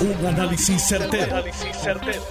Un 0.00 0.26
análisis 0.26 0.80
certero, 0.82 1.44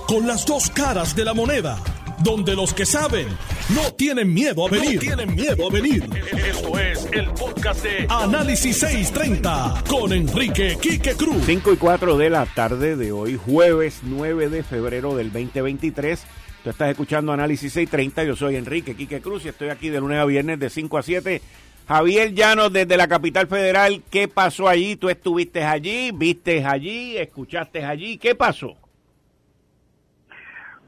Con 0.07 0.25
las 0.25 0.43
dos 0.43 0.71
caras 0.71 1.15
de 1.15 1.23
la 1.23 1.35
moneda. 1.35 1.77
Donde 2.23 2.55
los 2.55 2.73
que 2.73 2.83
saben 2.83 3.27
no 3.75 3.93
tienen 3.93 4.33
miedo 4.33 4.65
a 4.65 4.71
venir. 4.71 4.99
tienen 4.99 5.35
miedo 5.35 5.67
a 5.67 5.71
venir. 5.71 6.03
Esto 6.47 6.79
es 6.79 7.07
el 7.11 7.29
podcast 7.29 7.83
de 7.83 8.07
Análisis 8.09 8.79
630 8.79 9.83
con 9.87 10.11
Enrique 10.13 10.77
Quique 10.81 11.13
Cruz. 11.13 11.43
5 11.45 11.73
y 11.73 11.77
4 11.77 12.17
de 12.17 12.29
la 12.31 12.47
tarde 12.47 12.95
de 12.95 13.11
hoy, 13.11 13.37
jueves 13.37 13.99
9 14.01 14.49
de 14.49 14.63
febrero 14.63 15.15
del 15.15 15.31
2023. 15.31 16.23
Tú 16.63 16.71
estás 16.71 16.89
escuchando 16.89 17.31
Análisis 17.31 17.71
630. 17.71 18.23
Yo 18.23 18.35
soy 18.35 18.55
Enrique 18.55 18.95
Quique 18.95 19.21
Cruz 19.21 19.45
y 19.45 19.49
estoy 19.49 19.69
aquí 19.69 19.89
de 19.89 19.99
lunes 19.99 20.17
a 20.19 20.25
viernes 20.25 20.59
de 20.59 20.71
5 20.71 20.97
a 20.97 21.03
7 21.03 21.41
Javier 21.89 22.35
Llanos 22.35 22.71
desde 22.71 22.97
la 22.97 23.07
capital 23.07 23.47
federal, 23.47 24.03
¿qué 24.11 24.27
pasó 24.27 24.67
allí? 24.67 24.95
¿Tú 24.95 25.09
estuviste 25.09 25.63
allí? 25.63 26.11
¿Viste 26.13 26.63
allí? 26.63 27.17
¿Escuchaste 27.17 27.83
allí? 27.83 28.19
¿Qué 28.19 28.35
pasó? 28.35 28.77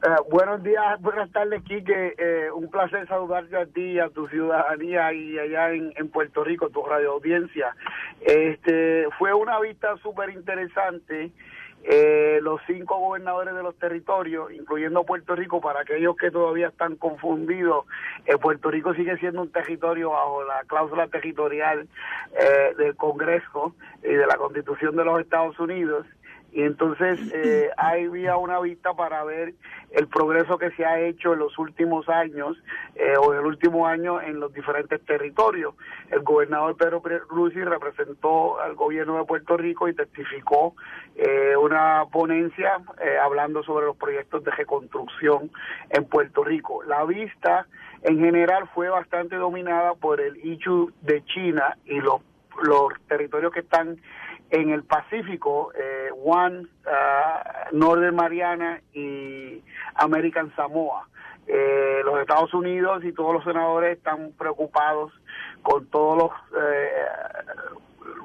Eh, 0.03 0.07
buenos 0.29 0.62
días, 0.62 1.02
buenas 1.02 1.31
tardes, 1.31 1.63
Quique. 1.63 2.13
Eh, 2.16 2.52
un 2.53 2.70
placer 2.70 3.07
saludarte 3.07 3.57
a 3.57 3.66
ti, 3.66 3.98
a 3.98 4.09
tu 4.09 4.27
ciudadanía 4.27 5.12
y 5.12 5.40
allá 5.40 5.71
en, 5.71 5.91
en 5.95 6.07
Puerto 6.09 6.43
Rico, 6.43 6.70
tu 6.70 6.84
radio 6.85 7.13
audiencia. 7.13 7.76
Este, 8.20 9.07
fue 9.18 9.34
una 9.34 9.59
vista 9.59 9.98
súper 10.04 10.29
interesante 10.29 11.31
eh, 11.84 12.40
los 12.41 12.62
cinco 12.67 12.99
gobernadores 12.99 13.55
de 13.55 13.63
los 13.63 13.76
territorios, 13.76 14.52
incluyendo 14.52 15.03
Puerto 15.03 15.35
Rico, 15.35 15.62
para 15.62 15.81
aquellos 15.81 16.16
que 16.16 16.30
todavía 16.30 16.67
están 16.67 16.95
confundidos, 16.95 17.85
eh, 18.26 18.38
Puerto 18.38 18.70
Rico 18.70 18.94
sigue 18.94 19.17
siendo 19.17 19.41
un 19.41 19.52
territorio 19.52 20.12
bajo 20.12 20.44
la 20.44 20.63
cláusula 20.67 21.07
territorial 21.07 21.88
eh, 22.40 22.76
del 22.77 22.95
Congreso 22.95 23.73
y 24.04 24.13
de 24.13 24.27
la 24.27 24.38
Constitución 24.38 24.95
de 24.95 25.05
los 25.05 25.21
Estados 25.21 25.59
Unidos 25.59 26.05
y 26.52 26.64
entonces 26.64 27.20
eh, 27.34 27.70
había 27.78 28.38
una 28.38 28.60
vista 28.60 28.94
para 28.94 29.23
ver 29.23 29.54
el 29.91 30.07
progreso 30.07 30.58
que 30.58 30.71
se 30.71 30.85
ha 30.85 30.99
hecho 30.99 31.34
en 31.34 31.40
los 31.40 31.58
últimos 31.60 32.08
años 32.10 32.58
eh, 32.96 33.13
o 33.18 33.34
en 33.34 33.40
el 33.40 33.46
último 33.46 33.88
año 33.88 34.21
en 34.21 34.40
los 34.40 34.54
diferentes 34.54 35.04
territorios. 35.05 35.76
El 36.10 36.21
gobernador 36.21 36.77
Pedro 36.77 37.02
Lucy 37.32 37.62
representó 37.63 38.60
al 38.60 38.76
gobierno 38.76 39.18
de 39.18 39.26
Puerto 39.26 39.58
Rico 39.58 39.88
y 39.88 39.93
testificó 39.93 40.76
eh, 41.16 41.55
una 41.58 42.05
ponencia 42.12 42.77
eh, 43.04 43.18
hablando 43.18 43.63
sobre 43.63 43.86
los 43.86 43.98
proyectos 43.98 44.43
de 44.43 44.52
reconstrucción 44.52 45.52
en 45.90 46.05
Puerto 46.05 46.43
Rico. 46.43 46.84
La 46.84 47.04
vista 47.04 47.68
en 48.04 48.20
general 48.20 48.70
fue 48.74 48.90
bastante 48.90 49.36
dominada 49.36 49.93
por 49.96 50.21
el 50.21 50.38
issue 50.38 50.91
de 51.02 51.24
China 51.26 51.77
y 51.86 51.99
los, 51.99 52.21
los 52.63 52.93
territorios 53.08 53.52
que 53.52 53.60
están 53.60 53.98
en 54.52 54.70
el 54.70 54.84
Pacífico, 54.84 55.71
eh, 55.74 56.10
One, 56.24 56.68
uh, 56.85 57.76
Northern 57.76 58.16
Mariana 58.16 58.82
y 58.93 59.63
American 59.96 60.54
Samoa. 60.55 61.08
Eh, 61.48 62.02
los 62.04 62.20
Estados 62.20 62.54
Unidos 62.54 63.04
y 63.04 63.13
todos 63.13 63.34
los 63.34 63.43
senadores 63.43 63.98
están 63.98 64.31
preocupados 64.38 65.12
con 65.63 65.88
todos 65.88 66.18
los 66.18 66.31
eh, 66.62 66.90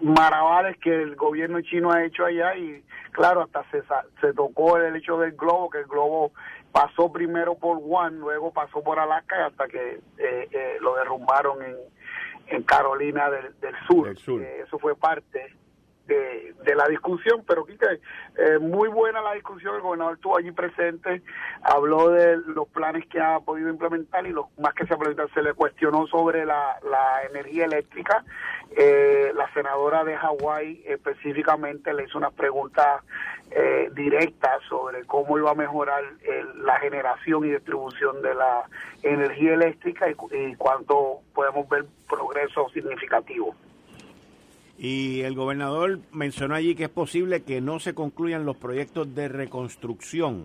maravales 0.03 0.77
que 0.79 1.03
el 1.03 1.17
gobierno 1.17 1.61
chino 1.63 1.91
ha 1.93 2.05
hecho 2.05 2.25
allá 2.25 2.57
y 2.57 2.85
claro, 3.13 3.43
hasta 3.43 3.65
se, 3.71 3.83
se 4.21 4.33
tocó 4.35 4.77
el 4.77 4.97
hecho 4.97 5.19
del 5.19 5.33
globo, 5.33 5.71
que 5.71 5.79
el 5.79 5.87
globo 5.87 6.33
pasó 6.73 7.11
primero 7.11 7.55
por 7.55 7.79
One, 7.83 8.19
luego 8.19 8.53
pasó 8.53 8.83
por 8.83 8.99
Alaska 8.99 9.47
hasta 9.47 9.67
que 9.67 10.01
eh, 10.19 10.49
eh, 10.51 10.77
lo 10.81 10.95
derrumbaron 10.97 11.63
en, 11.63 11.77
en 12.49 12.63
Carolina 12.65 13.31
del, 13.31 13.59
del 13.61 13.75
Sur. 13.87 14.09
Del 14.09 14.19
sur. 14.19 14.43
Eh, 14.43 14.61
eso 14.67 14.79
fue 14.79 14.95
parte 14.95 15.55
de, 16.07 16.55
de 16.65 16.75
la 16.75 16.87
discusión, 16.87 17.43
pero 17.47 17.65
Quique, 17.65 18.01
eh, 18.37 18.59
muy 18.59 18.89
buena 18.89 19.21
la 19.21 19.33
discusión, 19.33 19.75
el 19.75 19.81
gobernador 19.81 20.15
estuvo 20.15 20.37
allí 20.37 20.53
presente, 20.53 21.23
habló 21.63 22.11
de 22.11 22.37
los 22.47 22.69
planes 22.69 23.07
que 23.09 23.21
ha 23.21 23.41
podido 23.41 23.69
implementar 23.69 24.27
y 24.27 24.31
lo 24.31 24.49
más 24.59 24.75
que 24.75 24.87
se, 24.87 24.95
se 25.35 25.43
le 25.43 25.55
cuestionó 25.55 26.07
sobre 26.07 26.45
la, 26.45 26.79
la 26.89 27.25
energía 27.31 27.65
eléctrica. 27.65 28.25
Eh, 28.77 29.33
la 29.35 29.53
senadora 29.53 30.05
de 30.05 30.17
Hawái 30.17 30.83
específicamente 30.87 31.95
le 31.95 32.05
hizo 32.05 32.19
unas 32.19 32.33
preguntas 32.35 33.03
eh, 33.51 33.91
directas 33.95 34.63
sobre 34.69 35.05
cómo 35.05 35.39
iba 35.39 35.53
a 35.53 35.55
mejorar 35.55 36.03
la 36.57 36.79
generación 36.81 37.45
y 37.45 37.51
distribución 37.51 38.21
de 38.23 38.35
la 38.35 38.65
energía 39.03 39.55
eléctrica 39.55 40.09
y, 40.11 40.17
y 40.37 40.55
cuánto 40.57 41.21
podemos 41.33 41.69
ver 41.69 41.85
progreso 42.09 42.69
significativo. 42.71 43.55
Y 44.79 45.23
el 45.23 45.35
gobernador 45.35 46.01
mencionó 46.13 46.55
allí 46.55 46.75
que 46.75 46.85
es 46.85 46.91
posible 46.91 47.43
que 47.43 47.61
no 47.61 47.81
se 47.81 47.95
concluyan 47.95 48.45
los 48.45 48.57
proyectos 48.57 49.15
de 49.15 49.29
reconstrucción. 49.29 50.45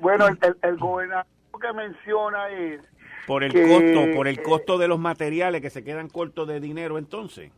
Bueno, 0.00 0.26
el, 0.26 0.38
el, 0.60 0.76
gobernador 0.76 1.24
que 1.58 1.72
menciona 1.72 2.48
es 2.50 2.80
por 3.26 3.42
el 3.42 3.52
costo, 3.52 4.14
por 4.14 4.28
el 4.28 4.38
eh, 4.38 4.42
costo 4.42 4.76
de 4.76 4.88
los 4.88 4.98
materiales 4.98 5.62
que 5.62 5.70
se 5.70 5.82
quedan 5.82 6.08
cortos 6.08 6.46
de 6.46 6.60
dinero, 6.60 6.98
entonces. 6.98 7.50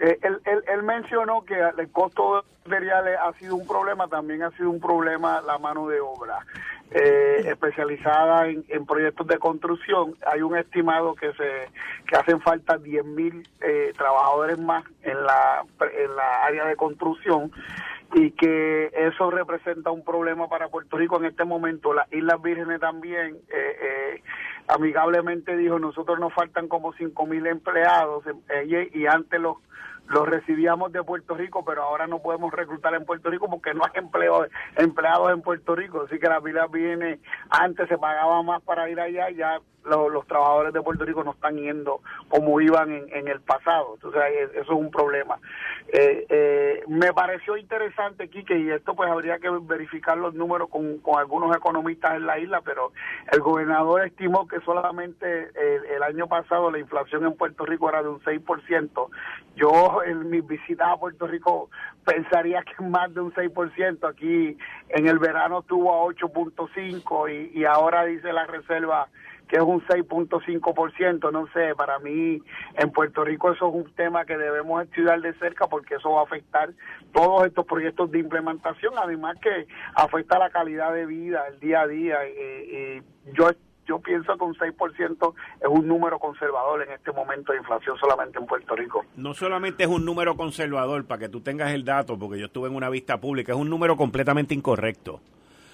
Eh, 0.00 0.18
él, 0.22 0.40
él, 0.46 0.64
él, 0.66 0.82
mencionó 0.82 1.44
que 1.44 1.54
el 1.54 1.90
costo 1.90 2.22
de 2.22 2.36
los 2.38 2.44
materiales 2.64 3.18
ha 3.22 3.32
sido 3.34 3.54
un 3.54 3.66
problema, 3.68 4.08
también 4.08 4.42
ha 4.42 4.50
sido 4.52 4.70
un 4.70 4.80
problema 4.80 5.40
la 5.42 5.58
mano 5.58 5.86
de 5.86 6.00
obra 6.00 6.44
eh, 6.92 7.42
especializada 7.46 8.48
en, 8.48 8.64
en, 8.68 8.84
proyectos 8.84 9.26
de 9.26 9.38
construcción. 9.38 10.14
Hay 10.26 10.42
un 10.42 10.56
estimado 10.56 11.14
que 11.14 11.32
se 11.34 11.68
que 12.06 12.16
hacen 12.16 12.40
falta 12.40 12.78
10.000 12.78 13.04
mil 13.04 13.48
eh, 13.60 13.92
trabajadores 13.96 14.58
más 14.58 14.84
en 15.02 15.22
la, 15.22 15.64
en 15.80 16.16
la 16.16 16.44
área 16.44 16.66
de 16.66 16.76
construcción 16.76 17.52
y 18.14 18.32
que 18.32 18.90
eso 18.92 19.30
representa 19.30 19.90
un 19.90 20.04
problema 20.04 20.48
para 20.48 20.68
Puerto 20.68 20.96
Rico 20.96 21.18
en 21.18 21.26
este 21.26 21.44
momento. 21.44 21.92
Las 21.94 22.12
Islas 22.12 22.42
Vírgenes 22.42 22.80
también 22.80 23.36
eh, 23.48 23.76
eh, 23.82 24.22
amigablemente 24.66 25.56
dijo, 25.56 25.78
nosotros 25.78 26.18
nos 26.18 26.34
faltan 26.34 26.66
como 26.66 26.92
5.000 26.92 27.28
mil 27.28 27.46
empleados 27.46 28.24
eh, 28.48 28.90
y 28.92 29.06
antes 29.06 29.40
los 29.40 29.58
los 30.10 30.28
recibíamos 30.28 30.92
de 30.92 31.04
Puerto 31.04 31.34
Rico, 31.34 31.64
pero 31.64 31.84
ahora 31.84 32.08
no 32.08 32.18
podemos 32.18 32.52
reclutar 32.52 32.94
en 32.94 33.04
Puerto 33.04 33.30
Rico 33.30 33.48
porque 33.48 33.72
no 33.74 33.82
hay 33.84 33.92
empleo, 33.94 34.44
empleados 34.76 35.32
en 35.32 35.40
Puerto 35.40 35.76
Rico. 35.76 36.02
Así 36.06 36.18
que 36.18 36.28
la 36.28 36.40
vida 36.40 36.66
viene, 36.66 37.20
antes 37.48 37.88
se 37.88 37.96
pagaba 37.96 38.42
más 38.42 38.60
para 38.62 38.90
ir 38.90 38.98
allá, 38.98 39.30
ya 39.30 39.60
los, 39.84 40.26
trabajadores 40.26 40.72
de 40.72 40.82
Puerto 40.82 41.04
Rico 41.04 41.24
no 41.24 41.32
están 41.32 41.56
yendo 41.56 42.00
como 42.28 42.60
iban 42.60 42.92
en, 42.92 43.08
en 43.12 43.28
el 43.28 43.40
pasado. 43.40 43.94
Entonces, 43.94 44.22
eso 44.52 44.62
es 44.62 44.68
un 44.68 44.90
problema. 44.90 45.38
Eh, 45.88 46.26
eh, 46.28 46.84
me 46.88 47.12
pareció 47.12 47.56
interesante, 47.56 48.28
Quique, 48.28 48.58
y 48.58 48.70
esto 48.70 48.94
pues 48.94 49.10
habría 49.10 49.38
que 49.38 49.50
verificar 49.50 50.16
los 50.18 50.34
números 50.34 50.68
con, 50.68 50.98
con 50.98 51.18
algunos 51.18 51.56
economistas 51.56 52.14
en 52.14 52.26
la 52.26 52.38
isla, 52.38 52.60
pero 52.62 52.92
el 53.32 53.40
gobernador 53.40 54.06
estimó 54.06 54.46
que 54.46 54.60
solamente 54.60 55.50
el, 55.54 55.84
el 55.86 56.02
año 56.02 56.28
pasado 56.28 56.70
la 56.70 56.78
inflación 56.78 57.24
en 57.24 57.36
Puerto 57.36 57.64
Rico 57.64 57.88
era 57.88 58.02
de 58.02 58.08
un 58.08 58.20
6%. 58.20 59.08
Yo 59.56 60.02
en 60.04 60.30
mis 60.30 60.46
visitas 60.46 60.88
a 60.88 60.96
Puerto 60.96 61.26
Rico 61.26 61.70
pensaría 62.04 62.62
que 62.62 62.82
más 62.84 63.12
de 63.14 63.20
un 63.20 63.32
6%. 63.32 64.08
Aquí 64.08 64.56
en 64.88 65.08
el 65.08 65.18
verano 65.18 65.60
estuvo 65.60 65.92
a 65.92 66.12
8.5 66.12 67.52
y, 67.52 67.58
y 67.58 67.64
ahora 67.64 68.04
dice 68.04 68.32
la 68.32 68.46
reserva 68.46 69.08
que 69.50 69.56
es 69.56 69.62
un 69.62 69.84
6.5%, 69.84 71.32
no 71.32 71.48
sé, 71.48 71.74
para 71.74 71.98
mí 71.98 72.40
en 72.78 72.90
Puerto 72.92 73.24
Rico 73.24 73.50
eso 73.50 73.68
es 73.68 73.74
un 73.74 73.92
tema 73.94 74.24
que 74.24 74.38
debemos 74.38 74.84
estudiar 74.84 75.20
de 75.20 75.34
cerca 75.34 75.66
porque 75.66 75.96
eso 75.96 76.12
va 76.12 76.20
a 76.20 76.24
afectar 76.24 76.70
todos 77.12 77.46
estos 77.46 77.66
proyectos 77.66 78.12
de 78.12 78.20
implementación, 78.20 78.94
además 78.96 79.36
que 79.42 79.66
afecta 79.96 80.38
la 80.38 80.50
calidad 80.50 80.94
de 80.94 81.04
vida, 81.04 81.42
el 81.48 81.58
día 81.58 81.80
a 81.80 81.86
día, 81.88 82.18
yo 83.34 83.50
yo 83.86 83.98
pienso 83.98 84.36
que 84.36 84.44
un 84.44 84.54
6% 84.54 85.34
es 85.60 85.68
un 85.68 85.88
número 85.88 86.20
conservador 86.20 86.82
en 86.82 86.92
este 86.92 87.10
momento 87.10 87.50
de 87.50 87.58
inflación 87.58 87.98
solamente 87.98 88.38
en 88.38 88.46
Puerto 88.46 88.76
Rico. 88.76 89.04
No 89.16 89.34
solamente 89.34 89.82
es 89.82 89.88
un 89.88 90.04
número 90.04 90.36
conservador, 90.36 91.04
para 91.06 91.18
que 91.18 91.28
tú 91.28 91.40
tengas 91.40 91.72
el 91.72 91.84
dato, 91.84 92.16
porque 92.16 92.38
yo 92.38 92.46
estuve 92.46 92.68
en 92.68 92.76
una 92.76 92.88
vista 92.88 93.18
pública, 93.20 93.50
es 93.50 93.58
un 93.58 93.68
número 93.68 93.96
completamente 93.96 94.54
incorrecto 94.54 95.20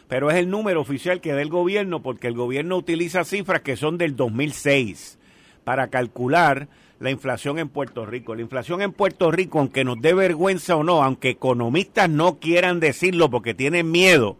pero 0.08 0.30
es 0.30 0.36
el 0.36 0.50
número 0.50 0.80
oficial 0.80 1.20
que 1.20 1.32
da 1.32 1.42
el 1.42 1.48
gobierno 1.48 2.02
porque 2.02 2.28
el 2.28 2.34
gobierno 2.34 2.76
utiliza 2.76 3.24
cifras 3.24 3.62
que 3.62 3.76
son 3.76 3.98
del 3.98 4.16
2006 4.16 5.18
para 5.64 5.88
calcular 5.88 6.68
la 7.00 7.10
inflación 7.10 7.58
en 7.58 7.68
Puerto 7.68 8.06
Rico. 8.06 8.34
La 8.34 8.42
inflación 8.42 8.82
en 8.82 8.92
Puerto 8.92 9.30
Rico, 9.30 9.58
aunque 9.58 9.84
nos 9.84 10.00
dé 10.00 10.14
vergüenza 10.14 10.76
o 10.76 10.84
no, 10.84 11.02
aunque 11.02 11.30
economistas 11.30 12.08
no 12.08 12.38
quieran 12.38 12.80
decirlo 12.80 13.30
porque 13.30 13.54
tienen 13.54 13.90
miedo, 13.90 14.36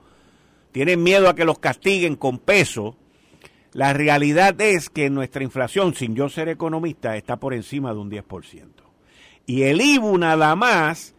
tienen 0.73 1.03
miedo 1.03 1.29
a 1.29 1.35
que 1.35 1.45
los 1.45 1.59
castiguen 1.59 2.17
con 2.17 2.39
peso, 2.39 2.97
la 3.73 3.93
realidad 3.93 4.59
es 4.61 4.89
que 4.89 5.11
nuestra 5.11 5.43
inflación, 5.43 5.95
sin 5.95 6.15
yo 6.15 6.29
ser 6.29 6.49
economista, 6.49 7.17
está 7.17 7.37
por 7.37 7.53
encima 7.53 7.93
de 7.93 7.99
un 7.99 8.11
10%. 8.11 8.65
Y 9.47 9.63
el 9.63 9.81
IBU 9.81 10.17
nada 10.17 10.57
más 10.57 11.16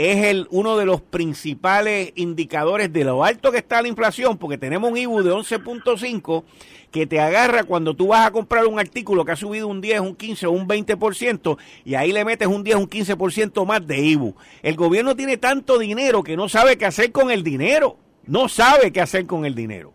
es 0.00 0.24
el, 0.24 0.46
uno 0.50 0.76
de 0.76 0.86
los 0.86 1.00
principales 1.00 2.12
indicadores 2.14 2.92
de 2.92 3.04
lo 3.04 3.24
alto 3.24 3.52
que 3.52 3.58
está 3.58 3.82
la 3.82 3.88
inflación, 3.88 4.38
porque 4.38 4.56
tenemos 4.56 4.90
un 4.90 4.96
IBU 4.96 5.22
de 5.22 5.32
11.5 5.32 6.44
que 6.90 7.06
te 7.06 7.20
agarra 7.20 7.64
cuando 7.64 7.94
tú 7.94 8.08
vas 8.08 8.26
a 8.26 8.30
comprar 8.30 8.66
un 8.66 8.78
artículo 8.78 9.24
que 9.24 9.32
ha 9.32 9.36
subido 9.36 9.68
un 9.68 9.80
10, 9.80 10.00
un 10.00 10.16
15 10.16 10.46
o 10.46 10.52
un 10.52 10.66
20% 10.66 11.58
y 11.84 11.94
ahí 11.94 12.12
le 12.12 12.24
metes 12.24 12.48
un 12.48 12.64
10, 12.64 12.76
un 12.76 12.88
15% 12.88 13.66
más 13.66 13.86
de 13.86 14.00
IBU. 14.00 14.34
El 14.62 14.76
gobierno 14.76 15.14
tiene 15.14 15.36
tanto 15.36 15.78
dinero 15.78 16.22
que 16.22 16.36
no 16.36 16.48
sabe 16.48 16.78
qué 16.78 16.86
hacer 16.86 17.12
con 17.12 17.30
el 17.30 17.42
dinero. 17.42 17.98
No 18.26 18.48
sabe 18.48 18.92
qué 18.92 19.00
hacer 19.00 19.26
con 19.26 19.44
el 19.44 19.54
dinero. 19.54 19.92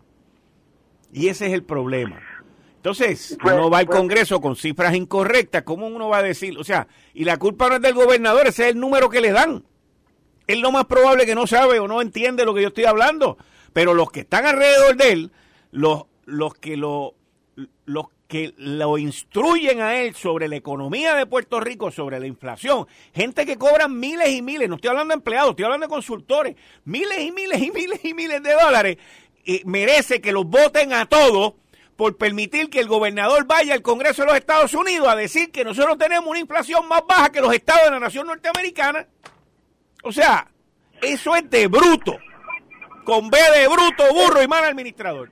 Y 1.12 1.28
ese 1.28 1.46
es 1.46 1.52
el 1.52 1.62
problema. 1.62 2.20
Entonces, 2.76 3.36
pues, 3.40 3.54
uno 3.54 3.70
va 3.70 3.78
al 3.78 3.86
pues, 3.86 3.98
Congreso 3.98 4.40
con 4.40 4.54
cifras 4.54 4.94
incorrectas, 4.94 5.62
¿cómo 5.62 5.86
uno 5.86 6.08
va 6.08 6.18
a 6.18 6.22
decir? 6.22 6.56
O 6.58 6.64
sea, 6.64 6.86
y 7.14 7.24
la 7.24 7.36
culpa 7.36 7.68
no 7.68 7.76
es 7.76 7.82
del 7.82 7.94
gobernador, 7.94 8.46
ese 8.46 8.64
es 8.64 8.74
el 8.74 8.80
número 8.80 9.08
que 9.08 9.20
le 9.20 9.32
dan. 9.32 9.64
Es 10.46 10.58
lo 10.58 10.72
más 10.72 10.86
probable 10.86 11.26
que 11.26 11.34
no 11.34 11.46
sabe 11.46 11.80
o 11.80 11.88
no 11.88 12.00
entiende 12.00 12.44
lo 12.44 12.54
que 12.54 12.62
yo 12.62 12.68
estoy 12.68 12.84
hablando. 12.84 13.36
Pero 13.72 13.94
los 13.94 14.10
que 14.10 14.20
están 14.20 14.46
alrededor 14.46 14.96
de 14.96 15.12
él, 15.12 15.32
los, 15.70 16.04
los 16.24 16.54
que 16.54 16.76
lo, 16.76 17.14
los 17.84 18.06
que 18.28 18.54
lo 18.56 18.98
instruyen 18.98 19.80
a 19.80 20.00
él 20.00 20.14
sobre 20.14 20.48
la 20.48 20.56
economía 20.56 21.14
de 21.14 21.26
Puerto 21.26 21.60
Rico, 21.60 21.90
sobre 21.90 22.18
la 22.18 22.26
inflación, 22.26 22.86
gente 23.14 23.46
que 23.46 23.56
cobran 23.56 23.98
miles 23.98 24.30
y 24.30 24.42
miles, 24.42 24.68
no 24.68 24.76
estoy 24.76 24.90
hablando 24.90 25.12
de 25.12 25.18
empleados, 25.18 25.50
estoy 25.50 25.64
hablando 25.64 25.86
de 25.86 25.90
consultores, 25.90 26.56
miles 26.84 27.20
y 27.20 27.30
miles 27.30 27.62
y 27.62 27.70
miles 27.70 28.04
y 28.04 28.14
miles 28.14 28.42
de 28.42 28.52
dólares, 28.52 28.98
merece 29.64 30.20
que 30.20 30.32
los 30.32 30.44
voten 30.44 30.92
a 30.92 31.06
todos 31.06 31.54
por 31.96 32.16
permitir 32.16 32.68
que 32.68 32.80
el 32.80 32.88
gobernador 32.88 33.46
vaya 33.46 33.74
al 33.74 33.82
Congreso 33.82 34.22
de 34.22 34.26
los 34.28 34.36
Estados 34.36 34.74
Unidos 34.74 35.08
a 35.08 35.16
decir 35.16 35.50
que 35.50 35.64
nosotros 35.64 35.96
tenemos 35.96 36.28
una 36.28 36.38
inflación 36.38 36.86
más 36.88 37.02
baja 37.08 37.30
que 37.30 37.40
los 37.40 37.54
estados 37.54 37.84
de 37.84 37.90
la 37.92 38.00
nación 38.00 38.26
norteamericana. 38.26 39.06
O 40.06 40.12
sea, 40.12 40.46
eso 41.02 41.34
es 41.34 41.50
de 41.50 41.66
bruto. 41.66 42.16
Con 43.04 43.28
B 43.28 43.38
de 43.56 43.66
bruto, 43.66 44.04
burro 44.14 44.40
y 44.40 44.46
mal 44.46 44.64
administrador. 44.64 45.30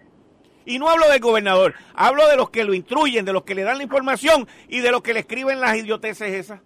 Y 0.65 0.81
no 0.81 0.89
hablo 0.89 1.09
del 1.09 1.21
gobernador, 1.21 1.75
hablo 1.95 2.27
de 2.27 2.37
los 2.37 2.51
que 2.51 2.65
lo 2.65 2.75
instruyen, 2.75 3.25
de 3.25 3.33
los 3.33 3.45
que 3.45 3.55
le 3.55 3.63
dan 3.63 3.79
la 3.79 3.85
información 3.85 4.49
y 4.67 4.81
de 4.81 4.91
los 4.91 5.03
que 5.03 5.15
le 5.15 5.21
escriben 5.21 5.61
las 5.61 5.77
idioteces 5.77 6.33
esas. 6.33 6.61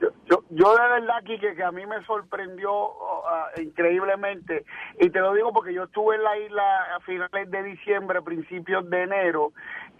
Yo, 0.00 0.42
yo, 0.50 0.74
de 0.74 0.82
verdad, 0.82 1.16
aquí 1.18 1.38
que, 1.38 1.62
a 1.62 1.70
mí 1.70 1.84
me 1.86 2.02
sorprendió 2.06 2.72
uh, 2.72 3.60
increíblemente, 3.60 4.64
y 4.98 5.10
te 5.10 5.20
lo 5.20 5.34
digo 5.34 5.52
porque 5.52 5.74
yo 5.74 5.84
estuve 5.84 6.16
en 6.16 6.22
la 6.24 6.38
isla 6.38 6.96
a 6.96 7.00
finales 7.00 7.50
de 7.50 7.62
diciembre, 7.62 8.22
principios 8.22 8.88
de 8.88 9.02
enero, 9.02 9.52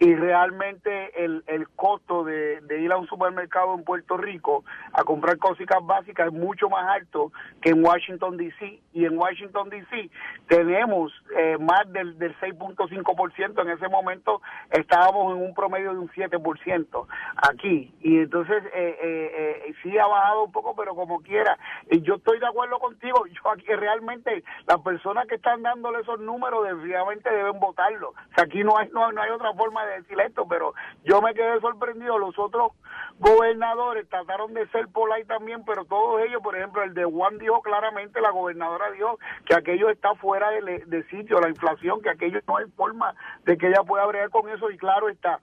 y 0.02 0.16
realmente 0.16 1.24
el, 1.24 1.44
el 1.46 1.68
costo 1.68 2.24
de, 2.24 2.60
ir 2.80 2.90
a 2.90 2.96
un 2.96 3.06
supermercado 3.06 3.72
en 3.74 3.84
Puerto 3.84 4.16
Rico 4.16 4.64
a 4.92 5.04
comprar 5.04 5.38
cositas 5.38 5.78
básicas 5.80 6.26
es 6.26 6.32
mucho 6.32 6.68
más 6.68 6.88
alto 6.88 7.30
que 7.60 7.70
en 7.70 7.84
Washington, 7.84 8.36
D.C. 8.36 8.80
Y 8.94 9.04
en 9.04 9.16
Washington, 9.16 9.68
D.C. 9.68 10.10
tenemos 10.48 11.12
eh, 11.38 11.56
más 11.56 11.90
del, 11.92 12.18
del 12.18 12.36
6.5%. 12.40 13.62
En 13.62 13.68
ese 13.68 13.88
momento 13.88 14.42
estábamos 14.72 15.36
en 15.36 15.44
un 15.44 15.54
promedio 15.54 15.92
de 15.92 16.00
un 16.00 16.08
7% 16.08 17.06
aquí. 17.36 17.94
Y 18.00 18.18
entonces 18.18 18.60
eh, 18.74 18.98
eh, 19.00 19.62
eh, 19.68 19.74
sí 19.84 19.96
ha 19.98 20.06
bajado 20.08 20.46
un 20.46 20.50
poco, 20.50 20.74
pero 20.74 20.96
como 20.96 21.20
quiera. 21.20 21.56
Y 21.92 22.02
yo 22.02 22.16
estoy 22.16 22.40
de 22.40 22.46
acuerdo 22.48 22.80
contigo. 22.80 23.24
Yo 23.32 23.50
aquí 23.50 23.66
realmente 23.68 24.42
las 24.66 24.80
personas 24.80 25.28
que 25.28 25.36
están 25.36 25.62
dándole 25.62 26.00
esos 26.00 26.18
números 26.18 26.64
definitivamente 26.64 27.30
deben 27.30 27.60
votarlo. 27.60 28.10
O 28.10 28.34
sea, 28.34 28.44
aquí 28.44 28.64
no 28.64 28.76
hay, 28.76 28.88
no, 28.88 29.12
no 29.12 29.22
hay 29.22 29.30
otra 29.30 29.52
forma 29.54 29.86
de 29.86 29.91
decir 29.94 30.20
esto, 30.20 30.46
pero 30.48 30.74
yo 31.04 31.20
me 31.20 31.34
quedé 31.34 31.60
sorprendido. 31.60 32.18
Los 32.18 32.38
otros 32.38 32.72
gobernadores 33.18 34.08
trataron 34.08 34.54
de 34.54 34.66
ser 34.68 34.88
ahí 35.14 35.24
también, 35.24 35.64
pero 35.64 35.84
todos 35.84 36.22
ellos, 36.22 36.42
por 36.42 36.56
ejemplo, 36.56 36.82
el 36.82 36.94
de 36.94 37.04
Juan 37.04 37.38
dijo 37.38 37.60
claramente, 37.62 38.20
la 38.20 38.30
gobernadora 38.30 38.90
dijo 38.92 39.18
que 39.46 39.54
aquello 39.54 39.90
está 39.90 40.14
fuera 40.14 40.50
de, 40.50 41.04
sitio, 41.10 41.40
la 41.40 41.48
inflación, 41.48 42.00
que 42.02 42.10
aquello 42.10 42.40
no 42.46 42.56
hay 42.56 42.66
forma 42.76 43.14
de 43.44 43.56
que 43.56 43.68
ella 43.68 43.82
pueda 43.82 44.06
bregar 44.06 44.30
con 44.30 44.48
eso 44.48 44.70
y 44.70 44.76
claro 44.76 45.08
está 45.08 45.40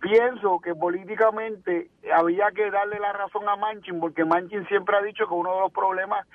pienso 0.00 0.60
que 0.60 0.74
políticamente 0.74 1.90
había 2.14 2.50
que 2.52 2.70
darle 2.70 2.98
la 2.98 3.12
razón 3.12 3.46
a 3.46 3.56
Manchin, 3.56 4.00
porque 4.00 4.24
Manchin 4.24 4.66
siempre 4.66 4.96
ha 4.96 5.02
dicho 5.02 5.28
que 5.28 5.34
uno 5.34 5.54
de 5.54 5.60
los 5.60 5.72
problemas 5.72 6.26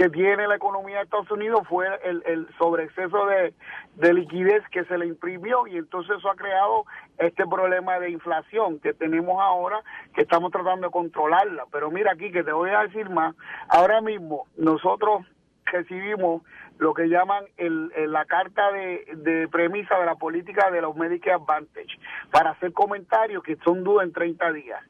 que 0.00 0.08
tiene 0.08 0.48
la 0.48 0.56
economía 0.56 0.96
de 0.96 1.02
Estados 1.02 1.30
Unidos 1.30 1.60
fue 1.68 1.86
el, 2.04 2.22
el 2.24 2.48
sobreexceso 2.56 3.26
de, 3.26 3.52
de 3.96 4.14
liquidez 4.14 4.62
que 4.70 4.82
se 4.86 4.96
le 4.96 5.04
imprimió 5.04 5.66
y 5.66 5.76
entonces 5.76 6.16
eso 6.16 6.30
ha 6.30 6.36
creado 6.36 6.86
este 7.18 7.46
problema 7.46 7.98
de 7.98 8.08
inflación 8.08 8.80
que 8.80 8.94
tenemos 8.94 9.38
ahora 9.38 9.82
que 10.14 10.22
estamos 10.22 10.52
tratando 10.52 10.86
de 10.86 10.90
controlarla. 10.90 11.64
Pero 11.70 11.90
mira 11.90 12.12
aquí 12.12 12.32
que 12.32 12.42
te 12.42 12.50
voy 12.50 12.70
a 12.70 12.84
decir 12.84 13.10
más, 13.10 13.36
ahora 13.68 14.00
mismo 14.00 14.46
nosotros 14.56 15.26
recibimos 15.66 16.44
lo 16.80 16.94
que 16.94 17.08
llaman 17.08 17.44
el, 17.58 17.92
la 18.10 18.24
carta 18.24 18.72
de, 18.72 19.48
premisa 19.52 19.98
de 19.98 20.06
la 20.06 20.14
política 20.14 20.70
de 20.70 20.80
los 20.80 20.96
Medicare 20.96 21.36
Advantage 21.36 21.98
para 22.30 22.50
hacer 22.50 22.72
comentarios 22.72 23.42
que 23.42 23.56
son 23.56 23.84
dudas 23.84 24.06
en 24.06 24.12
30 24.12 24.52
días. 24.52 24.82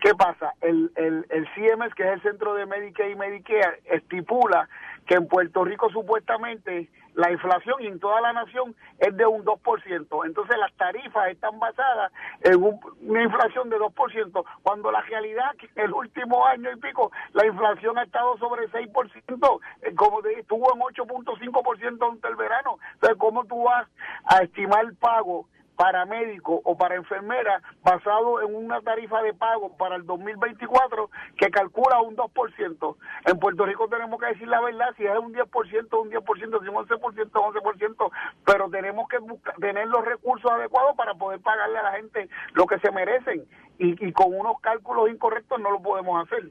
¿Qué 0.00 0.12
pasa? 0.14 0.52
El, 0.60 0.90
el, 0.96 1.24
el 1.30 1.46
CMS, 1.54 1.94
que 1.94 2.02
es 2.02 2.14
el 2.14 2.22
Centro 2.22 2.54
de 2.54 2.66
Medicare 2.66 3.10
y 3.10 3.14
Medicare, 3.14 3.80
estipula 3.84 4.68
que 5.06 5.14
en 5.14 5.28
Puerto 5.28 5.64
Rico 5.64 5.88
supuestamente 5.90 6.90
la 7.14 7.32
inflación 7.32 7.76
y 7.80 7.86
en 7.86 7.98
toda 7.98 8.20
la 8.20 8.32
nación 8.34 8.74
es 8.98 9.16
de 9.16 9.24
un 9.24 9.42
2%. 9.44 10.26
Entonces 10.26 10.58
las 10.58 10.72
tarifas 10.74 11.30
están 11.30 11.58
basadas 11.58 12.12
en 12.42 12.62
una 12.62 13.22
inflación 13.22 13.70
de 13.70 13.78
2%, 13.78 14.44
cuando 14.62 14.92
la 14.92 15.00
realidad 15.00 15.52
el 15.76 15.92
último 15.92 16.46
año 16.46 16.70
y 16.70 16.76
pico 16.76 17.10
la 17.32 17.46
inflación 17.46 17.96
ha 17.98 18.02
estado 18.02 18.36
sobre 18.36 18.68
6%, 18.68 19.60
eh, 19.82 19.94
como 19.94 20.20
estuvo 20.26 20.74
en 20.74 20.80
8.5% 20.80 21.98
durante 21.98 22.28
el 22.28 22.36
verano. 22.36 22.78
Entonces, 22.94 23.18
¿cómo 23.18 23.44
tú 23.46 23.62
vas 23.62 23.88
a 24.26 24.42
estimar 24.42 24.84
el 24.84 24.94
pago 24.96 25.46
para 25.76 26.06
médico 26.06 26.60
o 26.64 26.76
para 26.76 26.96
enfermera 26.96 27.62
basado 27.82 28.40
en 28.42 28.54
una 28.54 28.80
tarifa 28.80 29.22
de 29.22 29.34
pago 29.34 29.76
para 29.76 29.96
el 29.96 30.06
2024 30.06 31.10
que 31.36 31.50
calcula 31.50 32.00
un 32.00 32.16
2%. 32.16 32.96
En 33.26 33.38
Puerto 33.38 33.66
Rico 33.66 33.88
tenemos 33.88 34.18
que 34.18 34.26
decir 34.26 34.48
la 34.48 34.60
verdad, 34.60 34.88
si 34.96 35.04
es 35.04 35.18
un 35.18 35.32
10%, 35.32 36.02
un 36.02 36.10
10%, 36.10 36.62
si 36.62 36.68
un 36.68 36.74
11%, 36.74 37.30
11%, 37.30 38.10
pero 38.44 38.70
tenemos 38.70 39.08
que 39.08 39.18
tener 39.60 39.86
los 39.88 40.04
recursos 40.04 40.50
adecuados 40.50 40.96
para 40.96 41.14
poder 41.14 41.40
pagarle 41.40 41.78
a 41.78 41.82
la 41.82 41.92
gente 41.92 42.28
lo 42.54 42.66
que 42.66 42.78
se 42.80 42.90
merecen 42.90 43.44
y, 43.78 44.06
y 44.06 44.12
con 44.12 44.34
unos 44.34 44.60
cálculos 44.60 45.10
incorrectos 45.10 45.60
no 45.60 45.70
lo 45.70 45.82
podemos 45.82 46.26
hacer. 46.26 46.50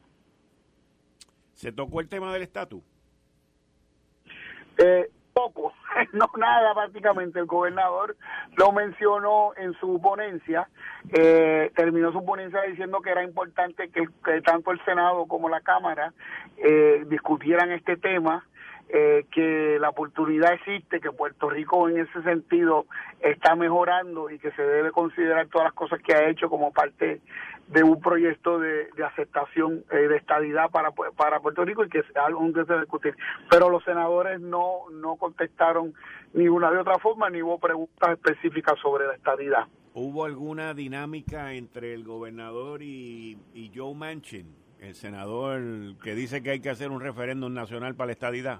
¿Se 1.53 1.71
tocó 1.71 2.01
el 2.01 2.09
tema 2.09 2.31
del 2.33 2.43
estatus? 2.43 2.83
Eh, 4.77 5.09
poco, 5.35 5.73
no 6.13 6.31
nada 6.37 6.73
prácticamente. 6.73 7.39
El 7.39 7.45
gobernador 7.45 8.15
lo 8.55 8.71
mencionó 8.71 9.51
en 9.57 9.73
su 9.73 10.01
ponencia, 10.01 10.69
eh, 11.11 11.71
terminó 11.75 12.11
su 12.13 12.25
ponencia 12.25 12.61
diciendo 12.61 13.01
que 13.01 13.11
era 13.11 13.23
importante 13.23 13.89
que, 13.89 14.07
tanto 14.41 14.71
el 14.71 14.83
Senado 14.85 15.25
como 15.27 15.49
la 15.49 15.59
Cámara 15.59 16.13
eh, 16.57 17.03
discutieran 17.07 17.71
este 17.71 17.97
tema. 17.97 18.45
Eh, 18.87 19.25
que 19.31 19.79
la 19.81 19.89
oportunidad 19.89 20.53
existe, 20.53 21.01
que 21.01 21.11
Puerto 21.11 21.49
Rico 21.49 21.89
en 21.89 21.97
ese 22.01 22.21
sentido 22.21 22.85
está 23.19 23.55
mejorando 23.55 24.29
y 24.29 24.37
que 24.37 24.51
se 24.51 24.61
debe 24.61 24.91
considerar 24.91 25.47
todas 25.47 25.65
las 25.65 25.73
cosas 25.73 25.99
que 26.03 26.13
ha 26.13 26.29
hecho 26.29 26.51
como 26.51 26.71
parte 26.71 27.19
de 27.67 27.83
un 27.83 27.99
proyecto 27.99 28.59
de, 28.59 28.87
aceptación 29.03 29.83
eh, 29.91 30.07
de 30.07 30.17
estadidad 30.17 30.69
para, 30.69 30.91
para 30.91 31.39
Puerto 31.39 31.65
Rico 31.65 31.83
y 31.83 31.89
que 31.89 31.99
es 31.99 32.05
algo 32.15 32.51
que 32.53 32.65
se 32.65 32.79
discutir. 32.79 33.15
Pero 33.49 33.69
los 33.69 33.83
senadores 33.83 34.39
no, 34.39 34.89
no 34.91 35.15
contestaron 35.15 35.93
ni 36.33 36.47
una 36.47 36.71
de 36.71 36.77
otra 36.77 36.99
forma 36.99 37.29
ni 37.29 37.41
hubo 37.41 37.59
preguntas 37.59 38.11
específicas 38.11 38.79
sobre 38.79 39.07
la 39.07 39.15
estadidad. 39.15 39.67
¿Hubo 39.93 40.25
alguna 40.25 40.73
dinámica 40.73 41.53
entre 41.53 41.93
el 41.93 42.03
gobernador 42.03 42.81
y, 42.81 43.37
y 43.53 43.71
Joe 43.73 43.95
Manchin, 43.95 44.53
el 44.79 44.93
senador 44.93 45.61
que 46.03 46.15
dice 46.15 46.43
que 46.43 46.51
hay 46.51 46.59
que 46.59 46.69
hacer 46.69 46.91
un 46.91 46.99
referéndum 46.99 47.53
nacional 47.53 47.95
para 47.95 48.07
la 48.07 48.13
estadidad? 48.13 48.59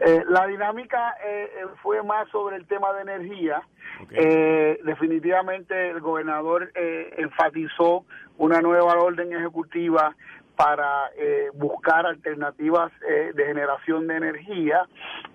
Eh, 0.00 0.24
la 0.28 0.46
dinámica 0.46 1.16
eh, 1.24 1.50
eh, 1.56 1.66
fue 1.82 2.02
más 2.02 2.28
sobre 2.30 2.56
el 2.56 2.66
tema 2.66 2.92
de 2.94 3.02
energía. 3.02 3.62
Eh, 4.10 4.80
definitivamente 4.84 5.90
el 5.90 6.00
gobernador 6.00 6.72
enfatizó 6.74 8.04
una 8.38 8.60
nueva 8.60 8.94
orden 8.94 9.32
ejecutiva 9.32 10.16
para 10.56 11.10
buscar 11.54 12.06
alternativas 12.06 12.92
de 13.00 13.44
generación 13.44 14.06
de 14.06 14.16
energía 14.16 14.86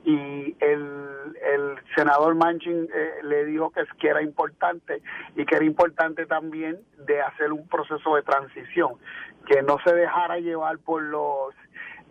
y 0.04 0.56
el, 0.60 1.36
el 1.54 1.76
senador 1.96 2.36
Manchin 2.36 2.88
le 3.24 3.46
dijo 3.46 3.70
que, 3.72 3.84
que 4.00 4.08
era 4.10 4.22
importante 4.22 5.02
y 5.36 5.46
que 5.46 5.56
era 5.56 5.66
importante 5.66 6.26
también 6.26 6.80
de 7.06 7.22
hacer 7.22 7.52
un 7.52 7.68
proceso 7.68 8.16
de 8.16 8.24
transición, 8.24 8.94
que 9.46 9.62
no 9.62 9.78
se 9.86 9.94
dejara 9.94 10.38
llevar 10.40 10.80
por 10.80 11.02
los 11.02 11.54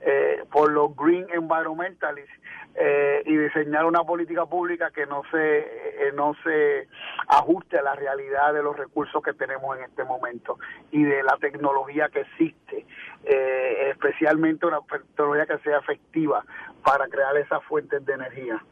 eh, 0.00 0.44
por 0.52 0.70
los 0.70 0.94
green 0.96 1.26
environmentalists 1.30 2.32
eh, 2.74 3.22
y 3.26 3.36
diseñar 3.36 3.84
una 3.84 4.04
política 4.04 4.46
pública 4.46 4.90
que 4.90 5.06
no 5.06 5.22
se 5.30 5.58
eh, 5.58 6.12
no 6.14 6.34
se 6.44 6.86
ajuste 7.26 7.78
a 7.78 7.82
la 7.82 7.96
realidad 7.96 8.54
de 8.54 8.62
los 8.62 8.76
recursos 8.76 9.22
que 9.22 9.32
tenemos 9.32 9.76
en 9.76 9.84
este 9.84 10.04
momento 10.04 10.58
y 10.92 11.02
de 11.02 11.22
la 11.22 11.36
tecnología 11.40 12.08
que 12.08 12.20
existe 12.20 12.86
eh, 13.24 13.90
especialmente 13.90 14.66
una 14.66 14.80
tecnología 14.80 15.46
que 15.46 15.58
sea 15.62 15.78
efectiva 15.78 16.44
para 16.84 17.08
crear 17.08 17.36
esas 17.36 17.62
fuentes 17.64 18.04
de 18.06 18.12
energía. 18.12 18.64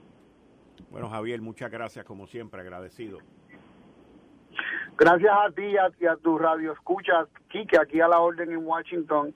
Bueno, 0.91 1.11
Javier, 1.11 1.41
muchas 1.41 1.71
gracias, 1.71 2.05
como 2.05 2.27
siempre, 2.27 2.61
agradecido. 2.61 3.19
Gracias 4.99 5.33
a 5.33 5.51
ti 5.51 5.63
y 5.63 6.07
a, 6.07 6.17
tu 6.17 6.39
radio 6.39 6.73
escucha, 6.73 7.27
Kike, 7.49 7.79
aquí 7.79 8.01
a 8.01 8.09
la 8.09 8.21
orden 8.21 8.51
en 8.51 8.67
Washington, 8.67 9.35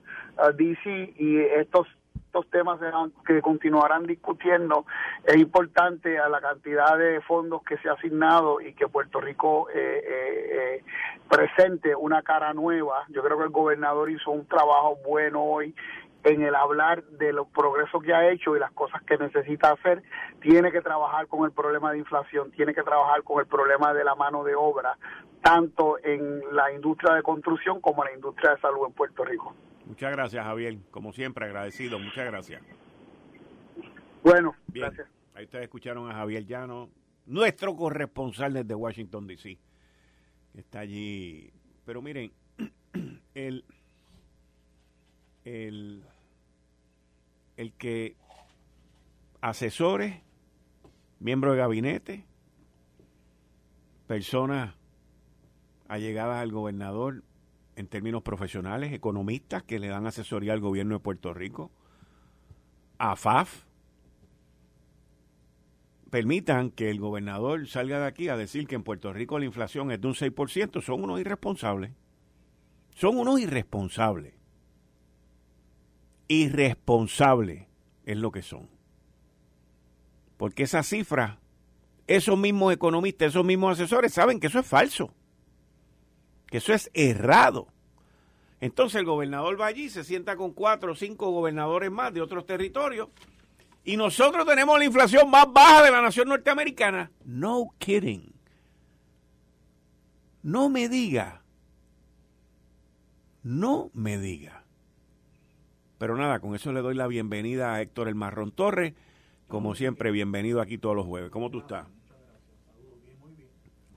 D.C., 0.56 1.14
y 1.18 1.38
estos 1.38 1.86
estos 2.30 2.48
temas 2.48 2.78
que 3.26 3.42
continuarán 3.42 4.06
discutiendo, 4.06 4.86
es 5.24 5.34
importante 5.36 6.16
a 6.20 6.28
la 6.28 6.40
cantidad 6.40 6.96
de 6.96 7.20
fondos 7.22 7.60
que 7.64 7.76
se 7.78 7.88
ha 7.88 7.94
asignado 7.94 8.60
y 8.60 8.72
que 8.74 8.86
Puerto 8.86 9.20
Rico 9.20 9.68
eh, 9.70 9.74
eh, 9.74 10.50
eh, 10.52 10.84
presente 11.28 11.92
una 11.96 12.22
cara 12.22 12.54
nueva. 12.54 13.04
Yo 13.08 13.24
creo 13.24 13.36
que 13.36 13.44
el 13.44 13.50
gobernador 13.50 14.10
hizo 14.10 14.30
un 14.30 14.46
trabajo 14.46 14.96
bueno 15.04 15.42
hoy 15.42 15.74
en 16.24 16.42
el 16.42 16.54
hablar 16.54 17.04
de 17.04 17.32
los 17.32 17.48
progresos 17.48 18.02
que 18.02 18.12
ha 18.12 18.30
hecho 18.30 18.56
y 18.56 18.60
las 18.60 18.72
cosas 18.72 19.02
que 19.02 19.16
necesita 19.16 19.72
hacer, 19.72 20.02
tiene 20.40 20.70
que 20.70 20.80
trabajar 20.80 21.26
con 21.28 21.44
el 21.44 21.52
problema 21.52 21.92
de 21.92 21.98
inflación, 21.98 22.50
tiene 22.52 22.74
que 22.74 22.82
trabajar 22.82 23.22
con 23.22 23.40
el 23.40 23.46
problema 23.46 23.94
de 23.94 24.04
la 24.04 24.14
mano 24.14 24.44
de 24.44 24.54
obra, 24.54 24.96
tanto 25.42 25.98
en 26.04 26.40
la 26.54 26.72
industria 26.72 27.14
de 27.14 27.22
construcción 27.22 27.80
como 27.80 28.04
en 28.04 28.10
la 28.10 28.16
industria 28.16 28.54
de 28.54 28.60
salud 28.60 28.86
en 28.86 28.92
Puerto 28.92 29.24
Rico. 29.24 29.54
Muchas 29.86 30.12
gracias, 30.12 30.44
Javier. 30.44 30.78
Como 30.90 31.12
siempre, 31.12 31.46
agradecido. 31.46 31.98
Muchas 31.98 32.26
gracias. 32.26 32.62
Bueno, 34.22 34.54
gracias. 34.68 35.08
Ahí 35.34 35.44
ustedes 35.44 35.64
escucharon 35.64 36.10
a 36.10 36.14
Javier 36.14 36.44
Llano, 36.44 36.90
nuestro 37.26 37.74
corresponsal 37.74 38.52
desde 38.52 38.74
Washington, 38.74 39.26
D.C., 39.26 39.58
que 40.52 40.60
está 40.60 40.80
allí. 40.80 41.50
Pero 41.86 42.02
miren, 42.02 42.30
el, 43.34 43.64
el, 45.50 46.02
el 47.56 47.72
que 47.72 48.16
asesores, 49.40 50.20
miembros 51.18 51.54
de 51.54 51.58
gabinete, 51.58 52.24
personas 54.06 54.74
allegadas 55.88 56.40
al 56.40 56.52
gobernador, 56.52 57.22
en 57.76 57.86
términos 57.86 58.22
profesionales, 58.22 58.92
economistas 58.92 59.62
que 59.62 59.78
le 59.78 59.88
dan 59.88 60.06
asesoría 60.06 60.52
al 60.52 60.60
gobierno 60.60 60.94
de 60.94 61.00
Puerto 61.00 61.32
Rico, 61.32 61.70
a 62.98 63.16
FAF, 63.16 63.64
permitan 66.10 66.70
que 66.70 66.90
el 66.90 67.00
gobernador 67.00 67.66
salga 67.68 68.00
de 68.00 68.06
aquí 68.06 68.28
a 68.28 68.36
decir 68.36 68.66
que 68.66 68.74
en 68.74 68.82
Puerto 68.82 69.12
Rico 69.12 69.38
la 69.38 69.46
inflación 69.46 69.90
es 69.90 70.00
de 70.00 70.08
un 70.08 70.14
6%, 70.14 70.82
son 70.82 71.04
unos 71.04 71.20
irresponsables. 71.20 71.92
Son 72.94 73.16
unos 73.16 73.40
irresponsables. 73.40 74.39
Irresponsables 76.30 77.66
es 78.06 78.16
lo 78.16 78.30
que 78.30 78.42
son. 78.42 78.68
Porque 80.36 80.62
esa 80.62 80.82
cifra, 80.82 81.38
esos 82.06 82.38
mismos 82.38 82.72
economistas, 82.72 83.28
esos 83.28 83.44
mismos 83.44 83.78
asesores 83.78 84.12
saben 84.12 84.40
que 84.40 84.46
eso 84.46 84.60
es 84.60 84.66
falso 84.66 85.12
que 86.50 86.58
eso 86.58 86.74
es 86.74 86.90
errado. 86.92 87.68
Entonces 88.60 88.98
el 88.98 89.06
gobernador 89.06 89.58
va 89.58 89.66
allí, 89.66 89.88
se 89.88 90.04
sienta 90.04 90.36
con 90.36 90.52
cuatro 90.52 90.92
o 90.92 90.96
cinco 90.96 91.30
gobernadores 91.30 91.90
más 91.90 92.12
de 92.12 92.20
otros 92.20 92.44
territorios 92.44 93.08
y 93.84 93.96
nosotros 93.96 94.46
tenemos 94.46 94.78
la 94.78 94.84
inflación 94.84 95.30
más 95.30 95.50
baja 95.50 95.82
de 95.82 95.90
la 95.90 96.02
nación 96.02 96.28
norteamericana. 96.28 97.10
No 97.24 97.68
kidding. 97.78 98.34
No 100.42 100.68
me 100.68 100.88
diga. 100.88 101.40
No 103.42 103.90
me 103.94 104.18
diga. 104.18 104.59
Pero 106.00 106.16
nada, 106.16 106.40
con 106.40 106.54
eso 106.54 106.72
le 106.72 106.80
doy 106.80 106.94
la 106.94 107.06
bienvenida 107.06 107.74
a 107.74 107.82
Héctor 107.82 108.08
El 108.08 108.14
Marrón 108.14 108.52
Torres. 108.52 108.94
Como 109.48 109.74
siempre, 109.74 110.10
bienvenido 110.10 110.62
aquí 110.62 110.78
todos 110.78 110.96
los 110.96 111.04
jueves. 111.04 111.30
¿Cómo 111.30 111.50
tú 111.50 111.58
estás? 111.58 111.86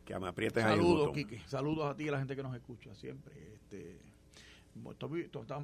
que 0.04 0.20
me 0.20 0.28
aprietes 0.28 0.62
Saludos, 0.62 1.12
Quique. 1.14 1.40
Saludos 1.48 1.90
a 1.90 1.96
ti 1.96 2.04
y 2.04 2.08
a 2.10 2.12
la 2.12 2.18
gente 2.18 2.36
que 2.36 2.44
nos 2.44 2.54
escucha 2.58 2.94
siempre. 2.94 3.34
Este, 3.54 4.02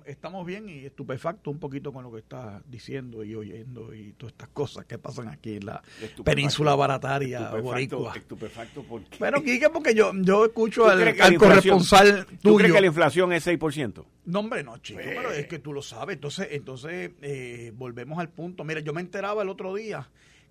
estamos 0.06 0.46
bien 0.46 0.70
y 0.70 0.86
estupefacto 0.86 1.50
un 1.50 1.60
poquito 1.60 1.92
con 1.92 2.04
lo 2.04 2.12
que 2.12 2.20
estás 2.20 2.62
diciendo 2.70 3.24
y 3.24 3.36
oyendo 3.36 3.94
y 3.94 4.14
todas 4.14 4.34
estas 4.34 4.50
cosas 4.50 4.86
que 4.86 4.98
pasan 4.98 5.28
aquí 5.28 5.58
en 5.58 5.66
la 5.66 5.82
península 6.24 6.76
barataria 6.76 7.50
estupefacto, 7.50 8.14
estupefacto 8.16 8.84
porque... 8.84 9.18
Pero 9.18 9.44
Quique, 9.44 9.70
porque 9.70 9.96
yo, 9.96 10.12
yo 10.16 10.46
escucho 10.46 10.88
al, 10.88 11.38
corresponsal 11.38 12.26
tuyo. 12.26 12.40
¿Tú 12.42 12.56
crees 12.58 12.74
que 12.74 12.82
la 12.82 12.88
inflación 12.88 13.34
es 13.34 13.48
6%? 13.48 14.06
No, 14.26 14.40
hombre, 14.40 14.64
no, 14.64 14.78
chico, 14.78 15.00
pero 15.04 15.32
es 15.32 15.48
que 15.48 15.60
tú 15.60 15.74
lo 15.74 15.82
sabes. 15.82 16.16
Entonces, 16.16 16.50
entonces 16.52 17.12
eh, 17.22 17.74
volvemos 17.76 18.20
al 18.20 18.30
punto. 18.30 18.64
Mira, 18.64 18.80
yo 18.80 18.94
me 18.94 19.02
enteraba 19.02 19.42
el 19.42 19.50
otro 19.50 19.74
día 19.74 20.10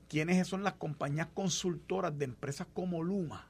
quiénes 0.08 0.46
son 0.48 0.64
las 0.64 0.74
compañías 0.74 1.28
consultoras 1.32 2.18
de 2.18 2.24
empresas 2.24 2.66
como 2.72 3.02
Luma 3.02 3.46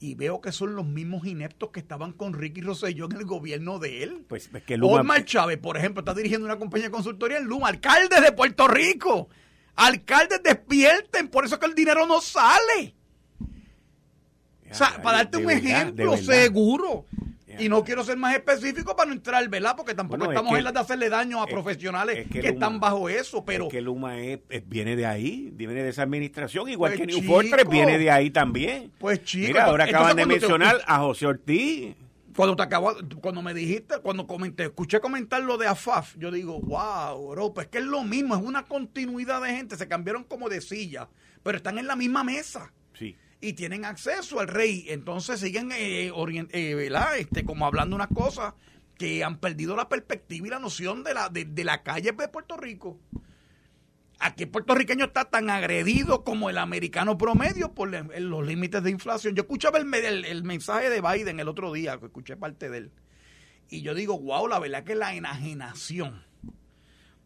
y 0.00 0.14
veo 0.14 0.40
que 0.40 0.52
son 0.52 0.76
los 0.76 0.86
mismos 0.86 1.26
ineptos 1.26 1.70
que 1.70 1.80
estaban 1.80 2.12
con 2.12 2.32
Ricky 2.32 2.60
Rosselló 2.60 3.06
en 3.06 3.16
el 3.16 3.24
gobierno 3.24 3.78
de 3.78 4.04
él. 4.04 4.24
Pues 4.28 4.48
es 4.52 4.62
que 4.62 4.76
Luma... 4.76 5.00
Omar 5.00 5.24
Chávez, 5.24 5.58
por 5.58 5.76
ejemplo, 5.76 6.00
está 6.00 6.14
dirigiendo 6.14 6.46
una 6.46 6.56
compañía 6.56 6.86
de 6.86 6.92
consultoría 6.92 7.38
en 7.38 7.44
Luma. 7.44 7.68
Alcaldes 7.68 8.22
de 8.22 8.32
Puerto 8.32 8.68
Rico. 8.68 9.28
Alcaldes 9.74 10.42
despierten, 10.42 11.28
por 11.28 11.44
eso 11.44 11.58
que 11.58 11.66
el 11.66 11.74
dinero 11.74 12.06
no 12.06 12.20
sale. 12.20 12.94
o 14.70 14.74
sea, 14.74 15.02
para 15.02 15.18
darte 15.18 15.38
un 15.38 15.50
ejemplo 15.50 16.16
seguro. 16.16 17.04
Y 17.58 17.68
no 17.68 17.84
quiero 17.84 18.04
ser 18.04 18.16
más 18.16 18.34
específico 18.34 18.94
para 18.96 19.08
no 19.08 19.14
entrar, 19.14 19.48
¿verdad? 19.48 19.74
Porque 19.76 19.94
tampoco 19.94 20.24
estamos 20.24 20.56
en 20.56 20.64
las 20.64 20.72
de 20.72 20.80
hacerle 20.80 21.08
daño 21.08 21.42
a 21.42 21.46
profesionales 21.46 22.26
que, 22.30 22.40
están 22.40 22.80
bajo 22.80 23.08
eso. 23.08 23.44
Pero 23.44 23.64
es 23.64 23.70
que 23.70 23.80
Luma 23.80 24.14
viene 24.66 24.96
de 24.96 25.06
ahí, 25.06 25.50
viene 25.52 25.82
de 25.82 25.88
esa 25.88 26.02
administración, 26.02 26.68
igual 26.68 26.94
pues, 26.94 27.00
que 27.00 27.06
New 27.06 27.22
Fortress 27.22 27.68
viene 27.68 27.98
de 27.98 28.10
ahí 28.10 28.30
también. 28.30 28.92
Pues 28.98 29.22
chico. 29.24 29.48
Mira, 29.48 29.64
ahora 29.64 29.84
acaban 29.84 30.16
de 30.16 30.26
mencionar 30.26 30.80
a 30.86 30.98
José 31.00 31.26
Ortiz. 31.26 31.94
Cuando 32.34 32.54
te 32.54 32.62
acabo, 32.62 32.94
cuando 33.20 33.42
me 33.42 33.52
dijiste, 33.52 33.96
cuando 34.00 34.28
comenté, 34.28 34.64
escuché 34.64 35.00
comentar 35.00 35.42
lo 35.42 35.58
de 35.58 35.66
AFAF, 35.66 36.14
yo 36.18 36.30
digo, 36.30 36.60
wow, 36.60 37.30
Europa, 37.30 37.62
es 37.62 37.68
que 37.68 37.78
es 37.78 37.84
lo 37.84 38.04
mismo, 38.04 38.36
es 38.36 38.42
una 38.42 38.64
continuidad 38.64 39.42
de 39.42 39.50
gente, 39.50 39.76
se 39.76 39.88
cambiaron 39.88 40.22
como 40.22 40.48
de 40.48 40.60
silla, 40.60 41.08
pero 41.42 41.56
están 41.56 41.78
en 41.78 41.88
la 41.88 41.96
misma 41.96 42.22
mesa. 42.22 42.72
Y 43.40 43.52
tienen 43.52 43.84
acceso 43.84 44.40
al 44.40 44.48
rey. 44.48 44.86
Entonces 44.88 45.40
siguen, 45.40 45.70
eh, 45.72 46.10
eh 46.52 46.90
Este, 47.18 47.44
como 47.44 47.66
hablando 47.66 47.94
unas 47.94 48.08
cosas 48.08 48.54
que 48.98 49.22
han 49.22 49.38
perdido 49.38 49.76
la 49.76 49.88
perspectiva 49.88 50.46
y 50.46 50.50
la 50.50 50.58
noción 50.58 51.04
de 51.04 51.14
la, 51.14 51.28
de, 51.28 51.64
la 51.64 51.82
calle 51.82 52.12
de 52.12 52.28
Puerto 52.28 52.56
Rico. 52.56 52.98
Aquí 54.18 54.42
el 54.42 54.50
puertorriqueño 54.50 55.04
está 55.04 55.26
tan 55.26 55.48
agredido 55.48 56.24
como 56.24 56.50
el 56.50 56.58
americano 56.58 57.16
promedio 57.16 57.72
por 57.72 57.88
los 57.88 58.44
límites 58.44 58.82
de 58.82 58.90
inflación. 58.90 59.36
Yo 59.36 59.42
escuchaba 59.42 59.78
el, 59.78 59.94
el, 59.94 60.24
el, 60.24 60.42
mensaje 60.42 60.90
de 60.90 61.00
Biden 61.00 61.38
el 61.38 61.46
otro 61.46 61.72
día, 61.72 61.98
que 61.98 62.06
escuché 62.06 62.36
parte 62.36 62.68
de 62.68 62.78
él. 62.78 62.92
Y 63.70 63.82
yo 63.82 63.94
digo, 63.94 64.18
wow, 64.18 64.48
la 64.48 64.58
verdad 64.58 64.82
que 64.82 64.96
la 64.96 65.14
enajenación 65.14 66.24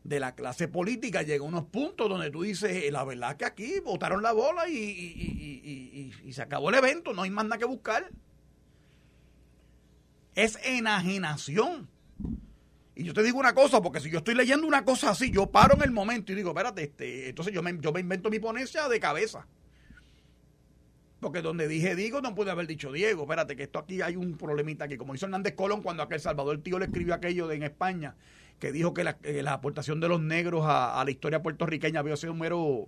de 0.04 0.18
la 0.18 0.34
clase 0.34 0.68
política 0.68 1.22
llega 1.22 1.44
a 1.44 1.48
unos 1.48 1.64
puntos 1.66 2.08
donde 2.08 2.30
tú 2.30 2.42
dices, 2.42 2.84
eh, 2.84 2.90
la 2.90 3.04
verdad 3.04 3.36
que 3.36 3.44
aquí 3.44 3.80
botaron 3.80 4.22
la 4.22 4.32
bola 4.32 4.68
y, 4.68 6.12
se 6.32 6.42
acabó 6.42 6.70
el 6.70 6.76
evento, 6.76 7.12
no 7.12 7.22
hay 7.22 7.30
más 7.30 7.44
nada 7.44 7.58
que 7.58 7.64
buscar. 7.64 8.10
Es 10.34 10.58
enajenación. 10.64 11.88
Y 12.94 13.04
yo 13.04 13.14
te 13.14 13.22
digo 13.22 13.38
una 13.38 13.54
cosa, 13.54 13.80
porque 13.80 14.00
si 14.00 14.10
yo 14.10 14.18
estoy 14.18 14.34
leyendo 14.34 14.66
una 14.66 14.84
cosa 14.84 15.10
así, 15.10 15.30
yo 15.30 15.50
paro 15.50 15.74
en 15.76 15.82
el 15.82 15.90
momento 15.92 16.32
y 16.32 16.34
digo, 16.34 16.50
espérate, 16.50 16.84
este, 16.84 17.28
entonces 17.28 17.54
yo 17.54 17.62
me, 17.62 17.78
yo 17.80 17.92
me 17.92 18.00
invento 18.00 18.30
mi 18.30 18.38
ponencia 18.38 18.88
de 18.88 18.98
cabeza. 18.98 19.46
Porque 21.20 21.40
donde 21.40 21.68
dije 21.68 21.94
digo, 21.94 22.20
no 22.20 22.34
pude 22.34 22.50
haber 22.50 22.66
dicho 22.66 22.90
Diego. 22.90 23.22
Espérate, 23.22 23.54
que 23.54 23.62
esto 23.62 23.78
aquí 23.78 24.02
hay 24.02 24.16
un 24.16 24.36
problemita 24.36 24.86
aquí. 24.86 24.96
Como 24.96 25.14
hizo 25.14 25.26
Hernández 25.26 25.54
Colón 25.54 25.80
cuando 25.80 26.02
aquel 26.02 26.18
Salvador 26.18 26.58
Tío 26.58 26.80
le 26.80 26.86
escribió 26.86 27.14
aquello 27.14 27.46
de 27.46 27.54
en 27.54 27.62
España 27.62 28.16
que 28.62 28.70
dijo 28.70 28.94
que 28.94 29.02
la, 29.02 29.52
aportación 29.52 29.98
de 29.98 30.06
los 30.06 30.20
negros 30.20 30.64
a, 30.64 31.02
la 31.04 31.10
historia 31.10 31.42
puertorriqueña 31.42 31.98
había 31.98 32.16
sido 32.16 32.32
un 32.32 32.38
mero, 32.38 32.86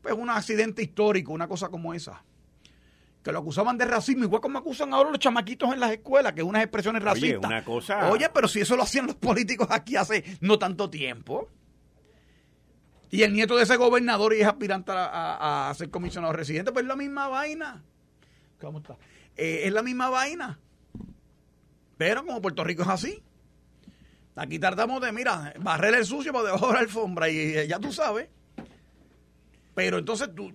pues 0.00 0.14
un 0.14 0.30
accidente 0.30 0.84
histórico, 0.84 1.32
una 1.32 1.48
cosa 1.48 1.68
como 1.68 1.92
esa. 1.92 2.22
Que 3.24 3.32
lo 3.32 3.40
acusaban 3.40 3.76
de 3.76 3.86
racismo, 3.86 4.22
igual 4.22 4.40
como 4.40 4.60
acusan 4.60 4.94
ahora 4.94 5.10
los 5.10 5.18
chamaquitos 5.18 5.72
en 5.72 5.80
las 5.80 5.90
escuelas, 5.90 6.32
que 6.32 6.44
unas 6.44 6.62
expresiones 6.62 7.02
racistas. 7.02 7.38
Oye, 7.38 7.46
una 7.48 7.64
cosa... 7.64 8.08
Oye, 8.08 8.30
pero 8.32 8.46
si 8.46 8.60
eso 8.60 8.76
lo 8.76 8.84
hacían 8.84 9.08
los 9.08 9.16
políticos 9.16 9.66
aquí 9.72 9.96
hace 9.96 10.22
no 10.42 10.60
tanto 10.60 10.88
tiempo. 10.88 11.48
Y 13.10 13.24
el 13.24 13.32
nieto 13.32 13.56
de 13.56 13.64
ese 13.64 13.74
gobernador 13.74 14.32
y 14.32 14.42
es 14.42 14.46
aspirante 14.46 14.92
a, 14.94 15.72
ser 15.76 15.90
comisionado 15.90 16.32
residente, 16.32 16.70
pues 16.70 16.84
es 16.84 16.88
la 16.88 16.94
misma 16.94 17.26
vaina. 17.26 17.82
¿Cómo 18.60 18.78
está? 18.78 18.96
Eh, 19.36 19.62
es 19.64 19.72
la 19.72 19.82
misma 19.82 20.08
vaina. 20.08 20.60
Pero 21.96 22.24
como 22.24 22.40
Puerto 22.40 22.62
Rico 22.62 22.82
es 22.82 22.88
así, 22.88 23.24
Aquí 24.36 24.58
tratamos 24.58 25.00
de, 25.02 25.12
mira, 25.12 25.52
barrer 25.60 25.94
el 25.94 26.04
sucio 26.04 26.32
por 26.32 26.44
debajo 26.44 26.68
de 26.68 26.74
la 26.74 26.80
alfombra 26.80 27.28
y 27.28 27.36
eh, 27.36 27.66
ya 27.68 27.78
tú 27.78 27.92
sabes. 27.92 28.28
Pero 29.74 29.98
entonces 29.98 30.34
tú, 30.34 30.52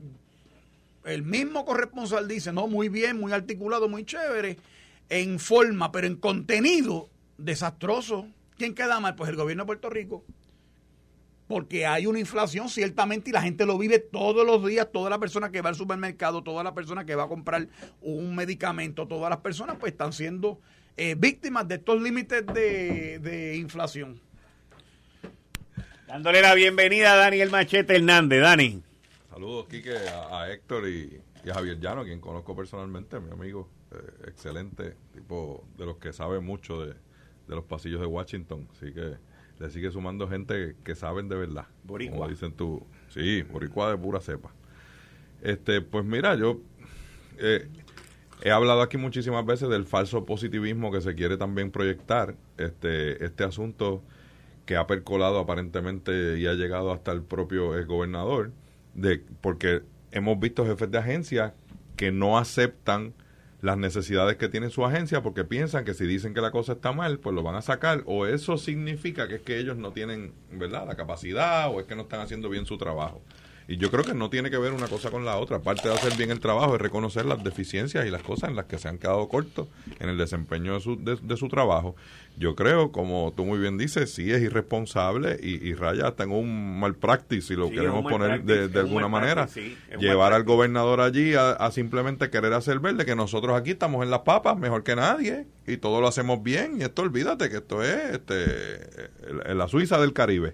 el 1.04 1.24
mismo 1.24 1.66
corresponsal 1.66 2.28
dice, 2.28 2.52
no, 2.52 2.68
muy 2.68 2.90
bien, 2.90 3.20
muy 3.20 3.32
articulado, 3.32 3.88
muy 3.88 4.06
chévere, 4.06 4.58
en 5.10 5.40
forma, 5.40 5.92
pero 5.92 6.08
en 6.08 6.16
contenido, 6.16 7.10
desastroso. 7.38 8.28
¿Quién 8.58 8.74
queda 8.74 9.00
mal? 9.00 9.16
Pues 9.16 9.30
el 9.30 9.36
gobierno 9.36 9.64
de 9.64 9.68
Puerto 9.68 9.90
Rico. 9.90 10.24
Porque 11.48 11.86
hay 11.86 12.08
una 12.08 12.20
inflación 12.20 12.70
ciertamente 12.70 13.30
y 13.30 13.34
la 13.34 13.42
gente 13.42 13.68
lo 13.68 13.78
vive 13.78 14.00
todos 14.00 14.46
los 14.46 14.66
días, 14.66 14.92
toda 14.92 15.12
la 15.12 15.20
persona 15.20 15.52
que 15.52 15.62
va 15.62 15.70
al 15.70 15.76
supermercado, 15.76 16.42
toda 16.42 16.64
la 16.64 16.74
persona 16.74 17.06
que 17.06 17.14
va 17.14 17.26
a 17.26 17.28
comprar 17.28 17.68
un 18.02 18.36
medicamento, 18.36 19.08
todas 19.08 19.30
las 19.30 19.40
personas 19.40 19.78
pues 19.80 19.92
están 19.92 20.12
siendo 20.12 20.60
eh, 20.98 21.16
víctimas 21.18 21.68
de 21.68 21.76
estos 21.76 22.02
límites 22.02 22.46
de, 22.48 23.20
de 23.20 23.58
inflación. 23.58 24.20
Dándole 26.08 26.42
la 26.42 26.54
bienvenida 26.54 27.14
a 27.14 27.16
Daniel 27.18 27.50
Machete 27.50 27.96
Hernández. 27.96 28.42
Dani. 28.42 28.82
Saludos, 29.30 29.68
Quique, 29.68 29.98
a, 29.98 30.50
Héctor 30.50 30.88
y, 30.88 31.22
a 31.50 31.54
Javier 31.54 31.80
Llano, 31.80 32.06
quien 32.06 32.22
conozco 32.22 32.56
personalmente, 32.56 33.20
mi 33.20 33.32
amigo, 33.32 33.68
eh, 33.92 34.28
excelente, 34.28 34.96
tipo 35.14 35.68
de 35.78 35.86
los 35.86 35.98
que 35.98 36.14
sabe 36.14 36.40
mucho 36.40 36.86
de, 36.86 36.94
de, 36.94 37.56
los 37.56 37.66
pasillos 37.66 38.00
de 38.00 38.08
Washington. 38.08 38.68
Así 38.72 38.94
que 38.94 39.16
le 39.60 39.70
sigue 39.70 39.92
sumando 39.92 40.30
gente 40.30 40.76
que 40.86 40.96
saben 40.96 41.28
de 41.28 41.36
verdad. 41.36 41.66
Boricua. 41.84 42.18
Como 42.18 42.30
dicen 42.30 42.54
tú. 42.54 42.86
Sí, 43.10 43.42
boricua 43.44 43.90
de 43.90 43.98
pura 43.98 44.22
cepa. 44.22 44.54
Este, 45.42 45.82
pues 45.82 46.06
mira, 46.06 46.36
yo 46.36 46.62
eh, 47.38 47.68
he 48.42 48.52
hablado 48.52 48.82
aquí 48.82 48.98
muchísimas 48.98 49.46
veces 49.46 49.70
del 49.70 49.86
falso 49.86 50.26
positivismo 50.26 50.92
que 50.92 51.02
se 51.02 51.16
quiere 51.16 51.38
también 51.38 51.72
proyectar. 51.72 52.36
Este, 52.58 53.24
este 53.24 53.44
asunto 53.44 54.02
que 54.66 54.78
ha 54.78 54.88
percolado 54.88 55.40
aparentemente 55.40 56.38
y 56.40 56.48
ha 56.48 56.54
llegado 56.54 56.92
hasta 56.92 57.12
el 57.12 57.22
propio 57.22 57.78
eh, 57.78 57.86
gobernador, 57.86 58.52
de, 58.94 59.24
porque 59.42 59.84
hemos 60.12 60.40
visto 60.40 60.66
jefes 60.66 60.90
de 60.90 60.98
agencia 60.98 61.54
que 61.96 62.12
no 62.12 62.38
aceptan 62.38 63.14
las 63.62 63.78
necesidades 63.78 64.36
que 64.38 64.48
tiene 64.48 64.70
su 64.70 64.86
agencia 64.86 65.24
porque 65.24 65.44
piensan 65.44 65.86
que 65.86 65.94
si 65.94 66.06
dicen 66.06 66.34
que 66.34 66.42
la 66.42 66.52
cosa 66.52 66.74
está 66.74 66.92
mal, 66.92 67.20
pues 67.20 67.36
lo 67.36 67.42
van 67.42 67.56
a 67.56 67.62
sacar 67.62 68.04
o 68.06 68.26
eso 68.26 68.58
significa 68.58 69.28
que 69.28 69.36
es 69.36 69.42
que 69.42 69.58
ellos 69.58 69.78
no 69.78 69.92
tienen, 69.92 70.34
¿verdad?, 70.52 70.86
la 70.86 70.96
capacidad 70.96 71.74
o 71.74 71.80
es 71.80 71.86
que 71.86 71.96
no 71.96 72.04
están 72.04 72.22
haciendo 72.22 72.50
bien 72.50 72.66
su 72.66 72.78
trabajo. 72.78 73.22
Y 73.68 73.78
yo 73.78 73.90
creo 73.90 74.04
que 74.04 74.14
no 74.14 74.30
tiene 74.30 74.52
que 74.52 74.58
ver 74.58 74.74
una 74.74 74.88
cosa 74.88 75.10
con 75.10 75.26
la 75.26 75.38
otra. 75.38 75.58
Aparte 75.58 75.88
de 75.88 75.96
hacer 75.96 76.16
bien 76.16 76.30
el 76.30 76.40
trabajo, 76.40 76.76
es 76.76 76.82
reconocer 76.82 77.26
las 77.26 77.44
deficiencias 77.44 78.06
y 78.06 78.12
las 78.12 78.22
cosas 78.22 78.50
en 78.50 78.56
las 78.56 78.66
que 78.66 78.78
se 78.78 78.88
han 78.88 79.00
quedado 79.00 79.28
cortos 79.28 79.68
en 80.00 80.10
el 80.10 80.18
desempeño 80.18 80.76
de 80.76 80.82
su, 80.82 80.98
de, 81.04 81.38
su 81.38 81.48
trabajo. 81.48 81.96
Yo 82.38 82.56
creo, 82.56 82.92
como 82.92 83.34
tú 83.36 83.44
muy 83.44 83.58
bien 83.58 83.78
dices, 83.78 84.14
sí 84.14 84.32
es 84.32 84.42
irresponsable 84.42 85.40
y, 85.42 85.74
raya 85.74 86.08
hasta 86.08 86.24
en 86.24 86.32
un 86.32 86.80
mal 86.80 86.96
practice, 86.96 87.48
si 87.48 87.56
lo 87.56 87.70
queremos 87.70 88.10
poner 88.10 88.44
de, 88.44 88.80
alguna 88.80 89.08
manera. 89.08 89.48
llevar 90.00 90.34
al 90.34 90.44
gobernador 90.44 91.02
allí 91.02 91.34
a, 91.34 91.72
simplemente 91.72 92.30
querer 92.30 92.54
hacer 92.54 92.80
ver 92.80 92.96
de 92.96 93.06
que 93.06 93.16
nosotros 93.16 93.60
aquí 93.60 93.72
estamos 93.72 94.04
en 94.04 94.12
las 94.12 94.20
papas 94.20 94.58
mejor 94.58 94.84
que 94.84 94.96
nadie 94.96 95.48
y 95.66 95.78
todo 95.78 96.02
lo 96.02 96.08
hacemos 96.08 96.44
bien. 96.44 96.80
Y 96.80 96.84
esto, 96.84 97.02
olvídate 97.02 97.50
que 97.50 97.58
esto 97.58 97.82
es 97.84 98.14
este, 98.14 99.10
la 99.54 99.68
Suiza 99.68 100.00
del 100.00 100.14
Caribe. 100.14 100.54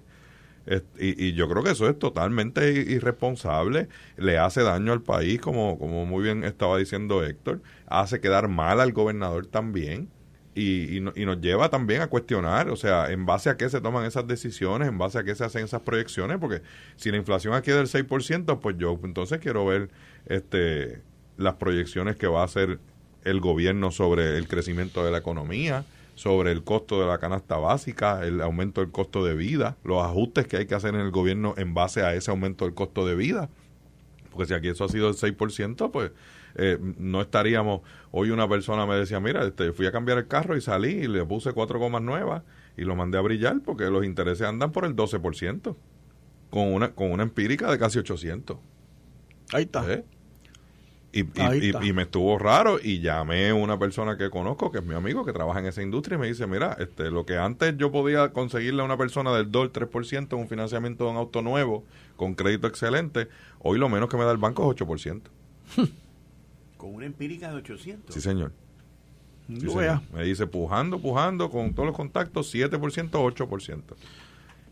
Y, 1.00 1.34
yo 1.34 1.50
creo 1.50 1.64
que 1.64 1.72
eso 1.72 1.90
es 1.90 1.98
totalmente 1.98 2.72
irresponsable, 2.72 3.88
le 4.18 4.38
hace 4.38 4.62
daño 4.62 4.94
al 4.94 5.02
país, 5.02 5.42
como, 5.42 5.80
como 5.80 6.06
muy 6.06 6.24
bien 6.24 6.44
estaba 6.44 6.78
diciendo 6.78 7.24
Héctor, 7.24 7.62
hace 7.88 8.20
quedar 8.20 8.48
mal 8.48 8.80
al 8.80 8.94
gobernador 8.94 9.48
también. 9.48 10.10
Y, 10.54 10.98
y, 10.98 11.00
nos 11.00 11.40
lleva 11.40 11.70
también 11.70 12.02
a 12.02 12.08
cuestionar, 12.08 12.70
o 12.70 12.76
sea, 12.76 13.10
en 13.10 13.26
base 13.26 13.50
a 13.50 13.56
qué 13.56 13.70
se 13.70 13.80
toman 13.80 14.06
esas 14.06 14.28
decisiones, 14.28 14.90
en 14.90 14.98
base 14.98 15.18
a 15.18 15.24
qué 15.24 15.34
se 15.34 15.46
hacen 15.46 15.64
esas 15.64 15.82
proyecciones, 15.82 16.40
porque 16.40 16.62
si 16.98 17.10
la 17.10 17.16
inflación 17.18 17.54
aquí 17.54 17.72
es 17.72 17.78
del 17.78 18.08
6%, 18.08 18.60
pues 18.60 18.78
yo 18.78 19.00
entonces 19.02 19.40
quiero 19.40 19.66
ver 19.66 19.90
este 20.26 21.02
las 21.38 21.56
proyecciones 21.56 22.18
que 22.18 22.28
va 22.28 22.42
a 22.42 22.46
hacer 22.46 22.80
el 23.24 23.40
gobierno 23.40 23.92
sobre 23.92 24.38
el 24.38 24.48
crecimiento 24.48 25.06
de 25.06 25.12
la 25.12 25.20
economía, 25.20 25.86
sobre 26.16 26.52
el 26.52 26.64
costo 26.64 27.00
de 27.00 27.08
la 27.08 27.18
canasta 27.18 27.58
básica, 27.58 28.26
el 28.26 28.42
aumento 28.42 28.82
del 28.82 28.92
costo 28.92 29.24
de 29.24 29.36
vida, 29.36 29.78
los 29.84 30.04
ajustes 30.04 30.48
que 30.48 30.58
hay 30.58 30.66
que 30.66 30.76
hacer 30.76 30.94
en 30.96 31.02
el 31.02 31.12
gobierno 31.12 31.54
en 31.58 31.74
base 31.74 32.04
a 32.04 32.14
ese 32.14 32.32
aumento 32.32 32.66
del 32.66 32.74
costo 32.74 33.06
de 33.06 33.16
vida. 33.16 33.50
Porque 34.32 34.48
si 34.48 34.54
aquí 34.54 34.70
eso 34.70 34.86
ha 34.86 34.90
sido 34.90 35.10
el 35.10 35.16
6%, 35.16 35.92
pues 35.92 36.12
eh, 36.56 36.78
no 36.98 37.22
estaríamos... 37.22 37.82
Hoy 38.12 38.32
una 38.32 38.48
persona 38.48 38.86
me 38.86 38.96
decía, 38.96 39.20
mira, 39.20 39.46
este, 39.46 39.74
fui 39.74 39.86
a 39.86 39.92
cambiar 39.92 40.18
el 40.18 40.28
carro 40.28 40.56
y 40.56 40.62
salí 40.62 40.90
y 40.90 41.08
le 41.08 41.26
puse 41.26 41.54
cuatro 41.54 41.80
gomas 41.80 42.02
nuevas 42.02 42.44
y 42.78 42.84
lo 42.84 42.96
mandé 42.96 43.18
a 43.18 43.22
brillar 43.22 43.62
porque 43.62 43.86
los 43.86 44.06
intereses 44.06 44.48
andan 44.48 44.72
por 44.72 44.86
el 44.86 44.96
12%, 44.96 45.76
con 46.50 46.74
una, 46.74 46.94
con 46.94 47.12
una 47.12 47.24
empírica 47.24 47.72
de 47.72 47.80
casi 47.80 48.00
800. 48.00 48.58
Ahí 49.54 49.64
está. 49.64 49.92
¿Eh? 49.92 50.04
Y, 51.14 51.22
y, 51.22 51.94
me 51.94 52.04
estuvo 52.04 52.40
raro 52.40 52.80
y 52.82 53.02
llamé 53.02 53.50
a 53.50 53.56
una 53.56 53.78
persona 53.78 54.18
que 54.18 54.30
conozco, 54.30 54.72
que 54.72 54.78
es 54.78 54.86
mi 54.86 54.96
amigo, 54.96 55.26
que 55.26 55.34
trabaja 55.34 55.60
en 55.60 55.66
esa 55.66 55.82
industria, 55.82 56.16
y 56.16 56.20
me 56.20 56.28
dice, 56.28 56.48
mira, 56.48 56.78
este, 56.80 57.12
lo 57.12 57.26
que 57.26 57.38
antes 57.38 57.76
yo 57.78 57.92
podía 57.92 58.32
conseguirle 58.32 58.82
a 58.82 58.86
una 58.86 58.96
persona 58.96 59.34
del 59.34 59.52
2 59.52 59.74
3% 59.74 60.38
un 60.38 60.48
financiamiento 60.48 61.04
de 61.04 61.12
un 61.12 61.18
auto 61.18 61.42
nuevo 61.42 61.84
con 62.16 62.34
crédito 62.34 62.68
excelente, 62.68 63.28
hoy 63.60 63.78
lo 63.78 63.90
menos 63.90 64.08
que 64.08 64.16
me 64.16 64.24
da 64.24 64.32
el 64.32 64.38
banco 64.38 64.72
es 64.72 64.80
8%. 64.80 65.22
¿Con 66.78 66.96
una 66.96 67.06
empírica 67.06 67.50
de 67.50 67.58
800? 67.58 68.14
Sí, 68.14 68.22
señor. 68.22 68.54
Me 70.14 70.24
dice, 70.24 70.48
pujando, 70.48 71.00
pujando, 71.00 71.50
con 71.50 71.74
todos 71.74 71.88
los 71.88 71.96
contactos, 71.96 72.54
7%, 72.54 73.10
8%. 73.10 73.82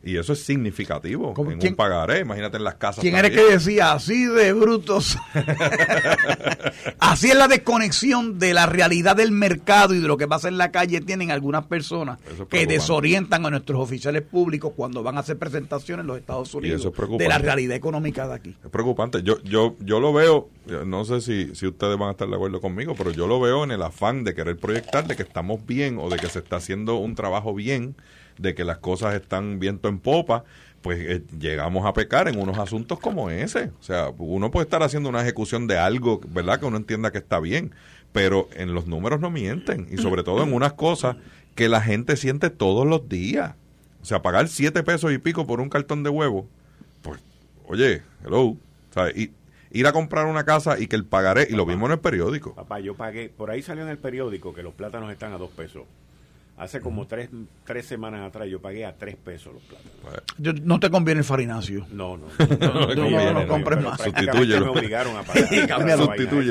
Y 0.02 0.18
eso 0.18 0.32
es 0.32 0.44
significativo 0.44 1.34
en 1.38 1.68
un 1.68 1.76
pagaré, 1.76 2.22
imagínate 2.22 2.58
en 2.58 2.64
las 2.64 2.76
casas. 2.76 3.02
¿Quién 3.02 3.16
eres 3.16 3.32
que 3.32 3.44
decía 3.44 3.92
así 3.92 4.26
de 4.26 4.54
brutos? 4.54 5.18
así 7.00 7.30
es 7.30 7.36
la 7.36 7.50
desconexión 7.50 8.40
de 8.40 8.54
la 8.54 8.66
realidad 8.66 9.18
del 9.18 9.32
mercado 9.32 9.94
y 9.94 10.00
de 10.00 10.08
lo 10.08 10.16
que 10.16 10.28
pasa 10.28 10.48
en 10.48 10.58
la 10.58 10.72
calle 10.72 11.02
tienen 11.02 11.32
algunas 11.32 11.66
personas 11.66 12.20
que 12.50 12.66
desorientan 12.66 13.46
a 13.46 13.50
nuestros 13.50 13.82
oficiales 13.82 14.22
públicos 14.22 14.72
cuando 14.76 15.04
van 15.04 15.18
a 15.18 15.20
hacer 15.20 15.38
presentaciones 15.38 16.04
en 16.04 16.08
los 16.08 16.18
Estados 16.18 16.54
Unidos 16.54 16.90
de 17.18 17.28
la 17.28 17.38
realidad 17.38 17.76
económica 17.76 18.28
de 18.28 18.36
aquí. 18.36 18.56
Es 18.64 18.70
preocupante. 18.70 19.22
Yo 19.22 19.42
yo 19.44 19.76
yo 19.80 20.00
lo 20.00 20.14
veo, 20.14 20.50
no 20.86 21.04
sé 21.04 21.20
si, 21.20 21.54
si 21.56 21.68
ustedes 21.68 21.98
van 21.98 22.10
a 22.10 22.12
estar 22.12 22.28
de 22.28 22.36
acuerdo 22.36 22.62
conmigo, 22.62 22.96
pero 22.98 23.12
yo 23.12 23.28
lo 23.28 23.42
veo 23.42 23.66
en 23.66 23.72
el 23.72 23.82
afán 23.82 24.24
de 24.24 24.34
querer 24.34 24.58
proyectar 24.58 25.08
de 25.08 25.18
que 25.18 25.24
estamos 25.24 25.66
bien 25.66 25.98
o 26.00 26.10
de 26.10 26.18
que 26.18 26.30
se 26.30 26.40
está 26.40 26.56
haciendo 26.56 26.96
un 26.96 27.16
trabajo 27.16 27.54
bien 27.54 27.96
de 28.40 28.56
que 28.56 28.64
las 28.64 28.80
cosas 28.80 29.14
están 29.14 29.60
viento 29.60 29.90
en 29.90 30.00
popa, 30.00 30.46
pues 30.82 31.00
eh, 31.00 31.24
llegamos 31.38 31.86
a 31.86 31.94
pecar 31.94 32.28
en 32.28 32.40
unos 32.40 32.58
asuntos 32.58 33.00
como 33.00 33.30
ese. 33.30 33.72
O 33.80 33.84
sea, 33.84 34.12
uno 34.18 34.50
puede 34.50 34.64
estar 34.64 34.82
haciendo 34.82 35.10
una 35.10 35.22
ejecución 35.22 35.68
de 35.68 35.78
algo, 35.78 36.22
¿verdad? 36.30 36.60
Que 36.60 36.66
uno 36.66 36.78
entienda 36.78 37.12
que 37.12 37.18
está 37.18 37.40
bien, 37.40 37.72
pero 38.12 38.50
en 38.54 38.74
los 38.74 38.88
números 38.88 39.20
no 39.20 39.30
mienten 39.30 39.88
y 39.92 39.98
sobre 39.98 40.24
todo 40.24 40.42
en 40.44 40.54
unas 40.54 40.74
cosas 40.74 41.18
que 41.56 41.70
la 41.70 41.82
gente 41.82 42.16
siente 42.16 42.50
todos 42.50 42.88
los 42.88 43.10
días. 43.10 43.56
O 44.02 44.06
sea, 44.06 44.22
pagar 44.22 44.48
siete 44.48 44.82
pesos 44.82 45.12
y 45.12 45.18
pico 45.18 45.46
por 45.46 45.60
un 45.60 45.70
cartón 45.70 46.04
de 46.04 46.10
huevo, 46.10 46.48
pues, 47.02 47.20
oye, 47.68 48.02
hello, 48.26 48.56
¿sabes? 48.92 49.18
Y 49.18 49.32
ir 49.72 49.86
a 49.86 49.92
comprar 49.92 50.26
una 50.26 50.46
casa 50.46 50.80
y 50.80 50.88
que 50.88 50.96
el 50.96 51.04
pagaré, 51.04 51.48
y 51.50 51.54
lo 51.54 51.66
vimos 51.66 51.88
en 51.88 51.94
el 51.94 52.00
periódico. 52.00 52.56
Papá, 52.56 52.80
yo 52.80 52.96
pagué, 52.96 53.30
por 53.30 53.52
ahí 53.52 53.62
salió 53.62 53.84
en 53.84 53.90
el 53.90 53.98
periódico 53.98 54.54
que 54.54 54.64
los 54.64 54.74
plátanos 54.74 55.12
están 55.12 55.34
a 55.34 55.38
dos 55.38 55.52
pesos. 55.52 55.84
Hace 56.60 56.82
como 56.82 57.08
tres, 57.08 57.30
tres 57.64 57.86
semanas 57.86 58.28
atrás 58.28 58.50
yo 58.50 58.62
pagué 58.62 58.86
a 58.86 58.94
tres 58.94 59.16
pesos 59.16 59.54
los 59.54 59.64
plátanos. 59.64 60.62
no 60.62 60.78
te 60.78 60.90
conviene 60.90 61.20
el 61.20 61.26
farinacio. 61.26 61.88
No, 61.90 62.18
no. 62.18 62.28
No, 62.38 62.96
no, 62.96 63.34
no, 63.34 63.48
compres 63.48 63.82
más. 63.82 64.02
Sustitúyelo. 64.02 64.66
Me 64.66 64.80
obligaron 64.80 65.16
a 65.16 65.24
pagar. 65.24 65.48
Cámbialo. 65.70 66.10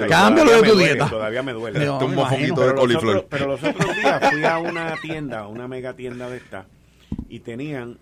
Cámbialo 0.09 0.63
de 0.63 0.69
tu 0.69 0.79
dieta. 0.79 1.11
Todavía 1.11 1.43
me 1.43 1.53
duele. 1.53 1.91
un 1.91 2.15
mofonguito 2.15 2.67
de 2.67 2.75
coliflor. 2.75 3.27
Pero 3.29 3.49
los 3.49 3.63
otros 3.63 3.97
días 3.97 4.31
fui 4.31 4.45
a 4.45 4.59
una 4.59 4.97
tienda, 5.03 5.47
una 5.47 5.69
mega 5.69 5.93
tienda 5.93 6.31
de 6.31 6.39
esta, 6.39 6.65
y 7.29 7.41
tenían 7.41 7.99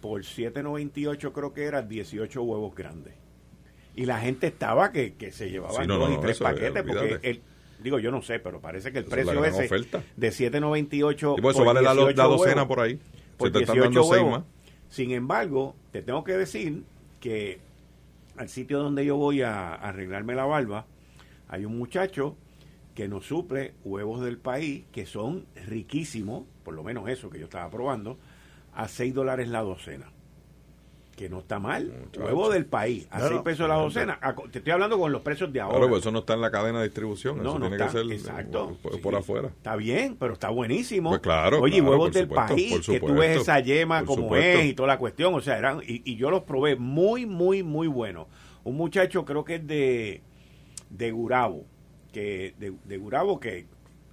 por 0.00 0.22
7.98 0.22 1.32
creo 1.32 1.52
que 1.52 1.64
era 1.64 1.82
18 1.82 2.42
huevos 2.42 2.74
grandes. 2.74 3.12
Y 3.94 4.06
la 4.06 4.18
gente 4.18 4.46
estaba 4.46 4.92
que, 4.92 5.12
que 5.12 5.30
se 5.30 5.50
llevaban 5.50 5.86
dos 5.86 6.10
y 6.10 6.20
tres 6.20 6.38
paquetes 6.38 6.82
porque 6.82 7.18
el, 7.22 7.42
Digo, 7.82 7.98
yo 7.98 8.10
no 8.10 8.22
sé, 8.22 8.38
pero 8.38 8.60
parece 8.60 8.92
que 8.92 8.98
el 8.98 9.04
precio 9.04 9.44
ese 9.44 9.62
de 10.16 10.28
7.98 10.28 11.38
y 11.38 11.40
pues 11.40 11.56
eso 11.56 11.64
vale 11.64 11.82
la, 11.82 11.94
docena 11.94 12.66
por 12.66 12.80
ahí. 12.80 12.98
Por 13.36 13.50
18 13.52 14.04
huevos. 14.04 14.42
Sin 14.88 15.12
embargo, 15.12 15.74
te 15.92 16.02
tengo 16.02 16.24
que 16.24 16.36
decir 16.36 16.82
que 17.20 17.60
al 18.36 18.48
sitio 18.48 18.80
donde 18.80 19.04
yo 19.04 19.16
voy 19.16 19.42
a, 19.42 19.74
arreglarme 19.74 20.34
la 20.34 20.44
barba, 20.44 20.86
hay 21.48 21.64
un 21.64 21.78
muchacho 21.78 22.36
que 22.94 23.08
nos 23.08 23.26
suple 23.26 23.74
huevos 23.84 24.22
del 24.22 24.38
país 24.38 24.84
que 24.92 25.06
son 25.06 25.46
riquísimos, 25.66 26.44
por 26.64 26.74
lo 26.74 26.82
menos 26.82 27.08
eso 27.08 27.30
que 27.30 27.38
yo 27.38 27.44
estaba 27.44 27.70
probando, 27.70 28.18
a 28.74 28.88
6 28.88 29.14
dólares 29.14 29.48
la 29.48 29.60
docena 29.60 30.10
que 31.20 31.28
no 31.28 31.40
está 31.40 31.58
mal. 31.58 31.92
Huevo 32.18 32.48
del 32.48 32.64
país, 32.64 33.06
a 33.10 33.20
6 33.20 33.42
pesos 33.42 33.68
la 33.68 33.74
docena. 33.74 34.18
Te 34.50 34.60
estoy 34.60 34.72
hablando 34.72 34.98
con 34.98 35.12
los 35.12 35.20
precios 35.20 35.52
de 35.52 35.60
ahora. 35.60 35.76
Claro, 35.76 35.90
pues 35.90 36.00
eso 36.00 36.10
no 36.10 36.20
está 36.20 36.32
en 36.32 36.40
la 36.40 36.50
cadena 36.50 36.78
de 36.78 36.84
distribución. 36.84 37.38
eso 37.42 37.60
tiene 37.60 37.76
que 37.76 37.88
ser 37.90 38.10
exacto, 38.10 38.78
por, 39.02 39.14
afuera. 39.14 39.48
Está 39.48 39.76
bien, 39.76 40.16
pero 40.18 40.32
está 40.32 40.48
buenísimo. 40.48 41.10
Pues 41.10 41.20
claro. 41.20 41.60
Oye, 41.60 41.82
huevos 41.82 42.10
del 42.14 42.26
país, 42.26 42.86
que 42.86 43.00
tú 43.00 43.12
ves 43.12 43.42
esa 43.42 43.60
yema 43.60 44.02
como 44.06 44.34
es 44.34 44.64
y 44.64 44.72
toda 44.72 44.86
la 44.86 44.96
cuestión. 44.98 45.34
O 45.34 45.42
sea, 45.42 45.58
eran, 45.58 45.82
y, 45.86 46.16
yo 46.16 46.30
los 46.30 46.44
probé 46.44 46.76
muy, 46.76 47.26
muy, 47.26 47.62
muy 47.62 47.86
buenos. 47.86 48.26
Un 48.64 48.78
muchacho, 48.78 49.26
creo 49.26 49.44
que 49.44 49.56
es 49.56 49.66
de, 49.66 50.22
de 50.88 51.10
Gurabo, 51.10 51.66
que 52.14 52.54
de, 52.58 52.72
de 52.82 52.96
Gurabo 52.96 53.38
que 53.38 53.66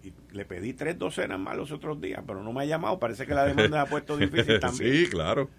y 0.03 0.13
le 0.35 0.43
pedí 0.43 0.73
tres 0.73 0.99
docenas 0.99 1.39
más 1.39 1.55
los 1.55 1.71
otros 1.71 2.01
días, 2.01 2.21
pero 2.27 2.43
no 2.43 2.51
me 2.51 2.63
ha 2.63 2.65
llamado. 2.65 2.99
Parece 2.99 3.25
que 3.25 3.33
la 3.33 3.45
demanda 3.45 3.83
ha 3.83 3.85
puesto 3.85 4.17
difícil 4.17 4.59
también. 4.59 4.93
sí, 4.93 5.09
claro. 5.09 5.49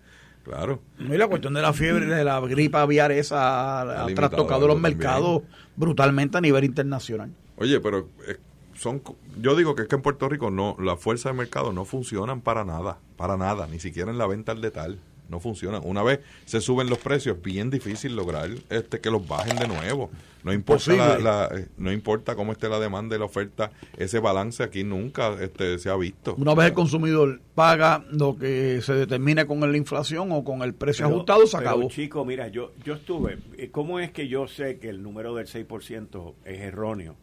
Claro. 0.49 0.81
Y 0.99 1.17
la 1.19 1.29
cuestión 1.29 1.53
de 1.53 1.61
la 1.61 1.75
fiebre, 1.75 2.07
de 2.07 2.25
la 2.25 2.41
gripa 2.41 2.81
aviar 2.81 3.13
esa, 3.13 3.83
ha 4.05 4.07
trastocado 4.15 4.67
los 4.67 4.81
mercados 4.81 5.43
brutalmente 5.77 6.39
a 6.39 6.41
nivel 6.41 6.65
internacional. 6.65 7.31
Oye, 7.57 7.81
pero 7.81 8.09
eh, 8.27 8.37
son, 8.75 9.03
yo 9.39 9.55
digo 9.57 9.75
que 9.75 9.83
es 9.83 9.89
que 9.89 9.97
en 9.97 10.03
Puerto 10.03 10.27
Rico 10.27 10.51
no, 10.51 10.75
las 10.81 10.99
fuerzas 10.99 11.33
de 11.33 11.39
mercado 11.39 11.75
no 11.75 11.85
funcionan 11.85 12.41
para 12.41 12.65
nada, 12.65 12.99
para 13.19 13.37
nada, 13.37 13.67
ni 13.67 13.79
siquiera 13.79 14.11
en 14.11 14.17
la 14.17 14.27
venta 14.27 14.53
al 14.53 14.63
detalle 14.63 14.99
no 15.29 15.41
funciona. 15.41 15.79
Una 15.81 16.03
vez 16.03 16.21
se 16.45 16.61
suben 16.61 16.89
los 16.89 16.99
precios, 16.99 17.41
bien 17.43 17.71
difícil 17.71 18.17
lograr 18.17 18.51
este 18.71 19.01
que 19.01 19.11
los 19.11 19.27
bajen 19.27 19.57
de 19.57 19.69
nuevo. 19.69 20.11
No 20.45 20.53
importa 20.53 21.19
la, 21.19 21.51
eh, 21.53 21.67
no 21.77 21.93
importa 21.93 22.37
cómo 22.37 22.53
esté 22.53 22.69
la 22.69 22.79
demanda 22.79 23.17
y 23.17 23.19
la 23.19 23.25
oferta, 23.25 23.71
ese 23.97 24.21
balance 24.21 24.63
aquí 24.63 24.85
nunca 24.85 25.35
este, 25.41 25.79
se 25.79 25.91
ha 25.91 25.97
visto. 25.97 26.37
Una 26.37 26.55
vez 26.55 26.69
el 26.69 26.75
consumidor 26.75 27.41
paga 27.55 28.05
lo 28.11 28.37
que 28.37 28.81
se 28.83 28.95
determine 28.95 29.47
con 29.47 29.61
la 29.61 29.77
inflación 29.77 30.31
o 30.33 30.45
con 30.45 30.63
el 30.63 30.75
precio 30.75 31.07
ajustado, 31.07 31.47
se 31.47 31.57
acabó. 31.57 31.89
Chico, 31.89 32.25
mira, 32.25 32.49
yo 32.49 32.73
yo 32.85 32.95
estuve, 32.95 33.39
eh, 33.57 33.71
¿cómo 33.71 33.99
es 34.01 34.13
que 34.13 34.29
yo 34.29 34.47
sé 34.47 34.79
que 34.79 34.89
el 34.89 35.03
número 35.03 35.35
del 35.35 35.47
6% 35.47 36.35
es 36.45 36.61
erróneo? 36.61 37.17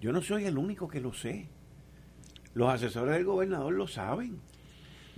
Yo 0.00 0.12
no 0.12 0.22
soy 0.22 0.44
el 0.44 0.58
único 0.58 0.88
que 0.88 1.00
lo 1.00 1.12
sé. 1.12 1.48
Los 2.54 2.70
asesores 2.70 3.14
del 3.14 3.24
gobernador 3.24 3.72
lo 3.72 3.86
saben. 3.86 4.40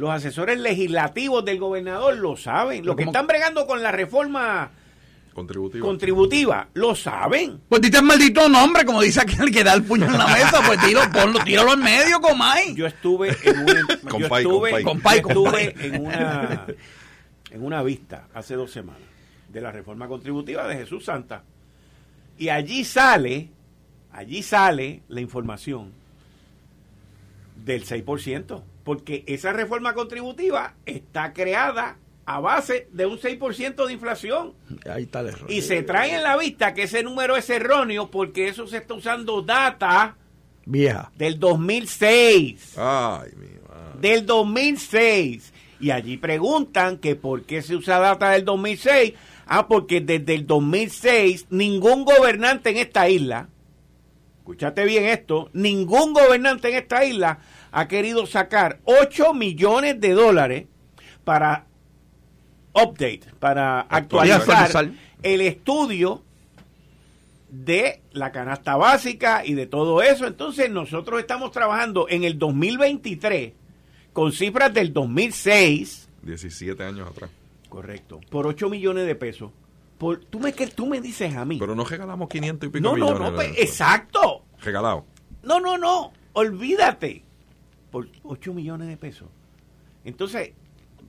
Los 0.00 0.08
asesores 0.08 0.58
legislativos 0.58 1.44
del 1.44 1.58
gobernador 1.58 2.16
lo 2.16 2.34
saben. 2.34 2.86
Los 2.86 2.96
que 2.96 3.02
están 3.02 3.26
bregando 3.26 3.66
con 3.66 3.82
la 3.82 3.92
reforma 3.92 4.70
contributiva, 5.34 5.84
contributiva 5.84 6.68
lo 6.72 6.94
saben. 6.94 7.60
Pues 7.68 7.82
dite 7.82 7.98
el 7.98 8.04
maldito 8.04 8.48
nombre, 8.48 8.86
como 8.86 9.02
dice 9.02 9.20
aquel 9.20 9.52
que 9.52 9.62
da 9.62 9.74
el 9.74 9.82
puño 9.82 10.06
en 10.06 10.16
la 10.16 10.26
mesa, 10.26 10.62
pues 10.66 10.80
tiro, 10.86 11.02
ponlo, 11.12 11.44
tíralo 11.44 11.74
en 11.74 11.80
medio, 11.80 12.18
comay. 12.18 12.74
Yo 12.74 12.86
estuve 12.86 13.36
en 13.44 13.58
una, 13.58 13.74
yo 14.18 14.36
estuve, 14.36 15.74
en 15.84 16.06
una 16.06 16.66
en 17.50 17.62
una 17.62 17.82
vista 17.82 18.28
hace 18.32 18.54
dos 18.54 18.70
semanas 18.70 19.02
de 19.50 19.60
la 19.60 19.70
reforma 19.70 20.08
contributiva 20.08 20.66
de 20.66 20.76
Jesús 20.76 21.04
Santa. 21.04 21.44
Y 22.38 22.48
allí 22.48 22.86
sale, 22.86 23.50
allí 24.12 24.42
sale 24.42 25.02
la 25.08 25.20
información 25.20 25.92
del 27.66 27.84
6% 27.84 28.62
porque 28.84 29.24
esa 29.26 29.52
reforma 29.52 29.94
contributiva 29.94 30.74
está 30.86 31.32
creada 31.32 31.98
a 32.24 32.40
base 32.40 32.88
de 32.92 33.06
un 33.06 33.18
6% 33.18 33.86
de 33.86 33.92
inflación. 33.92 34.52
Ahí 34.88 35.02
está 35.04 35.20
el 35.20 35.34
Y 35.48 35.62
se 35.62 35.82
trae 35.82 36.14
en 36.14 36.22
la 36.22 36.36
vista 36.36 36.74
que 36.74 36.84
ese 36.84 37.02
número 37.02 37.36
es 37.36 37.50
erróneo 37.50 38.10
porque 38.10 38.48
eso 38.48 38.66
se 38.66 38.78
está 38.78 38.94
usando 38.94 39.42
data 39.42 40.16
vieja 40.64 41.10
del 41.16 41.40
2006. 41.40 42.74
Ay, 42.78 43.30
mi 43.36 43.46
Del 44.00 44.26
2006. 44.26 45.52
Y 45.80 45.90
allí 45.90 46.18
preguntan 46.18 46.98
que 46.98 47.16
por 47.16 47.44
qué 47.44 47.62
se 47.62 47.74
usa 47.74 47.98
data 47.98 48.30
del 48.30 48.44
2006. 48.44 49.14
Ah, 49.46 49.66
porque 49.66 50.00
desde 50.00 50.34
el 50.34 50.46
2006 50.46 51.46
ningún 51.50 52.04
gobernante 52.04 52.70
en 52.70 52.76
esta 52.76 53.08
isla, 53.08 53.48
escúchate 54.38 54.84
bien 54.84 55.06
esto, 55.06 55.50
ningún 55.52 56.12
gobernante 56.12 56.68
en 56.68 56.76
esta 56.76 57.04
isla 57.04 57.40
ha 57.72 57.88
querido 57.88 58.26
sacar 58.26 58.80
8 58.84 59.34
millones 59.34 60.00
de 60.00 60.10
dólares 60.12 60.66
para 61.24 61.66
update, 62.74 63.22
para 63.38 63.80
actualizar 63.82 64.90
el 65.22 65.40
estudio 65.40 66.22
de 67.48 68.02
la 68.12 68.32
canasta 68.32 68.76
básica 68.76 69.44
y 69.44 69.54
de 69.54 69.66
todo 69.66 70.02
eso. 70.02 70.26
Entonces 70.26 70.70
nosotros 70.70 71.20
estamos 71.20 71.50
trabajando 71.52 72.08
en 72.08 72.24
el 72.24 72.38
2023 72.38 73.52
con 74.12 74.32
cifras 74.32 74.72
del 74.72 74.92
2006. 74.92 76.08
17 76.22 76.82
años 76.82 77.08
atrás. 77.08 77.30
Correcto. 77.68 78.20
Por 78.30 78.46
8 78.46 78.68
millones 78.68 79.06
de 79.06 79.14
pesos. 79.14 79.50
Por, 79.98 80.24
tú, 80.24 80.40
me, 80.40 80.52
tú 80.52 80.86
me 80.86 81.00
dices 81.00 81.36
a 81.36 81.44
mí. 81.44 81.58
Pero 81.58 81.74
no 81.74 81.84
regalamos 81.84 82.28
500 82.28 82.68
y 82.68 82.72
pico 82.72 82.94
millones. 82.94 83.20
No, 83.20 83.30
no, 83.30 83.36
pues, 83.36 83.52
exacto. 83.58 84.44
Regalado. 84.62 85.04
No, 85.42 85.60
no, 85.60 85.76
no. 85.76 86.12
Olvídate 86.32 87.24
por 87.90 88.08
8 88.22 88.54
millones 88.54 88.88
de 88.88 88.96
pesos. 88.96 89.28
Entonces, 90.04 90.52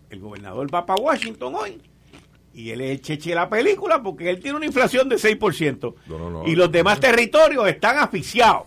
el 0.10 0.20
gobernador 0.20 0.74
va 0.74 0.86
para 0.86 1.02
Washington 1.02 1.56
hoy 1.56 1.82
y 2.54 2.72
él 2.72 2.82
es 2.82 2.92
el 2.92 3.02
cheche 3.02 3.30
de 3.30 3.36
la 3.36 3.50
película 3.50 4.04
porque 4.04 4.30
él 4.30 4.40
tiene 4.40 4.58
una 4.58 4.66
inflación 4.66 5.08
de 5.08 5.16
6%. 5.16 5.96
y 6.46 6.56
los 6.56 6.72
demás 6.72 7.00
territorios 7.00 7.68
están 7.68 7.98
asfixiados. 7.98 8.64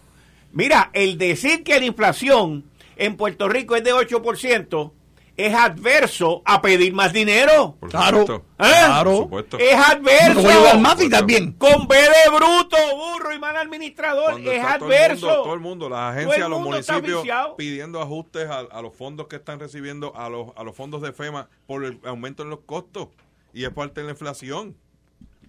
Mira, 0.52 0.90
el 0.92 1.18
decir 1.18 1.62
que 1.62 1.78
la 1.78 1.86
inflación 1.86 2.64
en 2.96 3.16
Puerto 3.16 3.48
Rico 3.48 3.76
es 3.76 3.84
de 3.84 3.92
8%, 3.92 4.92
es 5.36 5.54
adverso 5.54 6.42
a 6.44 6.62
pedir 6.62 6.92
más 6.92 7.12
dinero. 7.12 7.76
claro, 7.88 8.22
¿Eh? 8.22 8.42
claro. 8.58 9.28
Es 9.58 9.74
adverso. 9.74 10.78
más 10.78 11.02
y 11.02 11.08
también. 11.10 11.52
Con 11.52 11.88
B 11.88 11.96
de 11.96 12.30
bruto, 12.30 12.76
burro 12.96 13.34
y 13.34 13.38
mal 13.38 13.56
administrador. 13.56 14.40
es 14.40 14.64
adverso. 14.64 15.26
Todo 15.26 15.54
el, 15.54 15.60
mundo, 15.60 15.88
las 15.88 16.14
agencias, 16.14 16.48
los 16.48 16.60
municipios 16.60 17.26
pidiendo 17.56 18.00
ajustes 18.00 18.48
a, 18.48 18.82
los 18.82 18.94
fondos 18.94 19.26
que 19.26 19.36
están 19.36 19.58
recibiendo, 19.58 20.14
a 20.16 20.28
los, 20.28 20.48
a 20.56 20.62
los 20.62 20.76
fondos 20.76 21.02
de 21.02 21.12
FEMA 21.12 21.48
por 21.66 21.84
el 21.84 22.00
aumento 22.04 22.42
en 22.42 22.50
los 22.50 22.60
costos. 22.60 23.08
Y 23.52 23.64
es 23.64 23.70
parte 23.70 24.00
de 24.00 24.06
la 24.06 24.12
inflación. 24.12 24.76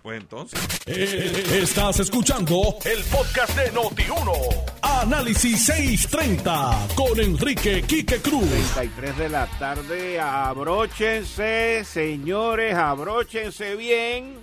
Pues 0.05 0.21
entonces. 0.21 0.59
Eh, 0.85 1.61
estás 1.63 1.99
escuchando 1.99 2.77
el 2.85 3.03
podcast 3.05 3.57
de 3.57 3.73
Noti1. 3.73 4.63
Análisis 4.83 5.65
630 5.65 6.89
con 6.93 7.19
Enrique 7.19 7.81
Quique 7.81 8.21
Cruz. 8.21 8.47
33 8.75 9.17
de 9.17 9.29
la 9.29 9.47
tarde. 9.57 10.19
Abróchense, 10.19 11.83
señores, 11.85 12.75
abróchense 12.75 13.75
bien. 13.75 14.35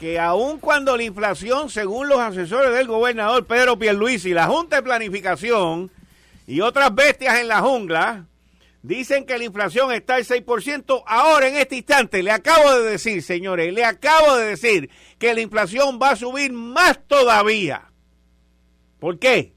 Que 0.00 0.18
aun 0.18 0.58
cuando 0.58 0.96
la 0.96 1.04
inflación, 1.04 1.70
según 1.70 2.08
los 2.08 2.18
asesores 2.18 2.72
del 2.72 2.88
gobernador 2.88 3.46
Pedro 3.46 3.78
Pierluisi, 3.78 4.34
la 4.34 4.48
Junta 4.48 4.74
de 4.74 4.82
Planificación 4.82 5.92
y 6.48 6.62
otras 6.62 6.92
bestias 6.92 7.38
en 7.38 7.46
la 7.46 7.60
jungla, 7.60 8.26
Dicen 8.82 9.26
que 9.26 9.36
la 9.36 9.44
inflación 9.44 9.92
está 9.92 10.14
al 10.14 10.24
6%. 10.24 11.02
Ahora, 11.06 11.48
en 11.48 11.56
este 11.56 11.76
instante, 11.76 12.22
le 12.22 12.30
acabo 12.30 12.72
de 12.76 12.90
decir, 12.90 13.22
señores, 13.22 13.72
le 13.74 13.84
acabo 13.84 14.36
de 14.36 14.46
decir 14.46 14.90
que 15.18 15.34
la 15.34 15.42
inflación 15.42 15.98
va 16.02 16.10
a 16.10 16.16
subir 16.16 16.52
más 16.52 16.98
todavía. 17.06 17.92
¿Por 18.98 19.18
qué? 19.18 19.54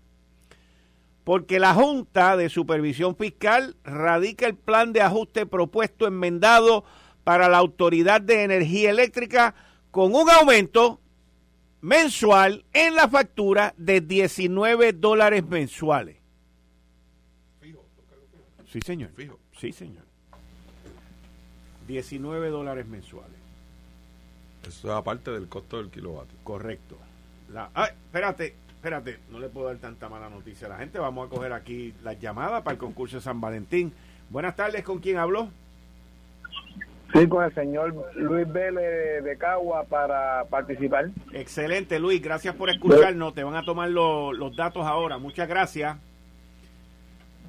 Porque 1.23 1.59
la 1.59 1.73
Junta 1.73 2.35
de 2.35 2.49
Supervisión 2.49 3.15
Fiscal 3.15 3.77
radica 3.85 4.45
el 4.45 4.55
plan 4.55 4.91
de 4.91 5.01
ajuste 5.01 5.45
propuesto 5.45 6.05
enmendado 6.05 6.83
para 7.23 7.47
la 7.47 7.59
Autoridad 7.59 8.19
de 8.19 8.43
Energía 8.43 8.89
Eléctrica 8.89 9.55
con 9.91 10.13
un 10.15 10.29
aumento 10.29 10.99
mensual 11.79 12.65
en 12.73 12.95
la 12.95 13.07
factura 13.07 13.73
de 13.77 14.01
19 14.01 14.93
dólares 14.93 15.45
mensuales. 15.45 16.22
Sí, 18.73 18.81
señor. 18.81 19.11
Fijo. 19.11 19.37
Sí, 19.55 19.71
señor. 19.71 20.03
19 21.87 22.49
dólares 22.49 22.87
mensuales. 22.87 23.37
Eso 24.67 24.87
es 24.87 24.93
aparte 24.95 25.29
del 25.29 25.47
costo 25.47 25.77
del 25.77 25.91
kilovatio. 25.91 26.35
Correcto. 26.43 26.97
La, 27.51 27.69
ay, 27.75 27.91
espérate, 28.05 28.55
espérate, 28.73 29.19
no 29.29 29.37
le 29.37 29.49
puedo 29.49 29.67
dar 29.67 29.77
tanta 29.77 30.09
mala 30.09 30.27
noticia 30.27 30.65
a 30.65 30.71
la 30.71 30.77
gente. 30.77 30.97
Vamos 30.97 31.27
a 31.27 31.29
coger 31.29 31.53
aquí 31.53 31.93
las 32.03 32.19
llamadas 32.19 32.63
para 32.63 32.73
el 32.73 32.79
concurso 32.79 33.17
de 33.17 33.21
San 33.21 33.39
Valentín. 33.39 33.93
Buenas 34.31 34.55
tardes, 34.55 34.83
¿con 34.83 34.97
quién 34.97 35.17
habló? 35.17 35.49
Sí, 37.13 37.27
con 37.27 37.43
el 37.43 37.53
señor 37.53 37.93
Luis 38.15 38.51
Vélez 38.51 39.23
de 39.23 39.37
Cagua 39.37 39.83
para 39.83 40.45
participar. 40.45 41.11
Excelente, 41.31 41.99
Luis, 41.99 42.19
gracias 42.23 42.55
por 42.55 42.71
escucharnos. 42.71 43.35
Te 43.35 43.43
van 43.43 43.55
a 43.55 43.63
tomar 43.63 43.91
los 43.91 44.55
datos 44.55 44.83
ahora. 44.83 45.19
Muchas 45.19 45.47
gracias. 45.47 45.95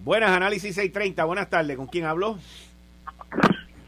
Buenas, 0.05 0.33
Análisis 0.33 0.75
630. 0.75 1.25
Buenas 1.25 1.49
tardes. 1.49 1.79
¿Con 1.79 1.87
quién 1.87 2.05
habló? 2.05 2.37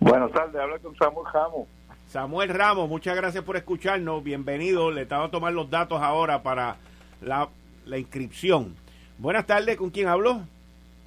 Buenas 0.00 0.32
tardes. 0.32 0.56
Habla 0.56 0.78
con 0.78 0.96
Samuel 0.96 1.26
Ramos. 1.30 1.68
Samuel 2.08 2.48
Ramos, 2.48 2.88
muchas 2.88 3.14
gracias 3.14 3.44
por 3.44 3.54
escucharnos. 3.58 4.24
Bienvenido. 4.24 4.90
Le 4.90 5.02
estaba 5.02 5.26
a 5.26 5.30
tomar 5.30 5.52
los 5.52 5.68
datos 5.68 6.00
ahora 6.00 6.42
para 6.42 6.76
la, 7.20 7.50
inscripción. 7.98 8.74
Buenas 9.18 9.44
tardes. 9.44 9.76
¿Con 9.76 9.90
quién 9.90 10.08
habló? 10.08 10.40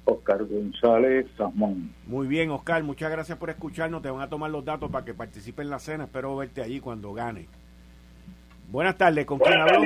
Oscar 0.04 0.44
González 0.44 1.26
Samón. 1.36 1.92
Muy 2.06 2.28
bien, 2.28 2.50
Oscar. 2.50 2.84
Muchas 2.84 3.10
gracias 3.10 3.36
por 3.36 3.50
escucharnos. 3.50 4.02
Te 4.02 4.10
van 4.10 4.22
a 4.22 4.28
tomar 4.28 4.52
los 4.52 4.64
datos 4.64 4.92
para 4.92 5.04
que 5.04 5.12
participe 5.12 5.62
en 5.62 5.70
la 5.70 5.80
cena. 5.80 6.04
Espero 6.04 6.36
verte 6.36 6.62
allí 6.62 6.78
cuando 6.78 7.12
gane. 7.12 7.48
Buenas 8.70 8.96
tardes. 8.96 9.26
¿Con 9.26 9.40
quién 9.40 9.60
habló? 9.60 9.80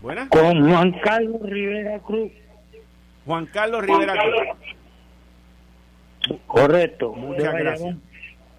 Buenas. 0.00 0.30
Con 0.30 0.70
Juan 0.70 0.92
Carlos 1.04 1.42
Rivera 1.42 1.98
Cruz. 1.98 2.32
Juan 3.26 3.46
Carlos 3.46 3.84
Rivera. 3.84 4.14
Correcto. 6.46 7.12
Muchas 7.12 7.54
gracias. 7.54 7.96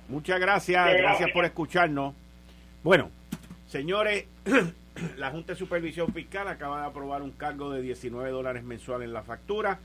Muchas 0.09 0.39
gracias, 0.39 0.93
gracias 0.93 1.31
por 1.31 1.45
escucharnos. 1.45 2.13
Bueno, 2.83 3.09
señores, 3.67 4.25
La 5.17 5.31
Junta 5.31 5.53
de 5.53 5.59
Supervisión 5.59 6.11
Fiscal 6.13 6.47
acaba 6.47 6.81
de 6.81 6.87
aprobar 6.87 7.21
un 7.21 7.31
cargo 7.31 7.71
de 7.71 7.81
19 7.81 8.29
dólares 8.29 8.63
mensual 8.63 9.03
en 9.03 9.13
la 9.13 9.23
factura. 9.23 9.79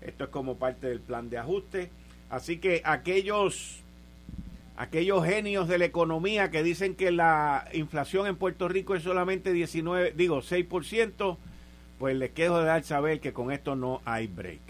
Esto 0.00 0.24
es 0.24 0.30
como 0.30 0.56
parte 0.56 0.86
del 0.86 1.00
plan 1.00 1.28
de 1.28 1.38
ajuste. 1.38 1.90
Así 2.30 2.58
que 2.58 2.82
aquellos, 2.84 3.82
aquellos 4.76 5.24
genios 5.24 5.68
de 5.68 5.78
la 5.78 5.84
economía 5.84 6.50
que 6.50 6.62
dicen 6.62 6.94
que 6.94 7.10
la 7.10 7.68
inflación 7.72 8.26
en 8.26 8.36
Puerto 8.36 8.68
Rico 8.68 8.94
es 8.94 9.02
solamente 9.02 9.52
19, 9.52 10.12
digo 10.16 10.38
6%, 10.38 11.36
pues 11.98 12.16
les 12.16 12.30
quedo 12.30 12.58
de 12.58 12.66
dar 12.66 12.84
saber 12.84 13.20
que 13.20 13.32
con 13.32 13.50
esto 13.52 13.76
no 13.76 14.00
hay 14.04 14.26
break. 14.26 14.60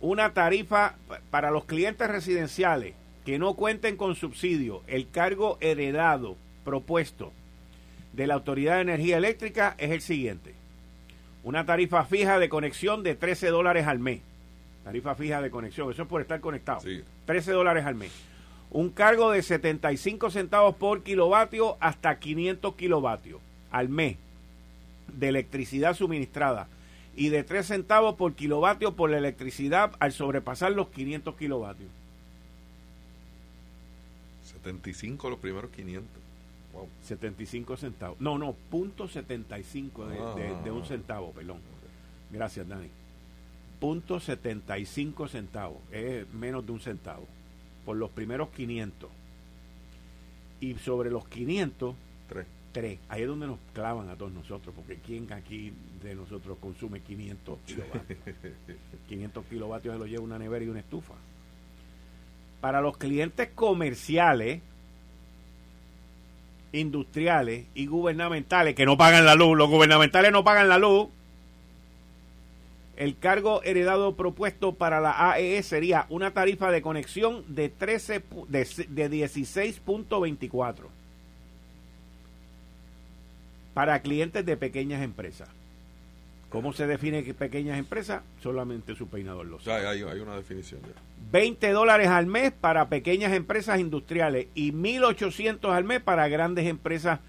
Una 0.00 0.34
tarifa 0.34 0.96
para 1.30 1.50
los 1.50 1.64
clientes 1.64 2.08
residenciales 2.08 2.94
que 3.24 3.38
no 3.38 3.54
cuenten 3.54 3.96
con 3.96 4.14
subsidio, 4.14 4.82
el 4.86 5.10
cargo 5.10 5.58
heredado 5.60 6.36
propuesto 6.64 7.32
de 8.12 8.26
la 8.26 8.34
Autoridad 8.34 8.76
de 8.76 8.82
Energía 8.82 9.16
Eléctrica 9.16 9.74
es 9.78 9.90
el 9.90 10.00
siguiente. 10.00 10.54
Una 11.42 11.64
tarifa 11.64 12.04
fija 12.04 12.38
de 12.38 12.48
conexión 12.48 13.02
de 13.02 13.14
13 13.14 13.48
dólares 13.48 13.86
al 13.86 13.98
mes. 13.98 14.20
Tarifa 14.84 15.14
fija 15.14 15.40
de 15.40 15.50
conexión, 15.50 15.90
eso 15.90 16.02
es 16.02 16.08
por 16.08 16.20
estar 16.20 16.40
conectado. 16.40 16.80
13 17.24 17.52
dólares 17.52 17.84
al 17.84 17.94
mes. 17.94 18.12
Un 18.70 18.90
cargo 18.90 19.30
de 19.30 19.42
75 19.42 20.30
centavos 20.30 20.76
por 20.76 21.02
kilovatio 21.02 21.76
hasta 21.80 22.18
500 22.18 22.74
kilovatios 22.74 23.40
al 23.70 23.88
mes 23.88 24.16
de 25.12 25.28
electricidad 25.28 25.94
suministrada 25.94 26.68
y 27.16 27.30
de 27.30 27.44
3 27.44 27.66
centavos 27.66 28.14
por 28.16 28.34
kilovatio 28.34 28.94
por 28.94 29.10
la 29.10 29.18
electricidad 29.18 29.92
al 29.98 30.12
sobrepasar 30.12 30.72
los 30.72 30.88
500 30.88 31.34
kilovatios. 31.36 31.88
75 34.44 35.30
los 35.30 35.38
primeros 35.38 35.70
500. 35.70 36.26
75 37.04 37.76
centavos. 37.76 38.20
No, 38.20 38.36
no, 38.36 38.54
punto 38.70 39.08
75 39.08 40.06
de, 40.08 40.16
de, 40.64 40.70
un 40.70 40.82
ah. 40.82 40.86
centavo, 40.86 41.32
perdón. 41.32 41.58
Gracias, 42.30 42.68
Dani. 42.68 42.88
Punto 43.80 44.20
75 44.20 45.28
centavos. 45.28 45.78
Es 45.90 46.28
menos 46.34 46.66
de 46.66 46.72
un 46.72 46.80
centavo. 46.80 47.26
Por 47.84 47.96
los 47.96 48.10
primeros 48.10 48.50
500. 48.50 49.08
Y 50.60 50.74
sobre 50.74 51.10
los 51.10 51.26
500, 51.28 51.94
3. 52.28 52.46
3. 52.76 52.98
Ahí 53.08 53.22
es 53.22 53.28
donde 53.28 53.46
nos 53.46 53.58
clavan 53.72 54.10
a 54.10 54.16
todos 54.16 54.32
nosotros, 54.32 54.74
porque 54.76 54.98
¿quién 54.98 55.32
aquí 55.32 55.72
de 56.02 56.14
nosotros 56.14 56.58
consume 56.60 57.00
500 57.00 57.58
kilovatios? 57.64 58.18
500 59.08 59.46
kilovatios 59.46 59.94
se 59.94 59.98
lo 59.98 60.06
lleva 60.06 60.22
una 60.22 60.38
nevera 60.38 60.66
y 60.66 60.68
una 60.68 60.80
estufa. 60.80 61.14
Para 62.60 62.82
los 62.82 62.98
clientes 62.98 63.48
comerciales, 63.54 64.60
industriales 66.72 67.64
y 67.74 67.86
gubernamentales 67.86 68.74
que 68.74 68.84
no 68.84 68.98
pagan 68.98 69.24
la 69.24 69.36
luz, 69.36 69.56
los 69.56 69.70
gubernamentales 69.70 70.30
no 70.30 70.44
pagan 70.44 70.68
la 70.68 70.76
luz, 70.76 71.08
el 72.98 73.16
cargo 73.16 73.62
heredado 73.62 74.16
propuesto 74.16 74.74
para 74.74 75.00
la 75.00 75.30
AEE 75.30 75.56
e 75.56 75.62
sería 75.62 76.04
una 76.10 76.32
tarifa 76.32 76.70
de 76.70 76.82
conexión 76.82 77.42
de 77.48 77.70
13 77.70 78.22
de, 78.48 78.58
de 78.88 79.10
16.24 79.10 80.88
para 83.76 84.00
clientes 84.00 84.46
de 84.46 84.56
pequeñas 84.56 85.02
empresas. 85.02 85.50
¿Cómo 86.48 86.72
se 86.72 86.86
define 86.86 87.24
que 87.24 87.34
pequeñas 87.34 87.78
empresas? 87.78 88.22
Solamente 88.42 88.94
su 88.94 89.06
peinador 89.06 89.44
lo 89.44 89.60
sabe. 89.60 89.86
hay, 89.86 90.02
hay, 90.02 90.18
una 90.18 90.34
definición. 90.34 90.80
20 91.30 91.72
dólares 91.72 92.08
al 92.08 92.24
mes 92.24 92.52
para 92.58 92.88
pequeñas 92.88 93.34
empresas 93.34 93.78
industriales 93.78 94.46
y 94.54 94.72
1.800 94.72 95.70
al 95.74 95.84
mes 95.84 96.00
para 96.00 96.26
grandes 96.28 96.64
empresas 96.64 97.20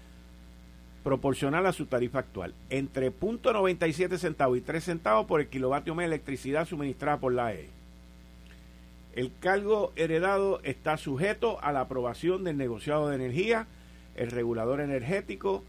proporcional 1.04 1.66
a 1.66 1.74
su 1.74 1.84
tarifa 1.84 2.20
actual. 2.20 2.54
Entre 2.70 3.12
.97 3.12 4.16
centavos 4.16 4.56
y 4.56 4.62
3 4.62 4.82
centavos 4.82 5.26
por 5.26 5.42
el 5.42 5.48
kilovatio 5.48 5.94
mes 5.94 6.04
de 6.04 6.14
electricidad 6.14 6.66
suministrada 6.66 7.18
por 7.18 7.34
la 7.34 7.52
E. 7.52 7.68
El 9.14 9.32
cargo 9.38 9.92
heredado 9.96 10.60
está 10.62 10.96
sujeto 10.96 11.62
a 11.62 11.72
la 11.72 11.80
aprobación 11.80 12.42
del 12.42 12.56
negociado 12.56 13.10
de 13.10 13.16
energía, 13.16 13.66
el 14.16 14.30
regulador 14.30 14.80
energético, 14.80 15.62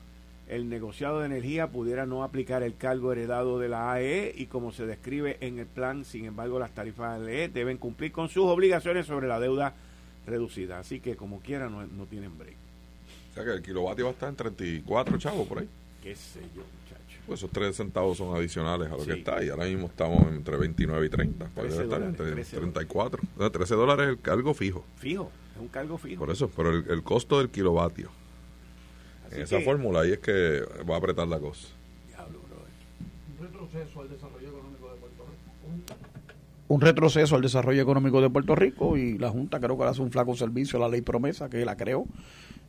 el 0.50 0.68
negociado 0.68 1.20
de 1.20 1.28
energía 1.28 1.68
pudiera 1.68 2.06
no 2.06 2.24
aplicar 2.24 2.64
el 2.64 2.76
cargo 2.76 3.12
heredado 3.12 3.60
de 3.60 3.70
la 3.70 3.94
AE 3.94 4.34
y 4.36 4.48
como 4.48 4.72
se 4.72 4.86
describe 4.86 5.38
en 5.42 5.60
el 5.60 5.68
plan, 5.68 6.04
sin 6.04 6.26
embargo 6.26 6.60
las 6.60 6.72
tarifas 6.72 7.22
de 7.22 7.44
AE 7.44 7.50
deben 7.50 7.78
cumplir 7.78 8.12
con 8.12 8.30
sus 8.30 8.46
obligaciones 8.46 9.06
sobre 9.06 9.28
la 9.28 9.40
deuda 9.40 9.76
reducida. 10.26 10.80
Así 10.80 11.00
que 11.00 11.16
como 11.16 11.40
quiera 11.40 11.70
no, 11.70 12.06
tienen 12.08 12.38
break. 12.38 12.56
O 13.32 13.34
sea 13.36 13.44
que 13.46 13.52
el 13.52 13.62
kilovatio 13.62 14.06
va 14.06 14.12
a 14.12 14.14
estar 14.14 14.30
en 14.30 14.36
34 14.36 15.18
chavos 15.20 15.48
por 15.48 15.60
ahí. 15.60 15.70
Qué 16.02 16.16
sé 16.16 16.42
yo, 16.56 16.64
muchacho. 16.64 17.20
Pues 17.28 17.40
esos 17.40 17.52
3 17.52 17.76
centavos 17.76 18.18
son 18.18 18.36
adicionales 18.36 18.92
a 18.92 18.98
lo 18.98 19.06
que 19.06 19.14
está 19.14 19.44
y 19.44 19.50
ahora 19.50 19.66
mismo 19.66 19.86
estamos 19.86 20.34
entre 20.34 20.58
29 20.58 21.06
y 21.06 21.10
30. 21.10 21.46
Puede 21.50 21.84
estar 21.84 22.02
entre 22.02 22.44
34. 22.44 23.22
13 23.52 23.76
dólares 23.76 24.06
es 24.06 24.10
el 24.14 24.20
cargo 24.20 24.56
fijo. 24.56 24.84
Fijo, 24.98 25.32
es 25.56 25.62
un 25.62 25.68
cargo 25.68 26.00
fijo. 26.00 26.20
Por 26.20 26.32
eso, 26.32 26.50
pero 26.56 26.72
el 26.72 27.04
costo 27.04 27.38
del 27.38 27.50
kilovatio 27.50 28.10
en 29.32 29.42
esa 29.42 29.62
fórmula 29.62 30.02
ahí 30.02 30.12
es 30.12 30.20
que 30.20 30.62
va 30.90 30.96
a 30.96 30.98
apretar 30.98 31.28
la 31.28 31.40
cosa. 31.40 31.68
Un 33.40 33.46
retroceso 33.46 34.02
al 34.02 34.10
desarrollo 34.10 34.50
económico 34.50 34.92
de 34.92 35.00
Puerto 35.00 35.24
Rico. 35.26 35.96
Un 36.68 36.82
retroceso 36.82 37.36
al 37.36 37.42
desarrollo 37.42 37.82
económico 37.82 38.22
de 38.22 38.30
Puerto 38.30 38.56
Rico 38.56 38.98
y 38.98 39.18
la 39.18 39.30
Junta 39.30 39.60
creo 39.60 39.78
que 39.78 39.84
le 39.84 39.90
hace 39.90 40.02
un 40.02 40.12
flaco 40.12 40.36
servicio 40.36 40.78
a 40.78 40.82
la 40.82 40.90
ley 40.90 41.02
promesa 41.02 41.50
que 41.50 41.64
la 41.66 41.76
creó, 41.76 42.06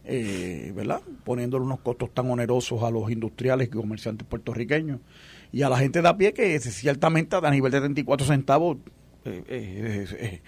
eh, 0.04 0.72
¿verdad? 0.74 1.00
Poniéndole 1.24 1.64
unos 1.64 1.80
costos 1.80 2.12
tan 2.12 2.30
onerosos 2.30 2.82
a 2.82 2.90
los 2.90 3.10
industriales 3.10 3.68
y 3.68 3.70
comerciantes 3.70 4.26
puertorriqueños 4.26 5.00
y 5.52 5.62
a 5.62 5.68
la 5.68 5.78
gente 5.78 6.00
de 6.00 6.08
a 6.08 6.16
pie 6.16 6.32
que 6.32 6.58
ciertamente 6.60 7.36
a 7.36 7.50
nivel 7.50 7.72
de 7.72 7.80
34 7.80 8.26
centavos 8.26 8.78
eh, 9.24 9.44
eh, 9.48 10.06
eh, 10.18 10.42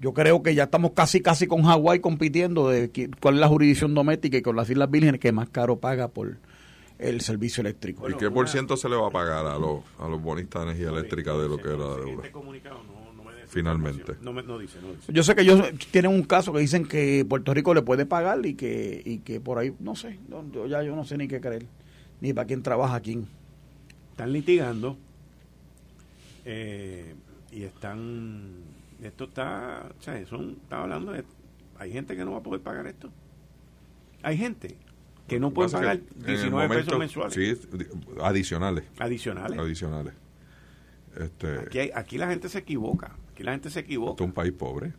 yo 0.00 0.12
creo 0.12 0.42
que 0.42 0.54
ya 0.54 0.64
estamos 0.64 0.92
casi 0.92 1.22
casi 1.22 1.46
con 1.46 1.62
Hawái 1.62 2.00
compitiendo 2.00 2.68
de 2.68 2.90
cuál 3.20 3.34
es 3.34 3.40
la 3.40 3.48
jurisdicción 3.48 3.94
doméstica 3.94 4.36
y 4.36 4.42
con 4.42 4.54
las 4.54 4.68
Islas 4.68 4.90
Vírgenes 4.90 5.20
que 5.20 5.32
más 5.32 5.48
caro 5.48 5.78
paga 5.78 6.08
por 6.08 6.36
el 6.98 7.20
servicio 7.20 7.62
eléctrico. 7.62 8.08
¿Y 8.10 8.14
qué 8.14 8.30
por 8.30 8.48
ciento 8.48 8.76
se 8.76 8.88
le 8.88 8.96
va 8.96 9.08
a 9.08 9.10
pagar 9.10 9.46
a 9.46 9.58
los, 9.58 9.80
a 9.98 10.08
los 10.08 10.20
bonistas 10.20 10.62
de 10.62 10.70
energía 10.72 10.90
eléctrica 10.90 11.32
de 11.34 11.48
lo 11.48 11.56
que 11.56 11.68
era 11.68 11.78
la 11.78 11.96
deuda? 11.96 12.22
Finalmente. 13.46 14.14
Yo 15.08 15.22
sé 15.22 15.34
que 15.34 15.40
ellos 15.40 15.62
tienen 15.90 16.12
un 16.12 16.22
caso 16.22 16.52
que 16.52 16.58
dicen 16.58 16.86
que 16.86 17.24
Puerto 17.26 17.54
Rico 17.54 17.72
le 17.72 17.80
puede 17.80 18.04
pagar 18.04 18.44
y 18.44 18.54
que, 18.54 19.00
y 19.02 19.18
que 19.20 19.40
por 19.40 19.58
ahí, 19.58 19.72
no 19.80 19.96
sé, 19.96 20.18
yo, 20.52 20.66
ya 20.66 20.82
yo 20.82 20.94
no 20.94 21.04
sé 21.06 21.16
ni 21.16 21.28
qué 21.28 21.40
creer, 21.40 21.64
ni 22.20 22.34
para 22.34 22.46
quién 22.46 22.62
trabaja 22.62 23.00
quién. 23.00 23.26
Están 24.10 24.34
litigando. 24.34 24.98
Eh, 26.44 27.14
y 27.50 27.64
están 27.64 28.52
esto 29.02 29.24
está 29.24 29.90
o 29.98 30.02
sea 30.02 30.24
son 30.26 30.58
está 30.62 30.82
hablando 30.82 31.12
de 31.12 31.24
hay 31.78 31.92
gente 31.92 32.16
que 32.16 32.24
no 32.24 32.32
va 32.32 32.38
a 32.38 32.42
poder 32.42 32.60
pagar 32.60 32.86
esto. 32.88 33.10
Hay 34.22 34.36
gente 34.36 34.76
que 35.28 35.38
no 35.38 35.52
puede 35.52 35.70
pagar 35.70 36.00
19 36.16 36.76
pesos 36.76 36.98
mensuales. 36.98 37.34
sí 37.34 37.86
adicionales. 38.20 38.84
Adicionales. 38.98 39.58
Adicionales. 39.58 40.14
Este 41.16 41.58
aquí 41.60 41.90
aquí 41.94 42.18
la 42.18 42.28
gente 42.28 42.48
se 42.48 42.58
equivoca 42.58 43.14
aquí 43.32 43.44
la 43.44 43.52
gente 43.52 43.70
se 43.70 43.80
equivoca. 43.80 44.12
esto 44.12 44.24
es 44.24 44.28
un 44.28 44.34
país 44.34 44.52
pobre. 44.52 44.92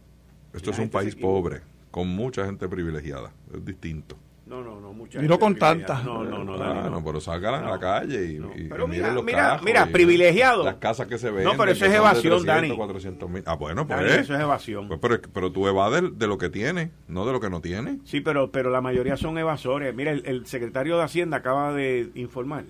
Esto 0.54 0.72
es 0.72 0.80
un 0.80 0.90
país 0.90 1.16
pobre 1.16 1.62
con 1.92 2.08
mucha 2.08 2.46
gente 2.46 2.68
privilegiada. 2.70 3.34
Es 3.54 3.64
distinto 3.66 4.18
no, 4.50 4.64
no, 4.64 4.82
no, 4.82 4.94
mucha 4.94 5.24
Y 5.24 5.28
no 5.28 5.38
con 5.38 5.56
tantas. 5.56 6.04
No, 6.04 6.24
no, 6.24 6.44
no, 6.44 6.56
ah, 6.56 6.90
no, 6.90 7.04
pero 7.04 7.22
salgan 7.22 7.64
a 7.64 7.70
la 7.70 7.80
calle 7.80 8.26
y, 8.26 8.62
y, 8.64 8.68
pero 8.68 8.88
mira, 8.88 9.14
los 9.14 9.24
mira, 9.24 9.60
mira, 9.64 9.86
privilegiado. 9.86 10.64
Las 10.64 10.76
casas 10.76 11.08
que 11.08 11.20
se 11.20 11.30
ven. 11.30 11.44
No, 11.44 11.56
pero 11.56 11.72
eso 11.72 11.86
es 11.86 11.94
evasión, 11.94 12.44
300, 12.44 12.46
Dani. 12.46 12.76
400 12.76 13.30
mil. 13.30 13.44
Ah, 13.46 13.56
bueno, 13.56 13.86
pues. 13.86 14.12
eso 14.12 14.34
es 14.34 14.42
evasión. 14.42 14.88
Pues, 14.88 15.00
pero, 15.00 15.22
pero 15.32 15.52
tú 15.52 15.68
evades 15.68 16.18
de 16.18 16.28
lo 16.28 16.40
que 16.40 16.50
tiene, 16.50 16.90
no 17.08 17.28
de 17.28 17.32
lo 17.32 17.40
que 17.40 17.52
no 17.52 17.62
tiene. 17.62 18.00
Sí, 18.06 18.22
pero, 18.22 18.52
pero 18.52 18.72
la 18.72 18.82
mayoría 18.82 19.18
son 19.18 19.38
evasores. 19.38 19.94
Mira, 19.94 20.12
el, 20.12 20.24
el 20.26 20.48
secretario 20.48 20.98
de 20.98 21.04
Hacienda 21.04 21.38
acaba 21.38 21.72
de 21.72 22.10
informar 22.16 22.64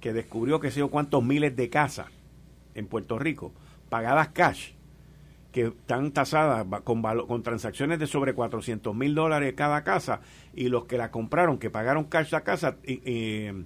que 0.00 0.14
descubrió 0.14 0.60
que 0.60 0.70
sé 0.70 0.80
yo 0.80 0.88
cuántos 0.88 1.22
miles 1.22 1.54
de 1.54 1.68
casas 1.68 2.06
en 2.74 2.86
Puerto 2.86 3.18
Rico 3.18 3.52
pagadas 3.88 4.28
cash 4.28 4.70
que 5.52 5.66
están 5.66 6.12
tasadas 6.12 6.66
con, 6.82 7.02
con 7.02 7.42
transacciones 7.42 7.98
de 7.98 8.06
sobre 8.06 8.34
400 8.34 8.94
mil 8.94 9.14
dólares 9.14 9.54
cada 9.54 9.84
casa 9.84 10.20
y 10.54 10.68
los 10.68 10.86
que 10.86 10.96
la 10.96 11.10
compraron, 11.10 11.58
que 11.58 11.70
pagaron 11.70 12.04
cash 12.04 12.32
la 12.32 12.42
casa, 12.42 12.78
eh, 12.84 13.64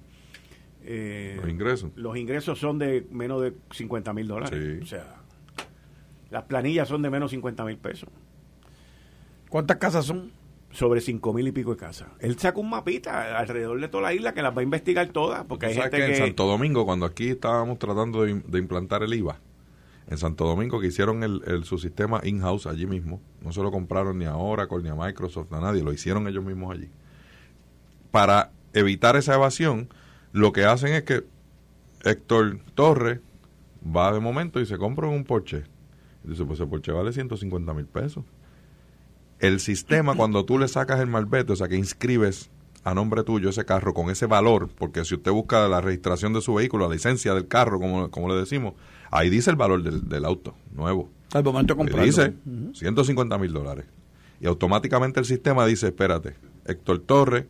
los 0.87 1.49
ingresos. 1.49 1.91
Los 1.95 2.17
ingresos 2.17 2.59
son 2.59 2.79
de 2.79 3.07
menos 3.11 3.43
de 3.43 3.55
50 3.71 4.13
mil 4.13 4.29
dólares. 4.29 4.83
O 4.83 4.87
sea, 4.87 5.17
las 6.31 6.45
planillas 6.45 6.89
son 6.89 7.03
de 7.03 7.11
menos 7.11 7.31
50 7.31 7.65
mil 7.65 7.79
pesos. 7.79 8.11
¿Cuántas 9.49 9.77
casas 9.79 10.05
son? 10.05 10.33
Sobre 10.71 11.01
5 11.01 11.33
mil 11.33 11.47
y 11.49 11.53
pico 11.53 11.71
de 11.71 11.77
casas. 11.77 12.09
Él 12.19 12.39
saca 12.39 12.59
un 12.59 12.69
mapita 12.69 13.39
alrededor 13.39 13.81
de 13.81 13.89
toda 13.89 14.03
la 14.03 14.15
isla 14.15 14.35
que 14.35 14.43
las 14.43 14.55
va 14.55 14.61
a 14.61 14.65
investigar 14.65 15.09
todas. 15.09 15.45
Porque 15.45 15.67
hay 15.67 15.75
gente 15.75 15.97
que, 15.97 16.07
en 16.07 16.17
Santo 16.17 16.47
Domingo, 16.47 16.85
cuando 16.85 17.07
aquí 17.07 17.31
estábamos 17.31 17.79
tratando 17.79 18.25
de 18.25 18.59
implantar 18.59 19.03
el 19.03 19.15
IVA, 19.15 19.41
en 20.09 20.19
Santo 20.19 20.47
Domingo 20.47 20.81
que 20.81 20.87
hicieron 20.87 21.23
el, 21.23 21.65
su 21.65 21.79
sistema 21.79 22.21
in-house 22.23 22.67
allí 22.67 22.87
mismo. 22.87 23.21
No 23.43 23.53
se 23.53 23.63
lo 23.63 23.71
compraron 23.71 24.19
ni 24.19 24.25
a 24.25 24.37
Oracle, 24.37 24.83
ni 24.83 24.89
a 24.89 24.95
Microsoft, 24.95 25.53
a 25.53 25.61
nadie, 25.61 25.83
lo 25.83 25.93
hicieron 25.93 26.29
ellos 26.29 26.45
mismos 26.45 26.75
allí. 26.75 26.89
Para 28.11 28.53
evitar 28.73 29.17
esa 29.17 29.35
evasión, 29.35 29.89
lo 30.33 30.53
que 30.53 30.65
hacen 30.65 30.93
es 30.93 31.03
que 31.03 31.25
Héctor 32.05 32.61
Torres 32.75 33.21
va 33.85 34.13
de 34.13 34.21
momento 34.21 34.61
y 34.61 34.67
se 34.67 34.79
compra 34.79 35.09
un 35.09 35.25
Porsche. 35.25 35.65
Dice, 36.23 36.45
pues 36.45 36.61
ese 36.61 36.69
Porsche 36.69 36.93
vale 36.93 37.13
150 37.13 37.75
mil 37.75 37.87
pesos. 37.87 38.25
El 39.39 39.61
sistema, 39.61 40.15
cuando 40.15 40.45
tú 40.45 40.59
le 40.59 40.69
sacas 40.69 41.01
el 41.01 41.09
malvete, 41.09 41.53
o 41.53 41.57
sea, 41.57 41.69
que 41.69 41.77
inscribes 41.77 42.51
a 42.87 42.95
nombre 42.95 43.25
tuyo 43.25 43.51
ese 43.51 43.65
carro 43.65 43.93
con 43.93 44.11
ese 44.11 44.27
valor, 44.27 44.69
porque 44.69 45.05
si 45.05 45.17
usted 45.17 45.33
busca 45.33 45.67
la 45.67 45.81
registración 45.81 46.33
de 46.33 46.41
su 46.41 46.55
vehículo, 46.55 46.87
la 46.87 46.95
licencia 46.95 47.35
del 47.35 47.49
carro, 47.49 47.81
como, 47.81 48.13
como 48.13 48.29
le 48.29 48.37
decimos, 48.37 48.75
ahí 49.11 49.29
dice 49.29 49.51
el 49.51 49.57
valor 49.57 49.83
del, 49.83 50.09
del 50.09 50.25
auto 50.25 50.55
nuevo. 50.73 51.11
Al 51.35 51.43
momento 51.43 51.75
de 51.75 51.79
comprarlo. 51.79 52.07
Dice 52.07 52.35
150 52.75 53.39
mil 53.39 53.53
dólares. 53.53 53.87
Y 54.41 54.47
automáticamente 54.47 55.19
el 55.19 55.27
sistema 55.27 55.67
dice, 55.67 55.89
espérate, 55.89 56.37
Héctor 56.65 57.01
Torres 57.01 57.47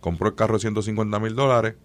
compró 0.00 0.26
el 0.26 0.34
carro 0.34 0.54
de 0.54 0.60
150 0.60 1.20
mil 1.20 1.36
dólares, 1.36 1.76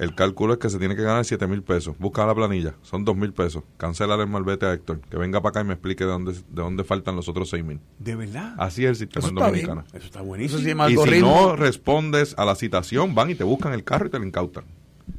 el 0.00 0.14
cálculo 0.14 0.54
es 0.54 0.58
que 0.58 0.70
se 0.70 0.78
tiene 0.78 0.96
que 0.96 1.02
ganar 1.02 1.26
7 1.26 1.46
mil 1.46 1.62
pesos. 1.62 1.94
Busca 1.98 2.24
la 2.24 2.34
planilla, 2.34 2.74
son 2.80 3.04
2 3.04 3.14
mil 3.18 3.34
pesos. 3.34 3.64
Cancela 3.76 4.14
el 4.14 4.26
malvete 4.26 4.64
a 4.64 4.72
Héctor, 4.72 5.00
que 5.02 5.18
venga 5.18 5.42
para 5.42 5.50
acá 5.50 5.60
y 5.60 5.64
me 5.64 5.74
explique 5.74 6.04
de 6.04 6.10
dónde, 6.10 6.32
de 6.32 6.40
dónde 6.48 6.84
faltan 6.84 7.16
los 7.16 7.28
otros 7.28 7.50
6 7.50 7.62
mil. 7.62 7.80
¿De 7.98 8.16
verdad? 8.16 8.54
Así 8.56 8.84
es 8.84 8.90
el 8.90 8.96
sistema 8.96 9.26
Eso 9.26 9.34
dominicana. 9.34 9.84
Eso 9.92 10.06
está 10.06 10.20
Eso 10.20 10.24
buenísimo. 10.26 10.88
Y 10.88 10.96
si 10.96 11.20
no 11.20 11.54
respondes 11.54 12.34
a 12.38 12.46
la 12.46 12.54
citación, 12.54 13.14
van 13.14 13.28
y 13.28 13.34
te 13.34 13.44
buscan 13.44 13.74
el 13.74 13.84
carro 13.84 14.06
y 14.06 14.10
te 14.10 14.18
lo 14.18 14.24
incautan. 14.24 14.64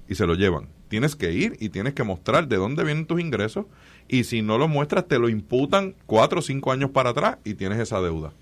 Y 0.08 0.16
se 0.16 0.26
lo 0.26 0.34
llevan. 0.34 0.68
Tienes 0.88 1.16
que 1.16 1.32
ir 1.32 1.58
y 1.60 1.70
tienes 1.70 1.94
que 1.94 2.04
mostrar 2.04 2.48
de 2.48 2.56
dónde 2.56 2.84
vienen 2.84 3.06
tus 3.06 3.22
ingresos. 3.22 3.68
Y 4.08 4.24
si 4.24 4.42
no 4.42 4.58
lo 4.58 4.68
muestras, 4.68 5.08
te 5.08 5.20
lo 5.20 5.30
imputan 5.30 5.94
cuatro 6.08 6.40
o 6.40 6.42
cinco 6.42 6.72
años 6.72 6.90
para 6.90 7.12
atrás 7.12 7.38
y 7.44 7.54
tienes 7.54 7.78
esa 7.78 8.02
deuda. 8.02 8.34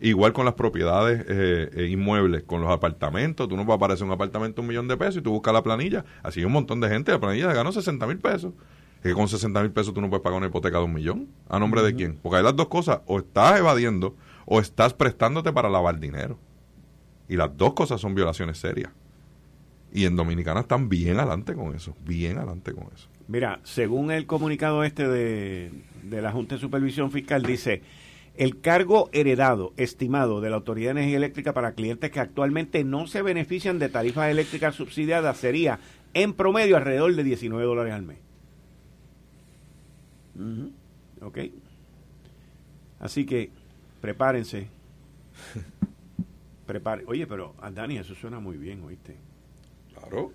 Igual 0.00 0.34
con 0.34 0.44
las 0.44 0.54
propiedades 0.54 1.24
eh, 1.26 1.70
eh, 1.74 1.86
inmuebles, 1.86 2.42
con 2.42 2.60
los 2.60 2.70
apartamentos. 2.70 3.48
Tú 3.48 3.56
no 3.56 3.64
va 3.64 3.74
a 3.74 3.76
aparecer 3.76 4.04
un 4.06 4.12
apartamento 4.12 4.60
un 4.60 4.68
millón 4.68 4.88
de 4.88 4.96
pesos 4.96 5.16
y 5.16 5.22
tú 5.22 5.32
buscas 5.32 5.54
la 5.54 5.62
planilla. 5.62 6.04
Así 6.22 6.40
hay 6.40 6.46
un 6.46 6.52
montón 6.52 6.80
de 6.80 6.88
gente. 6.88 7.12
La 7.12 7.18
planilla 7.18 7.52
ganó 7.52 7.72
60 7.72 8.06
mil 8.06 8.18
pesos. 8.18 8.52
Es 8.98 9.02
que 9.02 9.14
con 9.14 9.28
60 9.28 9.62
mil 9.62 9.70
pesos 9.70 9.94
tú 9.94 10.00
no 10.02 10.10
puedes 10.10 10.22
pagar 10.22 10.36
una 10.36 10.48
hipoteca 10.48 10.78
de 10.78 10.84
un 10.84 10.92
millón. 10.92 11.28
¿A 11.48 11.58
nombre 11.58 11.82
de 11.82 11.94
quién? 11.94 12.18
Porque 12.22 12.36
hay 12.38 12.42
las 12.42 12.54
dos 12.54 12.68
cosas. 12.68 13.00
O 13.06 13.18
estás 13.18 13.58
evadiendo 13.58 14.16
o 14.44 14.60
estás 14.60 14.92
prestándote 14.92 15.52
para 15.52 15.70
lavar 15.70 15.98
dinero. 15.98 16.38
Y 17.28 17.36
las 17.36 17.56
dos 17.56 17.72
cosas 17.72 17.98
son 18.00 18.14
violaciones 18.14 18.58
serias. 18.58 18.92
Y 19.92 20.04
en 20.04 20.14
Dominicana 20.14 20.60
están 20.60 20.90
bien 20.90 21.18
adelante 21.18 21.54
con 21.54 21.74
eso. 21.74 21.96
Bien 22.04 22.36
adelante 22.36 22.74
con 22.74 22.84
eso. 22.94 23.08
Mira, 23.28 23.60
según 23.64 24.10
el 24.10 24.26
comunicado 24.26 24.84
este 24.84 25.08
de, 25.08 25.72
de 26.02 26.22
la 26.22 26.32
Junta 26.32 26.56
de 26.56 26.60
Supervisión 26.60 27.10
Fiscal, 27.10 27.42
dice, 27.42 27.82
el 28.36 28.60
cargo 28.60 29.08
heredado 29.12 29.72
estimado 29.76 30.40
de 30.40 30.50
la 30.50 30.56
Autoridad 30.56 30.94
de 30.94 31.00
Energía 31.00 31.16
Eléctrica 31.16 31.52
para 31.52 31.72
clientes 31.72 32.10
que 32.10 32.20
actualmente 32.20 32.84
no 32.84 33.06
se 33.06 33.22
benefician 33.22 33.78
de 33.78 33.88
tarifas 33.88 34.30
eléctricas 34.30 34.74
subsidiadas 34.74 35.36
sería, 35.38 35.78
en 36.14 36.34
promedio, 36.34 36.76
alrededor 36.76 37.14
de 37.14 37.24
19 37.24 37.64
dólares 37.64 37.92
al 37.94 38.02
mes. 38.02 38.18
Ok. 41.20 41.38
Así 43.00 43.24
que, 43.26 43.50
prepárense. 44.00 44.68
Prepare. 46.66 47.04
Oye, 47.06 47.26
pero, 47.26 47.54
Dani, 47.72 47.98
eso 47.98 48.14
suena 48.14 48.40
muy 48.40 48.56
bien, 48.56 48.82
¿oíste? 48.82 49.16
Claro. 49.94 50.32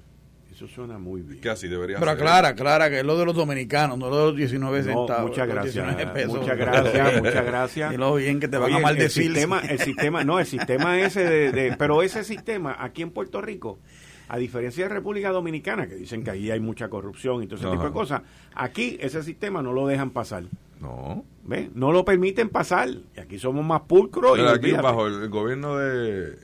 Eso 0.52 0.68
suena 0.68 0.98
muy 1.00 1.22
bien. 1.22 1.40
Que 1.40 1.50
así 1.50 1.68
debería 1.68 1.98
Pero 1.98 2.12
ser. 2.12 2.20
aclara, 2.22 2.48
aclara 2.50 2.90
que 2.90 3.00
es 3.00 3.06
lo 3.06 3.18
de 3.18 3.26
los 3.26 3.36
dominicanos, 3.36 3.98
no 3.98 4.10
lo 4.10 4.18
de 4.18 4.24
los 4.28 4.36
19 4.36 4.80
No, 4.80 4.84
centavos. 4.86 5.30
muchas 5.30 5.48
gracias. 5.48 5.74
19 5.88 6.08
pesos. 6.14 6.38
Muchas 6.40 6.58
gracias, 6.58 7.22
muchas 7.22 7.46
gracias. 7.46 7.94
Y 7.94 7.98
lo 7.98 8.16
bien 8.16 8.40
que 8.40 8.48
te 8.48 8.58
van 8.58 8.70
Oye, 8.72 8.76
a 8.76 8.80
maldecir. 8.80 9.24
El 9.28 9.32
sistema, 9.34 9.60
el 9.62 9.80
sistema, 9.86 10.24
no, 10.24 10.40
el 10.40 10.46
sistema 10.46 11.00
ese 11.00 11.24
de, 11.24 11.52
de- 11.52 11.76
pero 11.78 12.02
ese 12.04 12.24
sistema 12.24 12.76
aquí 12.80 13.02
en 13.02 13.12
Puerto 13.12 13.42
Rico, 13.42 13.80
a 14.28 14.38
diferencia 14.38 14.84
de 14.86 14.90
República 14.94 15.30
Dominicana, 15.32 15.88
que 15.88 15.96
dicen 15.96 16.24
que 16.24 16.32
ahí 16.32 16.52
hay 16.52 16.60
mucha 16.60 16.90
corrupción 16.90 17.44
y 17.44 17.48
todo 17.48 17.60
ese 17.60 17.70
tipo 17.70 17.84
de 17.86 17.92
cosas, 17.92 18.22
aquí 18.54 18.98
ese 19.02 19.24
sistema 19.24 19.62
no 19.62 19.72
lo 19.74 19.88
dejan 19.88 20.12
pasar. 20.12 20.44
No. 20.82 21.24
¿Ves? 21.44 21.70
No 21.76 21.92
lo 21.92 22.04
permiten 22.06 22.50
pasar. 22.50 22.90
Y 23.16 23.20
aquí 23.20 23.40
somos 23.40 23.64
más 23.66 23.82
pulcros. 23.82 24.38
y 24.38 24.42
Mira, 24.42 24.52
aquí 24.52 24.60
olvídate. 24.66 24.84
bajo 24.84 25.08
el, 25.08 25.14
el 25.24 25.30
gobierno 25.30 25.78
de... 25.78 26.38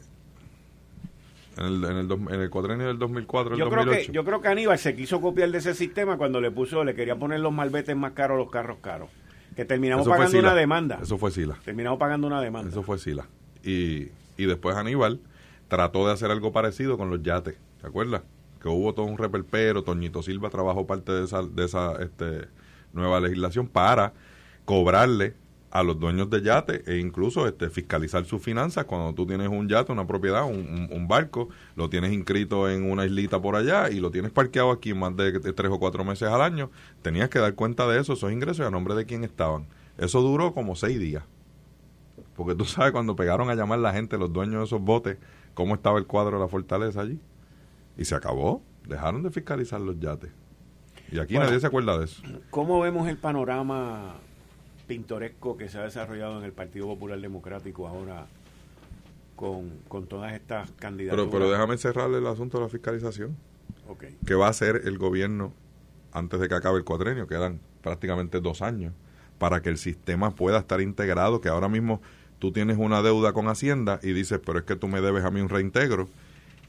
En 1.58 1.66
el, 1.66 1.84
en, 1.86 1.98
el, 1.98 2.12
en 2.12 2.42
el 2.42 2.50
cuatrenio 2.50 2.88
del 2.88 3.00
2004 3.00 3.54
al 3.54 3.60
yo 3.60 3.70
creo 3.70 3.86
2008. 3.86 4.08
que 4.08 4.14
yo 4.16 4.24
creo 4.24 4.42
que 4.42 4.48
Aníbal 4.48 4.78
se 4.78 4.96
quiso 4.96 5.20
copiar 5.22 5.50
de 5.52 5.58
ese 5.58 5.74
sistema 5.74 6.18
cuando 6.18 6.40
le 6.40 6.52
puso 6.52 6.84
le 6.84 6.94
quería 6.96 7.16
poner 7.16 7.40
los 7.40 7.52
malbetes 7.54 7.96
más 7.96 8.12
caros 8.12 8.38
los 8.38 8.50
carros 8.52 8.78
caros 8.82 9.10
que 9.56 9.66
terminamos 9.66 10.06
Eso 10.06 10.12
pagando 10.12 10.40
una 10.40 10.54
demanda 10.54 11.00
Eso 11.02 11.18
fue 11.18 11.32
Sila. 11.32 11.58
terminamos 11.66 11.98
pagando 12.00 12.28
una 12.28 12.42
demanda 12.42 12.70
Eso 12.70 12.84
fue 12.84 13.00
Sila. 13.00 13.26
Y, 13.64 14.10
y 14.38 14.46
después 14.46 14.76
Aníbal 14.76 15.20
trató 15.68 16.06
de 16.08 16.14
hacer 16.14 16.30
algo 16.32 16.52
parecido 16.52 16.98
con 16.98 17.10
los 17.10 17.22
yates. 17.24 17.56
¿Te 17.82 17.88
acuerdas? 17.88 18.22
Que 18.62 18.70
hubo 18.70 18.94
todo 18.94 19.06
un 19.08 19.18
reperpero. 19.18 19.84
Toñito 19.84 20.22
Silva 20.22 20.50
trabajó 20.50 20.86
parte 20.88 21.12
de 21.12 21.26
esa, 21.26 21.42
de 21.44 21.66
esa 21.66 21.94
este, 22.02 22.48
nueva 22.94 23.20
legislación 23.20 23.68
para 23.68 24.14
cobrarle 24.64 25.34
a 25.70 25.84
los 25.84 26.00
dueños 26.00 26.30
de 26.30 26.42
yates 26.42 26.88
e 26.88 26.98
incluso 26.98 27.46
este, 27.48 27.70
fiscalizar 27.70 28.24
sus 28.26 28.42
finanzas 28.42 28.86
cuando 28.86 29.14
tú 29.14 29.26
tienes 29.28 29.50
un 29.50 29.68
yate, 29.68 29.92
una 29.92 30.08
propiedad, 30.08 30.46
un, 30.46 30.56
un- 30.60 30.88
un 30.92 31.08
barco, 31.08 31.50
lo 31.76 31.90
tienes 31.90 32.14
inscrito 32.14 32.70
en 32.70 32.90
una 32.90 33.06
islita 33.06 33.42
por 33.42 33.56
allá 33.56 33.90
y 33.90 34.00
lo 34.00 34.10
tienes 34.10 34.32
parqueado 34.32 34.72
aquí 34.72 34.94
más 34.94 35.16
de, 35.18 35.34
de 35.40 35.54
tres 35.54 35.70
o 35.72 35.78
cuatro 35.80 36.04
meses 36.06 36.30
al 36.30 36.42
año, 36.42 36.72
tenías 37.02 37.30
que 37.30 37.40
dar 37.40 37.54
cuenta 37.56 37.86
de 37.88 38.00
eso, 38.00 38.14
esos 38.14 38.32
ingresos 38.32 38.64
y 38.64 38.68
a 38.68 38.72
nombre 38.72 38.96
de 38.96 39.06
quién 39.06 39.24
estaban. 39.24 39.68
Eso 39.98 40.22
duró 40.22 40.54
como 40.54 40.76
seis 40.76 41.00
días. 41.00 41.24
Porque 42.36 42.56
tú 42.56 42.66
sabes 42.66 42.92
cuando 42.92 43.16
pegaron 43.16 43.50
a 43.50 43.56
llamar 43.56 43.80
la 43.80 43.94
gente, 43.94 44.18
los 44.18 44.32
dueños 44.32 44.60
de 44.60 44.66
esos 44.66 44.82
botes, 44.82 45.18
cómo 45.54 45.76
estaba 45.76 45.98
el 46.00 46.06
cuadro 46.06 46.38
de 46.38 46.44
la 46.44 46.48
fortaleza 46.48 47.02
allí. 47.02 47.20
Y 47.98 48.06
se 48.06 48.16
acabó. 48.16 48.62
Dejaron 48.88 49.22
de 49.24 49.32
fiscalizar 49.32 49.82
los 49.82 50.00
yates. 50.00 50.30
Y 51.12 51.20
aquí 51.20 51.34
Bueno. 51.34 51.48
nadie 51.50 51.60
se 51.60 51.68
acuerda 51.68 51.98
de 51.98 52.06
eso. 52.06 52.22
¿Cómo 52.52 52.80
vemos 52.80 53.08
el 53.08 53.18
panorama 53.18 54.16
pintoresco 54.88 55.58
que 55.58 55.70
se 55.70 55.78
ha 55.78 55.84
desarrollado 55.84 56.40
en 56.40 56.46
el 56.46 56.54
Partido 56.54 56.88
Popular 56.88 57.20
Democrático 57.20 57.88
ahora 57.88 58.28
con, 59.36 59.70
con 59.88 60.08
todas 60.08 60.34
estas 60.34 60.72
candidaturas? 60.72 61.28
Pero, 61.28 61.40
pero 61.40 61.52
déjame 61.52 61.78
cerrar 61.78 62.10
el 62.10 62.26
asunto 62.26 62.58
de 62.58 62.64
la 62.64 62.70
fiscalización. 62.70 63.36
¿Qué 64.26 64.36
va 64.36 64.48
a 64.48 64.50
hacer 64.50 64.82
el 64.86 64.98
gobierno 64.98 65.54
antes 66.12 66.40
de 66.40 66.50
que 66.50 66.56
acabe 66.56 66.78
el 66.78 66.84
cuatrenio? 66.84 67.28
Quedan 67.28 67.60
prácticamente 67.82 68.42
dos 68.42 68.62
años 68.62 68.94
para 69.38 69.62
que 69.62 69.70
el 69.70 69.78
sistema 69.78 70.32
pueda 70.36 70.60
estar 70.60 70.82
integrado, 70.82 71.42
que 71.42 71.50
ahora 71.50 71.70
mismo 71.70 72.02
tú 72.40 72.52
tienes 72.52 72.78
una 72.78 73.02
deuda 73.02 73.34
con 73.34 73.48
Hacienda 73.48 74.00
y 74.04 74.14
dices, 74.14 74.40
pero 74.46 74.60
es 74.60 74.66
que 74.66 74.76
tú 74.76 74.88
me 74.88 75.02
debes 75.02 75.24
a 75.24 75.32
mí 75.32 75.42
un 75.42 75.50
reintegro. 75.50 76.08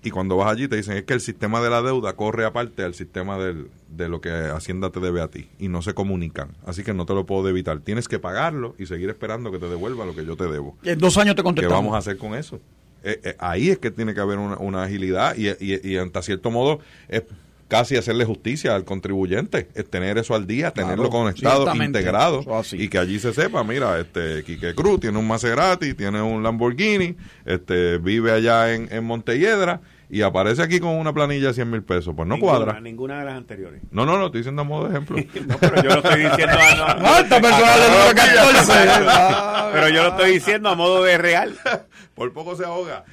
Y 0.03 0.11
cuando 0.11 0.37
vas 0.37 0.53
allí 0.53 0.69
te 0.69 0.77
dicen, 0.77 0.97
es 0.97 1.03
que 1.05 1.13
el 1.15 1.21
sistema 1.21 1.61
de 1.61 1.71
la 1.71 1.83
deuda 1.83 2.13
corre 2.15 2.45
aparte 2.45 2.85
al 2.85 2.95
sistema 2.95 3.37
del- 3.37 3.69
de 3.89 4.09
lo 4.09 4.21
que 4.21 4.31
Hacienda 4.31 4.91
te 4.91 5.01
debe 5.01 5.21
a 5.21 5.29
ti 5.29 5.49
y 5.59 5.69
no 5.69 5.83
se 5.83 5.93
comunican. 5.95 6.51
Así 6.67 6.85
que 6.85 6.95
no 6.95 7.05
te 7.05 7.15
lo 7.15 7.27
puedo 7.27 7.49
evitar. 7.49 7.81
Tienes 7.81 8.07
que 8.07 8.19
pagarlo 8.21 8.75
y 8.79 8.87
seguir 8.87 9.09
esperando 9.11 9.51
que 9.51 9.59
te 9.59 9.69
devuelva 9.69 10.05
lo 10.07 10.15
que 10.15 10.25
yo 10.25 10.37
te 10.37 10.45
debo. 10.45 10.77
En 10.85 10.99
dos 11.01 11.19
años 11.19 11.35
te 11.35 11.41
¿Qué 11.41 11.45
contestamos. 11.45 11.79
vamos 11.79 11.95
a 11.95 11.99
hacer 11.99 12.17
con 12.17 12.35
eso? 12.35 12.61
Eh, 13.03 13.21
eh, 13.25 13.37
ahí 13.39 13.71
es 13.71 13.79
que 13.79 13.91
tiene 13.91 14.15
que 14.15 14.21
haber 14.21 14.39
una, 14.39 14.57
una 14.59 14.83
agilidad 14.85 15.37
y, 15.37 15.49
y, 15.49 15.81
y 15.89 15.97
hasta 15.97 16.23
cierto 16.23 16.51
modo 16.51 16.79
es 17.09 17.23
casi 17.69 17.97
hacerle 17.97 18.25
justicia 18.25 18.75
al 18.75 18.85
contribuyente, 18.85 19.69
es 19.75 19.89
tener 19.89 20.19
eso 20.19 20.35
al 20.35 20.47
día, 20.47 20.73
tenerlo 20.73 21.11
conectado, 21.11 21.73
integrado 21.75 22.45
y 22.73 22.89
que 22.89 22.99
allí 22.99 23.19
se 23.21 23.33
sepa, 23.33 23.63
mira, 23.63 23.99
este 24.01 24.43
Quique 24.43 24.75
Cruz 24.75 25.01
tiene 25.01 25.19
un 25.19 25.29
Maserati, 25.29 25.95
tiene 25.95 26.23
un 26.23 26.43
Lamborghini, 26.43 27.15
este 27.45 27.99
vive 27.99 28.33
allá 28.33 28.75
en, 28.75 28.89
en 28.91 29.05
Montelledra 29.05 29.81
y 30.11 30.23
aparece 30.23 30.63
aquí 30.63 30.81
con 30.81 30.91
una 30.97 31.13
planilla 31.13 31.49
de 31.49 31.55
100 31.55 31.71
mil 31.71 31.83
pesos, 31.83 32.15
pues 32.17 32.27
no 32.27 32.37
Ninguna, 32.37 32.53
cuadra. 32.59 32.81
Ninguna 32.81 33.19
de 33.21 33.25
las 33.27 33.37
anteriores. 33.37 33.83
No, 33.91 34.07
no, 34.07 34.17
no, 34.19 34.27
estoy 34.27 34.41
diciendo 34.41 34.63
a 34.63 34.65
modo 34.65 34.85
de 34.89 34.91
ejemplo. 34.91 35.17
No, 35.47 35.59
pero 35.59 35.83
yo 35.83 35.89
lo 35.91 35.97
estoy 35.97 36.21
diciendo 36.25 36.57
a, 36.59 36.95
no, 36.95 37.07
Alta 37.09 37.41
personal 37.41 37.81
del 37.81 37.91
número 37.91 38.15
14. 38.15 38.73
Ah, 39.09 39.71
pero 39.73 39.89
yo 39.91 40.03
lo 40.03 40.09
estoy 40.11 40.31
diciendo 40.33 40.69
a 40.71 40.75
modo 40.75 41.03
de 41.05 41.19
real. 41.19 41.55
Por 42.15 42.33
poco 42.33 42.57
se 42.57 42.65
ahoga. 42.65 43.05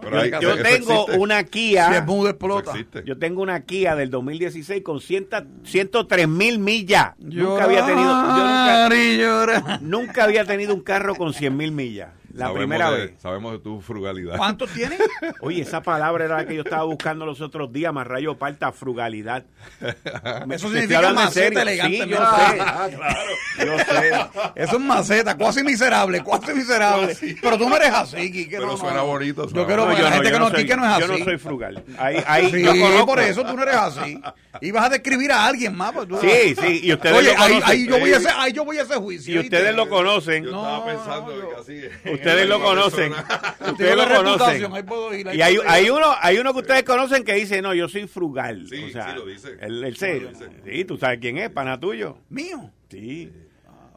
Pero 0.00 0.16
Yo, 0.16 0.20
hay- 0.20 0.30
yo 0.42 0.62
tengo 0.62 0.92
existe. 1.02 1.18
una 1.18 1.38
Si 1.38 1.44
es 1.44 1.48
Kia. 1.50 2.02
mudo, 2.06 2.28
explota. 2.30 2.72
Yo 3.04 3.18
tengo 3.18 3.40
una 3.42 3.60
Kia 3.60 3.94
del 3.94 4.10
2016 4.10 4.82
con 4.82 5.00
100 5.00 5.28
103 5.64 6.28
mil 6.28 6.58
millas. 6.58 7.12
Nunca 7.18 7.64
había 7.64 7.86
tenido. 7.86 8.04
Yo 8.08 8.16
nunca, 8.16 8.88
Llorar 8.88 8.92
llorar. 9.16 9.82
nunca 9.82 10.24
había 10.24 10.44
tenido 10.44 10.74
un 10.74 10.80
carro 10.82 11.14
con 11.14 11.32
100 11.32 11.56
mil 11.56 11.72
millas. 11.72 12.10
La 12.34 12.46
Sabemos 12.46 12.58
primera 12.58 12.90
de- 12.90 12.96
vez. 12.98 13.12
Sabemos 13.22 13.52
de 13.52 13.58
tu 13.60 13.80
frugalidad. 13.80 14.36
¿Cuántos 14.36 14.68
tiene? 14.70 14.98
Oye, 15.40 15.62
esa 15.62 15.82
palabra 15.82 16.24
era 16.24 16.36
la 16.38 16.46
que 16.46 16.56
yo 16.56 16.62
estaba 16.62 16.82
buscando 16.82 17.24
los 17.24 17.40
otros 17.40 17.72
días, 17.72 17.92
más 17.92 18.06
rayo 18.06 18.36
parta, 18.36 18.72
frugalidad. 18.72 19.44
Eso 20.50 20.68
significa 20.68 21.12
maceta 21.12 21.62
elegante, 21.62 22.02
Sí, 22.04 22.08
yo 22.08 22.18
¿no? 22.18 22.36
sé. 22.36 22.58
Yo 23.64 23.78
sé. 23.78 24.10
Eso 24.56 24.76
es 24.76 24.80
maceta, 24.82 25.36
cuasi 25.36 25.62
miserable, 25.62 26.22
cuasi 26.24 26.52
miserable. 26.54 27.16
Pero 27.40 27.56
tú 27.56 27.68
no 27.68 27.76
eres 27.76 27.90
así, 27.90 28.32
Quique. 28.32 28.56
Pero 28.56 28.66
no, 28.66 28.76
suena 28.76 28.96
no. 28.96 29.06
bonito, 29.06 29.44
Yo 29.44 29.50
suena 29.50 29.66
quiero 29.66 29.82
bonito. 29.84 30.02
ver 30.02 30.10
la 30.10 30.16
gente 30.16 30.32
que 30.32 30.38
no, 30.40 30.48
soy, 30.50 30.56
Quique 30.62 30.76
no 30.76 30.84
es 30.84 30.90
así. 30.90 31.00
yo 31.02 31.18
no 31.18 31.24
soy 31.24 31.38
frugal. 31.38 31.84
Ahí, 31.96 32.16
ahí 32.26 32.50
Sí, 32.50 32.62
yo 32.64 32.70
conozco. 32.72 33.06
por 33.06 33.20
eso 33.20 33.44
tú 33.44 33.56
no 33.56 33.62
eres 33.62 33.76
así. 33.76 34.20
Y 34.60 34.70
vas 34.72 34.86
a 34.86 34.88
describir 34.88 35.30
a 35.30 35.46
alguien 35.46 35.76
más. 35.76 35.92
pues 35.92 36.08
tú- 36.08 36.18
Sí, 36.20 36.56
sí, 36.60 36.80
y 36.82 36.92
ustedes 36.92 37.16
Oye, 37.16 37.32
lo 37.32 37.40
ahí, 37.42 37.52
conocen. 37.52 37.70
ahí 37.70 37.86
yo 37.86 37.98
voy 38.00 38.12
a 38.12 38.16
ese, 38.16 38.28
ahí 38.36 38.52
yo 38.52 38.64
voy 38.64 38.78
a 38.78 38.82
ese 38.82 38.94
juicio. 38.96 39.34
Y 39.34 39.38
ustedes 39.44 39.74
lo 39.76 39.88
conocen. 39.88 40.44
Yo 40.44 40.50
No, 40.50 40.58
estaba 40.62 40.84
pensando 40.86 41.26
no, 41.26 41.32
en 41.32 41.40
yo- 41.40 41.48
que 41.50 41.60
así 41.60 41.74
es. 41.86 42.10
Ustedes 42.24 42.48
lo 42.48 42.60
conocen. 42.60 43.12
ustedes 43.12 43.96
lo 43.96 44.08
conocen. 44.08 44.72
Y 45.34 45.40
hay, 45.40 45.58
hay, 45.66 45.90
uno, 45.90 46.06
hay 46.20 46.38
uno 46.38 46.52
que 46.52 46.60
ustedes 46.60 46.82
conocen 46.84 47.24
que 47.24 47.34
dice, 47.34 47.60
no, 47.62 47.74
yo 47.74 47.88
soy 47.88 48.06
frugal. 48.06 48.66
Sí, 48.68 48.84
o 48.84 48.90
sea, 48.90 49.10
sí 49.10 49.18
lo 49.18 49.26
dice. 49.26 49.56
Él, 49.60 49.96
sí, 50.64 50.84
tú 50.84 50.96
sabes 50.96 51.18
quién 51.20 51.38
es, 51.38 51.50
pana 51.50 51.78
tuyo. 51.78 52.18
¿Mío? 52.28 52.70
Sí. 52.88 53.32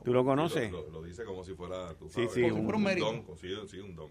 ¿Tú 0.04 0.14
lo 0.14 0.24
conoces? 0.24 0.72
Lo, 0.72 0.90
lo, 0.90 1.04
dice 1.04 1.26
como 1.26 1.44
si 1.44 1.54
fuera, 1.54 1.88
sabes, 2.10 2.14
sí, 2.14 2.28
sí, 2.34 2.42
un, 2.44 2.66
un, 2.66 2.76
un 2.76 3.00
don. 3.00 3.26
Sí, 3.42 3.50
sí, 3.70 3.80
un 3.80 3.96
don. 3.96 4.10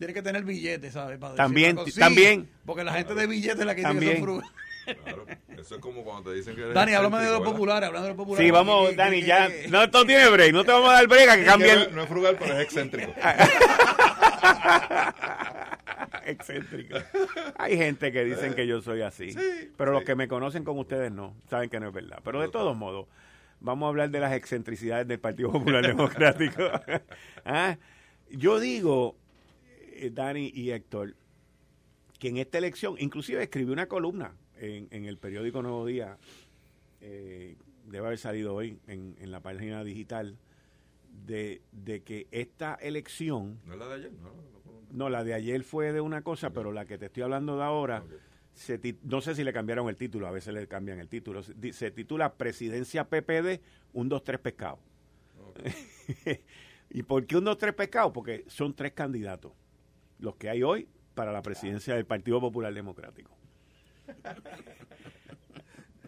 Tiene 0.00 0.14
que 0.14 0.22
tener 0.22 0.44
billetes, 0.44 0.94
¿sabes? 0.94 1.18
Para 1.18 1.34
también, 1.34 1.76
también. 1.98 2.48
Porque 2.64 2.84
la 2.84 2.94
gente 2.94 3.14
de 3.14 3.26
billetes 3.26 3.60
es 3.60 3.66
la 3.66 3.74
que 3.74 3.82
dice 3.82 3.98
que 3.98 4.12
son 4.12 4.22
frugales. 4.22 4.50
Claro, 4.84 5.26
eso 5.48 5.74
es 5.74 5.80
como 5.80 6.02
cuando 6.04 6.30
te 6.30 6.36
dicen 6.36 6.54
que 6.54 6.62
eres 6.62 6.74
Dani, 6.74 6.94
háblame 6.94 7.18
de 7.18 7.30
los 7.30 7.42
populares, 7.42 7.86
hablando 7.86 8.08
de 8.08 8.14
los 8.14 8.16
populares. 8.16 8.46
Sí, 8.46 8.50
vamos, 8.50 8.96
Dani, 8.96 9.22
ya. 9.22 9.48
No, 9.68 9.82
esto 9.82 10.04
tiene 10.04 10.28
break, 10.28 10.52
no 10.52 10.64
te 10.64 10.72
vamos 10.72 10.90
a 10.90 10.94
dar 10.94 11.06
break 11.06 11.28
a 11.28 11.36
que 11.36 11.44
cambie 11.44 11.72
el... 11.72 11.94
No 11.94 12.02
es 12.02 12.08
frugal, 12.08 12.36
pero 12.38 12.54
es 12.54 12.60
excéntrico. 12.60 13.12
excéntrico. 16.24 16.96
Hay 17.58 17.76
gente 17.76 18.12
que 18.12 18.24
dicen 18.24 18.54
que 18.54 18.66
yo 18.66 18.80
soy 18.80 19.02
así, 19.02 19.32
sí, 19.32 19.70
pero 19.76 19.92
sí. 19.92 19.98
los 19.98 20.04
que 20.04 20.14
me 20.14 20.28
conocen 20.28 20.64
como 20.64 20.80
ustedes 20.80 21.12
no, 21.12 21.36
saben 21.48 21.68
que 21.70 21.80
no 21.80 21.88
es 21.88 21.92
verdad. 21.92 22.20
Pero 22.24 22.40
de 22.40 22.48
todos 22.48 22.76
modos, 22.76 23.06
vamos 23.60 23.86
a 23.86 23.88
hablar 23.90 24.10
de 24.10 24.20
las 24.20 24.32
excentricidades 24.32 25.06
del 25.06 25.20
Partido 25.20 25.52
Popular 25.52 25.86
Democrático. 25.86 26.62
¿Ah? 27.44 27.76
Yo 28.30 28.60
digo, 28.60 29.16
eh, 29.92 30.10
Dani 30.12 30.50
y 30.54 30.70
Héctor, 30.70 31.14
que 32.18 32.28
en 32.28 32.36
esta 32.38 32.58
elección, 32.58 32.96
inclusive 32.98 33.42
escribí 33.42 33.72
una 33.72 33.86
columna 33.86 34.32
en, 34.60 34.88
en 34.90 35.06
el 35.06 35.16
periódico 35.18 35.62
Nuevo 35.62 35.86
Día, 35.86 36.18
eh, 37.00 37.56
debe 37.86 38.06
haber 38.06 38.18
salido 38.18 38.54
hoy 38.54 38.78
en, 38.86 39.16
en 39.18 39.30
la 39.30 39.40
página 39.40 39.82
digital, 39.82 40.36
de, 41.26 41.60
de, 41.72 42.02
que 42.02 42.28
esta 42.30 42.74
elección... 42.74 43.58
¿No 43.66 43.74
es 43.74 43.78
la 43.78 43.88
de 43.88 43.94
ayer? 43.94 44.12
No, 44.12 44.28
no, 44.28 44.82
no, 44.92 45.08
la 45.08 45.24
de 45.24 45.34
ayer 45.34 45.62
fue 45.64 45.92
de 45.92 46.00
una 46.00 46.22
cosa, 46.22 46.48
okay. 46.48 46.56
pero 46.56 46.72
la 46.72 46.84
que 46.84 46.98
te 46.98 47.06
estoy 47.06 47.22
hablando 47.22 47.56
de 47.56 47.64
ahora, 47.64 48.02
okay. 48.04 48.18
se, 48.54 48.96
no 49.02 49.20
sé 49.20 49.34
si 49.34 49.44
le 49.44 49.52
cambiaron 49.52 49.88
el 49.88 49.96
título, 49.96 50.26
a 50.26 50.30
veces 50.30 50.54
le 50.54 50.66
cambian 50.68 51.00
el 51.00 51.08
título, 51.08 51.42
se, 51.42 51.72
se 51.72 51.90
titula 51.90 52.34
Presidencia 52.34 53.08
PPD, 53.08 53.60
un, 53.92 54.08
dos, 54.08 54.22
tres 54.22 54.40
pescado. 54.40 54.78
Okay. 55.50 56.40
¿Y 56.90 57.02
por 57.02 57.26
qué 57.26 57.36
un, 57.36 57.44
dos, 57.44 57.58
tres 57.58 57.74
pescado? 57.74 58.12
Porque 58.12 58.44
son 58.46 58.74
tres 58.74 58.92
candidatos, 58.92 59.52
los 60.18 60.36
que 60.36 60.48
hay 60.48 60.62
hoy 60.62 60.88
para 61.14 61.32
la 61.32 61.42
presidencia 61.42 61.94
del 61.94 62.06
Partido 62.06 62.40
Popular 62.40 62.72
Democrático. 62.72 63.39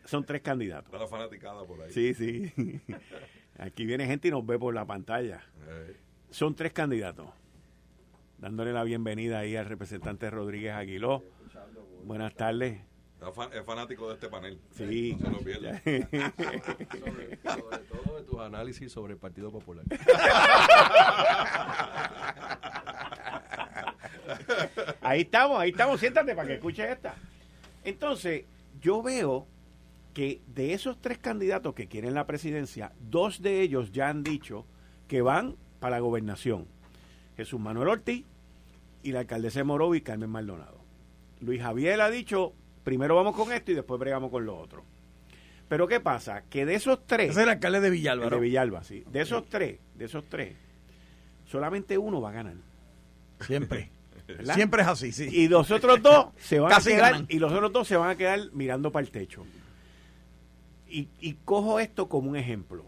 Son 0.05 0.25
tres 0.25 0.43
candidatos. 0.43 0.87
Está 0.87 0.99
la 0.99 1.07
fanaticada 1.07 1.65
por 1.65 1.81
ahí. 1.83 1.91
Sí, 1.93 2.15
sí. 2.15 2.53
Aquí 3.59 3.87
viene 3.87 4.07
gente 4.07 4.29
y 4.29 4.31
nos 4.31 4.45
ve 4.45 4.59
por 4.59 4.75
la 4.75 4.85
pantalla. 4.85 5.43
Hey. 5.67 5.97
Son 6.31 6.55
tres 6.55 6.73
candidatos. 6.73 7.29
Dándole 8.39 8.73
la 8.73 8.83
bienvenida 8.85 9.39
ahí 9.39 9.55
al 9.57 9.67
representante 9.67 10.29
Rodríguez 10.31 10.73
Aguiló. 10.73 11.23
Buenas 12.05 12.35
tardes. 12.35 12.81
Es 13.53 13.65
fanático 13.65 14.09
de 14.09 14.15
este 14.15 14.29
panel. 14.29 14.59
Sí. 14.73 15.17
No 15.21 15.27
se 15.27 15.33
lo 15.33 15.39
pierde. 15.39 15.81
sobre, 16.91 17.39
sobre 17.41 17.79
todo 17.85 18.17
de 18.17 18.25
tus 18.25 18.41
análisis 18.41 18.91
sobre 18.91 19.13
el 19.13 19.19
Partido 19.21 19.53
Popular. 19.53 19.85
ahí 25.03 25.21
estamos, 25.21 25.61
ahí 25.61 25.71
estamos. 25.71 26.01
Siéntate 26.01 26.35
para 26.35 26.49
que 26.49 26.55
escuches 26.55 26.91
esta. 26.91 27.15
Entonces, 27.85 28.45
yo 28.81 29.03
veo 29.03 29.47
que 30.15 30.43
de 30.47 30.75
esos 30.75 31.01
tres 31.01 31.19
candidatos 31.19 31.75
que 31.75 31.89
quieren 31.89 32.15
la 32.15 32.27
presidencia, 32.27 32.93
dos 33.01 33.41
de 33.43 33.61
ellos 33.61 33.93
ya 33.93 34.09
han 34.09 34.23
dicho 34.23 34.67
que 35.09 35.23
van 35.23 35.57
para 35.81 35.97
la 35.97 36.01
gobernación. 36.01 36.67
Jesús 37.37 37.61
Manuel 37.61 37.89
Ortiz 37.89 38.25
y 39.03 39.13
la 39.13 39.21
alcaldesa 39.21 39.65
Morovi, 39.65 40.03
Carmen 40.03 40.31
Maldonado. 40.31 40.81
Luis 41.41 41.61
Javier 41.61 42.01
ha 42.01 42.11
dicho, 42.11 42.53
primero 42.85 43.17
vamos 43.17 43.35
con 43.35 43.53
esto 43.53 43.73
y 43.73 43.75
después 43.75 43.99
bregamos 43.99 44.31
con 44.31 44.47
lo 44.47 44.57
otro. 44.57 44.85
Pero 45.69 45.89
¿qué 45.89 46.01
pasa? 46.01 46.43
Que 46.51 46.67
de 46.67 46.75
esos 46.75 47.07
tres... 47.07 47.31
Ese 47.31 47.41
es 47.41 47.45
el 47.45 47.49
alcalde 47.49 47.81
de 47.81 47.91
Villalba, 47.91 48.29
De 48.29 48.39
Villalba, 48.39 48.85
sí. 48.85 49.05
De 49.11 49.23
esos 49.23 49.47
tres, 49.47 49.81
de 49.95 50.05
esos 50.05 50.25
tres, 50.29 50.55
solamente 51.47 51.97
uno 51.97 52.21
va 52.21 52.29
a 52.29 52.33
ganar. 52.33 52.57
Siempre. 53.41 53.91
¿verdad? 54.37 54.55
Siempre 54.55 54.83
es 54.83 54.89
así, 54.89 55.13
sí. 55.13 55.29
Y 55.31 55.49
los 55.49 55.71
otros 55.71 56.03
dos 56.03 56.27
se 56.39 56.61
van 56.61 56.71
Casi 56.71 56.93
a 56.93 56.97
quedar, 56.97 57.13
ganan. 57.13 57.27
y 57.29 57.39
los 57.39 57.53
otros 57.53 57.73
dos 57.73 57.89
se 57.89 57.97
van 57.97 58.11
a 58.11 58.17
quedar 58.17 58.41
mirando 58.53 58.93
para 58.93 59.05
el 59.05 59.11
techo. 59.11 59.45
Y, 60.89 61.09
y, 61.21 61.35
cojo 61.45 61.81
esto 61.81 62.09
como 62.09 62.31
un 62.31 62.37
ejemplo. 62.37 62.85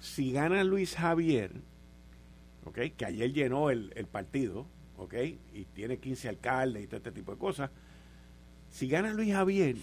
Si 0.00 0.32
gana 0.32 0.62
Luis 0.64 0.96
Javier, 0.96 1.52
¿okay? 2.64 2.90
que 2.90 3.06
ayer 3.06 3.32
llenó 3.32 3.70
el, 3.70 3.92
el, 3.96 4.06
partido, 4.06 4.66
¿okay? 4.98 5.38
y 5.54 5.64
tiene 5.64 5.96
15 5.96 6.28
alcaldes 6.28 6.84
y 6.84 6.86
todo 6.86 6.98
este 6.98 7.12
tipo 7.12 7.32
de 7.32 7.38
cosas, 7.38 7.70
si 8.70 8.88
gana 8.88 9.14
Luis 9.14 9.32
Javier, 9.32 9.76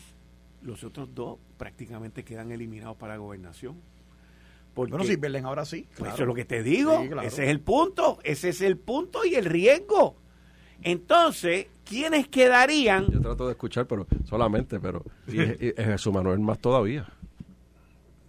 los 0.62 0.84
otros 0.84 1.14
dos 1.16 1.40
prácticamente 1.58 2.24
quedan 2.24 2.52
eliminados 2.52 2.98
para 2.98 3.14
la 3.14 3.20
gobernación. 3.20 3.82
Porque, 4.74 4.92
bueno, 4.92 5.06
si 5.06 5.16
pierden 5.16 5.46
ahora 5.46 5.64
sí. 5.66 5.88
Claro. 5.96 6.14
Eso 6.14 6.24
es 6.24 6.28
lo 6.28 6.34
que 6.34 6.46
te 6.46 6.62
digo. 6.62 7.02
Sí, 7.02 7.08
claro. 7.08 7.28
Ese 7.28 7.46
es 7.46 7.50
el 7.50 7.62
punto. 7.62 8.20
Ese 8.24 8.50
es 8.50 8.62
el 8.62 8.78
punto 8.78 9.24
y 9.26 9.36
el 9.36 9.46
riesgo. 9.46 10.18
Entonces, 10.86 11.66
¿quiénes 11.84 12.28
quedarían? 12.28 13.08
Yo 13.08 13.20
trato 13.20 13.48
de 13.48 13.54
escuchar, 13.54 13.88
pero 13.88 14.06
solamente, 14.24 14.80
pero 14.80 15.04
y 15.28 15.42
es, 15.42 15.58
es 15.60 15.86
Jesús 15.86 16.14
Manuel 16.14 16.40
más 16.40 16.60
todavía. 16.60 17.08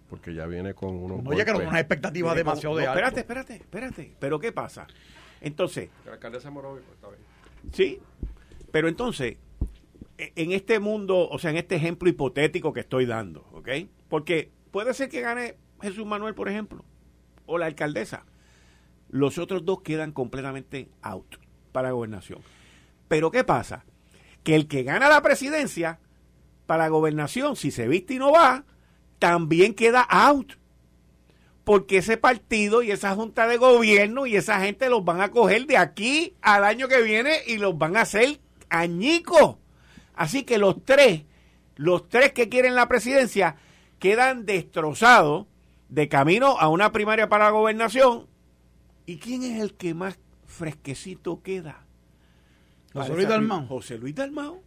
Porque 0.09 0.33
ya 0.33 0.47
viene 0.47 0.73
con 0.73 0.95
unos. 0.95 1.21
Oye, 1.23 1.45
que 1.45 1.53
con 1.53 1.61
unas 1.61 1.79
expectativas 1.79 2.35
demasiado 2.35 2.75
de 2.75 2.87
alto. 2.87 2.97
Espérate, 2.97 3.19
espérate, 3.19 3.55
espérate. 3.57 4.15
Pero 4.19 4.39
¿qué 4.39 4.51
pasa? 4.51 4.87
Entonces. 5.39 5.91
El 6.07 6.13
alcalde 6.13 6.41
se 6.41 6.49
moró, 6.49 6.71
pues, 6.71 6.83
está 6.95 7.09
bien. 7.09 7.21
Sí, 7.71 7.99
pero 8.71 8.87
entonces, 8.87 9.37
en 10.17 10.51
este 10.51 10.79
mundo, 10.79 11.29
o 11.29 11.37
sea, 11.37 11.51
en 11.51 11.57
este 11.57 11.75
ejemplo 11.75 12.09
hipotético 12.09 12.73
que 12.73 12.79
estoy 12.79 13.05
dando, 13.05 13.45
¿ok? 13.51 13.69
Porque 14.09 14.49
puede 14.71 14.95
ser 14.95 15.09
que 15.09 15.21
gane 15.21 15.57
Jesús 15.79 16.07
Manuel, 16.07 16.33
por 16.33 16.49
ejemplo, 16.49 16.83
o 17.45 17.59
la 17.59 17.67
alcaldesa. 17.67 18.25
Los 19.09 19.37
otros 19.37 19.63
dos 19.63 19.81
quedan 19.81 20.11
completamente 20.11 20.89
out 21.03 21.37
para 21.77 21.91
gobernación. 21.91 22.39
Pero 23.07 23.29
¿qué 23.29 23.43
pasa? 23.43 23.85
Que 24.41 24.55
el 24.55 24.67
que 24.67 24.81
gana 24.81 25.09
la 25.09 25.21
presidencia 25.21 25.99
para 26.65 26.87
gobernación, 26.87 27.55
si 27.55 27.69
se 27.69 27.87
viste 27.87 28.15
y 28.15 28.17
no 28.17 28.31
va, 28.31 28.63
también 29.19 29.75
queda 29.75 30.01
out. 30.01 30.53
Porque 31.63 31.97
ese 31.97 32.17
partido 32.17 32.81
y 32.81 32.89
esa 32.89 33.13
junta 33.13 33.45
de 33.45 33.57
gobierno 33.57 34.25
y 34.25 34.37
esa 34.37 34.59
gente 34.59 34.89
los 34.89 35.05
van 35.05 35.21
a 35.21 35.29
coger 35.29 35.67
de 35.67 35.77
aquí 35.77 36.33
al 36.41 36.63
año 36.63 36.87
que 36.87 37.03
viene 37.03 37.41
y 37.45 37.57
los 37.57 37.77
van 37.77 37.95
a 37.95 38.01
hacer 38.01 38.39
añicos. 38.69 39.57
Así 40.15 40.45
que 40.45 40.57
los 40.57 40.83
tres, 40.83 41.25
los 41.75 42.09
tres 42.09 42.33
que 42.33 42.49
quieren 42.49 42.73
la 42.73 42.87
presidencia, 42.87 43.57
quedan 43.99 44.47
destrozados 44.47 45.45
de 45.89 46.09
camino 46.09 46.57
a 46.57 46.69
una 46.69 46.91
primaria 46.91 47.29
para 47.29 47.45
la 47.45 47.51
gobernación. 47.51 48.25
¿Y 49.05 49.19
quién 49.19 49.43
es 49.43 49.61
el 49.61 49.75
que 49.75 49.93
más 49.93 50.17
fresquecito 50.57 51.41
queda? 51.41 51.85
José 52.93 53.13
Luis 53.13 53.27
Dalmau. 53.27 53.67
José 53.67 53.97
Luis 53.97 54.15
Dalmau. 54.15 54.63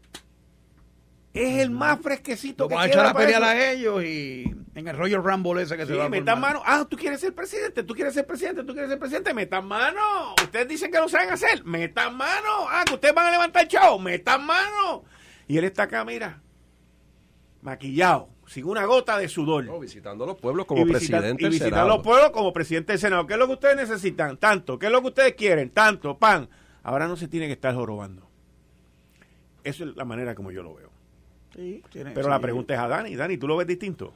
Es 1.33 1.61
el 1.61 1.71
más 1.71 2.01
fresquecito 2.01 2.67
que 2.67 2.75
van 2.75 2.85
a 2.85 2.87
echar 2.89 3.07
a 3.07 3.15
pelear 3.15 3.43
a 3.43 3.71
ellos 3.71 4.03
y 4.03 4.45
en 4.75 4.89
el 4.89 4.97
Royal 4.97 5.23
Rumble 5.23 5.63
ese 5.63 5.77
que 5.77 5.85
sí, 5.85 5.93
se 5.93 5.99
va 5.99 6.07
a 6.07 6.09
metan 6.09 6.41
mano. 6.41 6.61
Ah, 6.65 6.85
tú 6.89 6.97
quieres 6.97 7.21
ser 7.21 7.35
presidente, 7.35 7.85
tú 7.85 7.95
quieres 7.95 8.15
ser 8.15 8.27
presidente, 8.27 8.65
tú 8.65 8.73
quieres 8.73 8.91
ser 8.91 8.99
presidente, 8.99 9.33
metan 9.33 9.67
mano. 9.67 10.35
Ustedes 10.43 10.67
dicen 10.67 10.91
que 10.91 10.99
lo 10.99 11.09
saben 11.09 11.31
hacer, 11.31 11.65
metan 11.65 12.17
mano. 12.17 12.67
Ah, 12.69 12.83
que 12.85 12.95
ustedes 12.95 13.15
van 13.15 13.27
a 13.27 13.31
levantar 13.31 13.63
el 13.63 13.69
chavo, 13.69 13.99
metan 14.01 14.45
mano. 14.45 15.05
Y 15.47 15.57
él 15.57 15.65
está 15.65 15.85
acá, 15.85 16.05
mira, 16.05 16.41
maquillado, 17.63 18.29
sin 18.51 18.65
una 18.65 18.85
gota 18.85 19.17
de 19.17 19.29
sudor. 19.29 19.65
No, 19.65 19.79
visitando 19.79 20.27
los 20.27 20.37
pueblos 20.37 20.67
como 20.67 20.85
y 20.85 20.91
presidente 20.91 21.45
Y 21.45 21.51
visitando 21.51 21.87
los 21.87 22.03
pueblos 22.03 22.31
como 22.31 22.53
presidente 22.53 22.93
del 22.93 22.99
Senado. 22.99 23.25
¿Qué 23.25 23.35
es 23.35 23.39
lo 23.39 23.47
que 23.47 23.53
ustedes 23.53 23.77
necesitan? 23.77 24.39
Tanto. 24.39 24.77
¿Qué 24.77 24.87
es 24.87 24.93
lo 24.93 25.01
que 25.03 25.07
ustedes 25.07 25.35
quieren? 25.35 25.71
Tanto, 25.71 26.19
pan. 26.19 26.49
Ahora 26.83 27.07
no 27.07 27.17
se 27.17 27.29
tiene 27.29 27.47
que 27.47 27.53
estar 27.53 27.73
jorobando. 27.77 28.29
Esa 29.63 29.85
es 29.85 29.95
la 29.95 30.05
manera 30.05 30.35
como 30.35 30.51
yo 30.51 30.65
lo 30.65 30.75
veo. 30.75 30.91
Sí, 31.55 31.81
tiene, 31.93 32.11
Pero 32.11 32.25
sí. 32.25 32.31
la 32.31 32.41
pregunta 32.41 32.75
es 32.75 32.81
a 32.81 32.89
Dani. 32.89 33.15
Dani, 33.15 33.37
¿tú 33.37 33.47
lo 33.47 33.57
ves 33.57 33.69
distinto? 33.69 34.13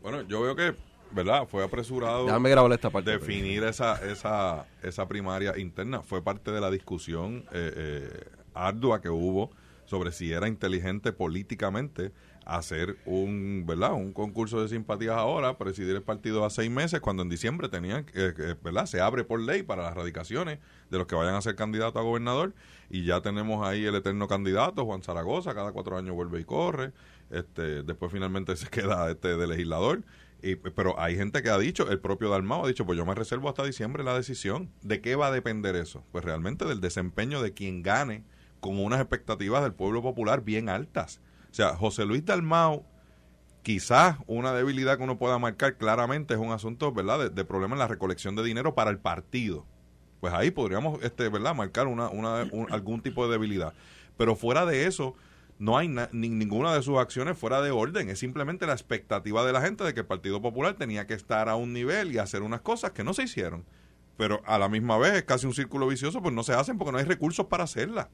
Bueno, 0.00 0.22
yo 0.22 0.40
veo 0.40 0.56
que, 0.56 0.74
¿verdad? 1.12 1.46
Fue 1.46 1.62
apresurado 1.62 2.24
Déjame 2.26 2.50
grabar 2.50 2.72
esta 2.72 2.90
parte. 2.90 3.12
definir 3.12 3.62
esa, 3.62 4.04
esa, 4.10 4.66
esa 4.82 5.06
primaria 5.06 5.56
interna. 5.56 6.02
Fue 6.02 6.20
parte 6.20 6.50
de 6.50 6.60
la 6.60 6.72
discusión 6.72 7.44
eh, 7.52 7.72
eh, 7.76 8.24
ardua 8.54 9.00
que 9.00 9.08
hubo 9.08 9.52
sobre 9.84 10.10
si 10.10 10.32
era 10.32 10.48
inteligente 10.48 11.12
políticamente 11.12 12.10
hacer 12.44 12.96
un, 13.06 13.64
¿verdad? 13.66 13.92
Un 13.92 14.12
concurso 14.12 14.60
de 14.62 14.68
simpatías 14.68 15.16
ahora, 15.16 15.58
presidir 15.58 15.94
el 15.96 16.02
partido 16.02 16.44
a 16.44 16.50
seis 16.50 16.70
meses, 16.70 17.00
cuando 17.00 17.22
en 17.22 17.28
diciembre 17.28 17.68
tenían, 17.68 18.06
eh, 18.14 18.34
eh, 18.36 18.54
¿verdad? 18.62 18.86
Se 18.86 19.00
abre 19.00 19.24
por 19.24 19.40
ley 19.40 19.62
para 19.62 19.82
las 19.82 19.94
radicaciones 19.94 20.58
de 20.90 20.98
los 20.98 21.06
que 21.06 21.14
vayan 21.14 21.34
a 21.34 21.42
ser 21.42 21.54
candidatos 21.54 22.00
a 22.00 22.04
gobernador 22.04 22.54
y 22.90 23.04
ya 23.04 23.20
tenemos 23.22 23.66
ahí 23.66 23.84
el 23.84 23.94
eterno 23.94 24.28
candidato, 24.28 24.84
Juan 24.84 25.02
Zaragoza, 25.02 25.54
cada 25.54 25.72
cuatro 25.72 25.96
años 25.96 26.14
vuelve 26.14 26.40
y 26.40 26.44
corre, 26.44 26.92
este, 27.30 27.82
después 27.82 28.12
finalmente 28.12 28.56
se 28.56 28.68
queda 28.68 29.10
este 29.10 29.36
de 29.36 29.46
legislador 29.46 30.02
Y, 30.42 30.56
pero 30.56 30.98
hay 31.00 31.16
gente 31.16 31.42
que 31.42 31.50
ha 31.50 31.58
dicho, 31.58 31.90
el 31.90 32.00
propio 32.00 32.30
Dalmao 32.30 32.64
ha 32.64 32.68
dicho, 32.68 32.84
pues 32.84 32.98
yo 32.98 33.06
me 33.06 33.14
reservo 33.14 33.48
hasta 33.48 33.64
diciembre 33.64 34.02
la 34.02 34.14
decisión. 34.14 34.70
¿De 34.82 35.00
qué 35.00 35.14
va 35.14 35.28
a 35.28 35.30
depender 35.30 35.76
eso? 35.76 36.04
Pues 36.10 36.24
realmente 36.24 36.64
del 36.64 36.80
desempeño 36.80 37.40
de 37.40 37.52
quien 37.52 37.82
gane 37.82 38.24
con 38.60 38.78
unas 38.78 39.00
expectativas 39.00 39.62
del 39.62 39.72
pueblo 39.72 40.02
popular 40.02 40.42
bien 40.42 40.68
altas. 40.68 41.20
O 41.52 41.54
sea, 41.54 41.76
José 41.76 42.06
Luis 42.06 42.24
Dalmao, 42.24 42.82
quizás 43.62 44.16
una 44.26 44.54
debilidad 44.54 44.96
que 44.96 45.04
uno 45.04 45.18
pueda 45.18 45.38
marcar 45.38 45.76
claramente 45.76 46.32
es 46.32 46.40
un 46.40 46.50
asunto, 46.50 46.92
¿verdad?, 46.92 47.30
de, 47.30 47.44
problema 47.44 47.74
en 47.74 47.80
la 47.80 47.86
recolección 47.86 48.34
de 48.34 48.42
dinero 48.42 48.74
para 48.74 48.90
el 48.90 48.98
partido. 48.98 49.66
Pues 50.20 50.32
ahí 50.32 50.50
podríamos, 50.50 51.02
este, 51.02 51.28
¿verdad?, 51.28 51.54
marcar 51.54 51.88
una, 51.88 52.08
una, 52.08 52.48
algún 52.70 53.02
tipo 53.02 53.26
de 53.26 53.32
debilidad. 53.32 53.74
Pero 54.16 54.34
fuera 54.34 54.64
de 54.64 54.86
eso, 54.86 55.14
no 55.58 55.76
hay 55.76 55.88
ni, 55.88 56.30
ninguna 56.30 56.72
de 56.72 56.82
sus 56.82 56.98
acciones 56.98 57.36
fuera 57.36 57.60
de 57.60 57.70
orden. 57.70 58.08
Es 58.08 58.20
simplemente 58.20 58.66
la 58.66 58.72
expectativa 58.72 59.44
de 59.44 59.52
la 59.52 59.60
gente 59.60 59.84
de 59.84 59.92
que 59.92 60.00
el 60.00 60.06
Partido 60.06 60.40
Popular 60.40 60.76
tenía 60.78 61.06
que 61.06 61.12
estar 61.12 61.50
a 61.50 61.56
un 61.56 61.74
nivel 61.74 62.12
y 62.12 62.18
hacer 62.18 62.40
unas 62.40 62.62
cosas 62.62 62.92
que 62.92 63.04
no 63.04 63.12
se 63.12 63.24
hicieron. 63.24 63.66
Pero 64.16 64.40
a 64.46 64.58
la 64.58 64.70
misma 64.70 64.96
vez 64.96 65.12
es 65.12 65.24
casi 65.24 65.46
un 65.46 65.52
círculo 65.52 65.86
vicioso, 65.86 66.22
pues 66.22 66.34
no 66.34 66.44
se 66.44 66.54
hacen 66.54 66.78
porque 66.78 66.92
no 66.92 66.98
hay 66.98 67.04
recursos 67.04 67.44
para 67.44 67.64
hacerlas. 67.64 68.08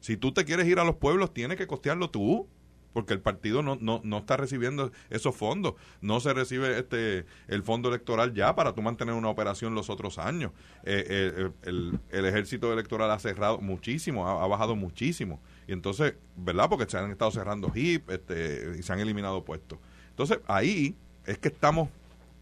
Si 0.00 0.16
tú 0.16 0.32
te 0.32 0.44
quieres 0.44 0.66
ir 0.66 0.80
a 0.80 0.84
los 0.84 0.96
pueblos, 0.96 1.32
tienes 1.32 1.56
que 1.56 1.68
costearlo 1.68 2.10
tú 2.10 2.48
porque 2.92 3.14
el 3.14 3.20
partido 3.20 3.62
no, 3.62 3.76
no, 3.80 4.00
no 4.04 4.18
está 4.18 4.36
recibiendo 4.36 4.92
esos 5.10 5.34
fondos. 5.34 5.74
No 6.00 6.20
se 6.20 6.32
recibe 6.32 6.78
este 6.78 7.26
el 7.48 7.62
fondo 7.62 7.88
electoral 7.88 8.34
ya 8.34 8.54
para 8.54 8.74
tú 8.74 8.82
mantener 8.82 9.14
una 9.14 9.28
operación 9.28 9.74
los 9.74 9.90
otros 9.90 10.18
años. 10.18 10.52
Eh, 10.84 11.04
eh, 11.08 11.50
el, 11.62 11.98
el, 12.10 12.24
ejército 12.24 12.72
electoral 12.72 13.10
ha 13.10 13.18
cerrado 13.18 13.58
muchísimo, 13.58 14.28
ha, 14.28 14.46
bajado 14.46 14.76
muchísimo. 14.76 15.40
Y 15.66 15.72
entonces, 15.72 16.14
¿verdad? 16.36 16.68
Porque 16.68 16.90
se 16.90 16.98
han 16.98 17.10
estado 17.10 17.30
cerrando 17.30 17.70
HIP 17.74 18.10
este, 18.10 18.76
y 18.78 18.82
se 18.82 18.92
han 18.92 19.00
eliminado 19.00 19.44
puestos. 19.44 19.78
Entonces, 20.10 20.40
ahí 20.46 20.96
es 21.26 21.38
que 21.38 21.48
estamos 21.48 21.88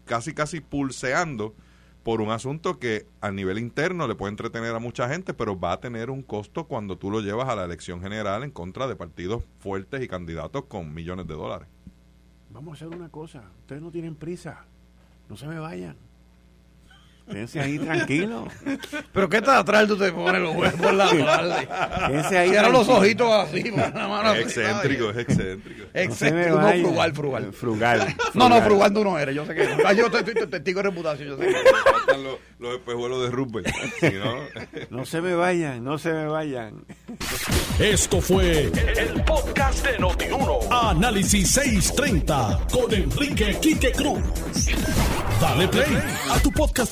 casi, 0.05 0.33
casi 0.33 0.61
pulseando 0.61 1.53
por 2.03 2.21
un 2.21 2.31
asunto 2.31 2.79
que 2.79 3.05
a 3.21 3.31
nivel 3.31 3.59
interno 3.59 4.07
le 4.07 4.15
puede 4.15 4.31
entretener 4.31 4.73
a 4.73 4.79
mucha 4.79 5.09
gente, 5.09 5.33
pero 5.33 5.59
va 5.59 5.73
a 5.73 5.79
tener 5.79 6.09
un 6.09 6.23
costo 6.23 6.65
cuando 6.65 6.97
tú 6.97 7.11
lo 7.11 7.19
llevas 7.19 7.49
a 7.49 7.55
la 7.55 7.65
elección 7.65 8.01
general 8.01 8.43
en 8.43 8.51
contra 8.51 8.87
de 8.87 8.95
partidos 8.95 9.43
fuertes 9.59 10.01
y 10.01 10.07
candidatos 10.07 10.65
con 10.65 10.93
millones 10.93 11.27
de 11.27 11.33
dólares. 11.33 11.67
Vamos 12.51 12.71
a 12.71 12.75
hacer 12.85 12.97
una 12.97 13.09
cosa, 13.09 13.43
ustedes 13.59 13.81
no 13.81 13.91
tienen 13.91 14.15
prisa, 14.15 14.65
no 15.29 15.37
se 15.37 15.47
me 15.47 15.59
vayan. 15.59 16.08
Quédense 17.29 17.59
ahí 17.59 17.77
tranquilo. 17.77 18.47
¿Pero 19.13 19.29
qué 19.29 19.37
está 19.37 19.59
atrás? 19.59 19.87
Tú 19.87 19.97
te 19.97 20.11
pones 20.11 20.41
los 20.41 20.55
huevos 20.55 20.73
por 20.79 20.93
la 20.93 21.05
espalda. 21.09 22.07
Quédense 22.07 22.37
ahí. 22.37 22.49
Cierra 22.49 22.69
los 22.69 22.89
ojitos 22.89 23.31
así. 23.31 23.71
Mano 23.71 24.33
es 24.33 24.41
excéntrico, 24.45 25.11
es 25.11 25.17
excéntrico. 25.17 25.85
Excéntrico. 25.93 26.59
No, 26.59 26.69
frugal, 26.69 27.13
frugal. 27.13 27.53
Frugal. 27.53 28.15
No, 28.33 28.49
no, 28.49 28.61
frugal 28.61 28.93
tú 28.93 29.03
no 29.03 29.19
eres. 29.19 29.35
Yo 29.35 29.45
sé 29.45 29.53
que. 29.53 29.67
Ah, 29.85 29.93
yo 29.93 30.07
estoy 30.07 30.23
testigo 30.23 30.81
de 30.81 30.89
reputación. 30.89 31.29
Yo 31.29 31.37
sé 31.37 31.47
que. 31.47 32.17
los, 32.17 32.37
los 32.57 32.75
espejuelos 32.75 33.23
de 33.23 33.29
Rupert. 33.29 33.67
no... 34.89 34.97
no 34.97 35.05
se 35.05 35.21
me 35.21 35.35
vayan, 35.35 35.83
no 35.83 35.97
se 35.97 36.11
me 36.11 36.25
vayan. 36.27 36.83
Esto 37.79 38.21
fue 38.21 38.63
el 38.63 39.23
podcast 39.23 39.85
de 39.85 39.99
Notiuno. 39.99 40.59
Análisis 40.71 41.51
630 41.51 42.67
con 42.71 42.93
Enrique 42.93 43.57
Quique 43.61 43.91
Cruz. 43.91 44.19
Dale 45.39 45.67
play 45.69 45.97
a 46.29 46.39
tu 46.39 46.51
podcast 46.51 46.91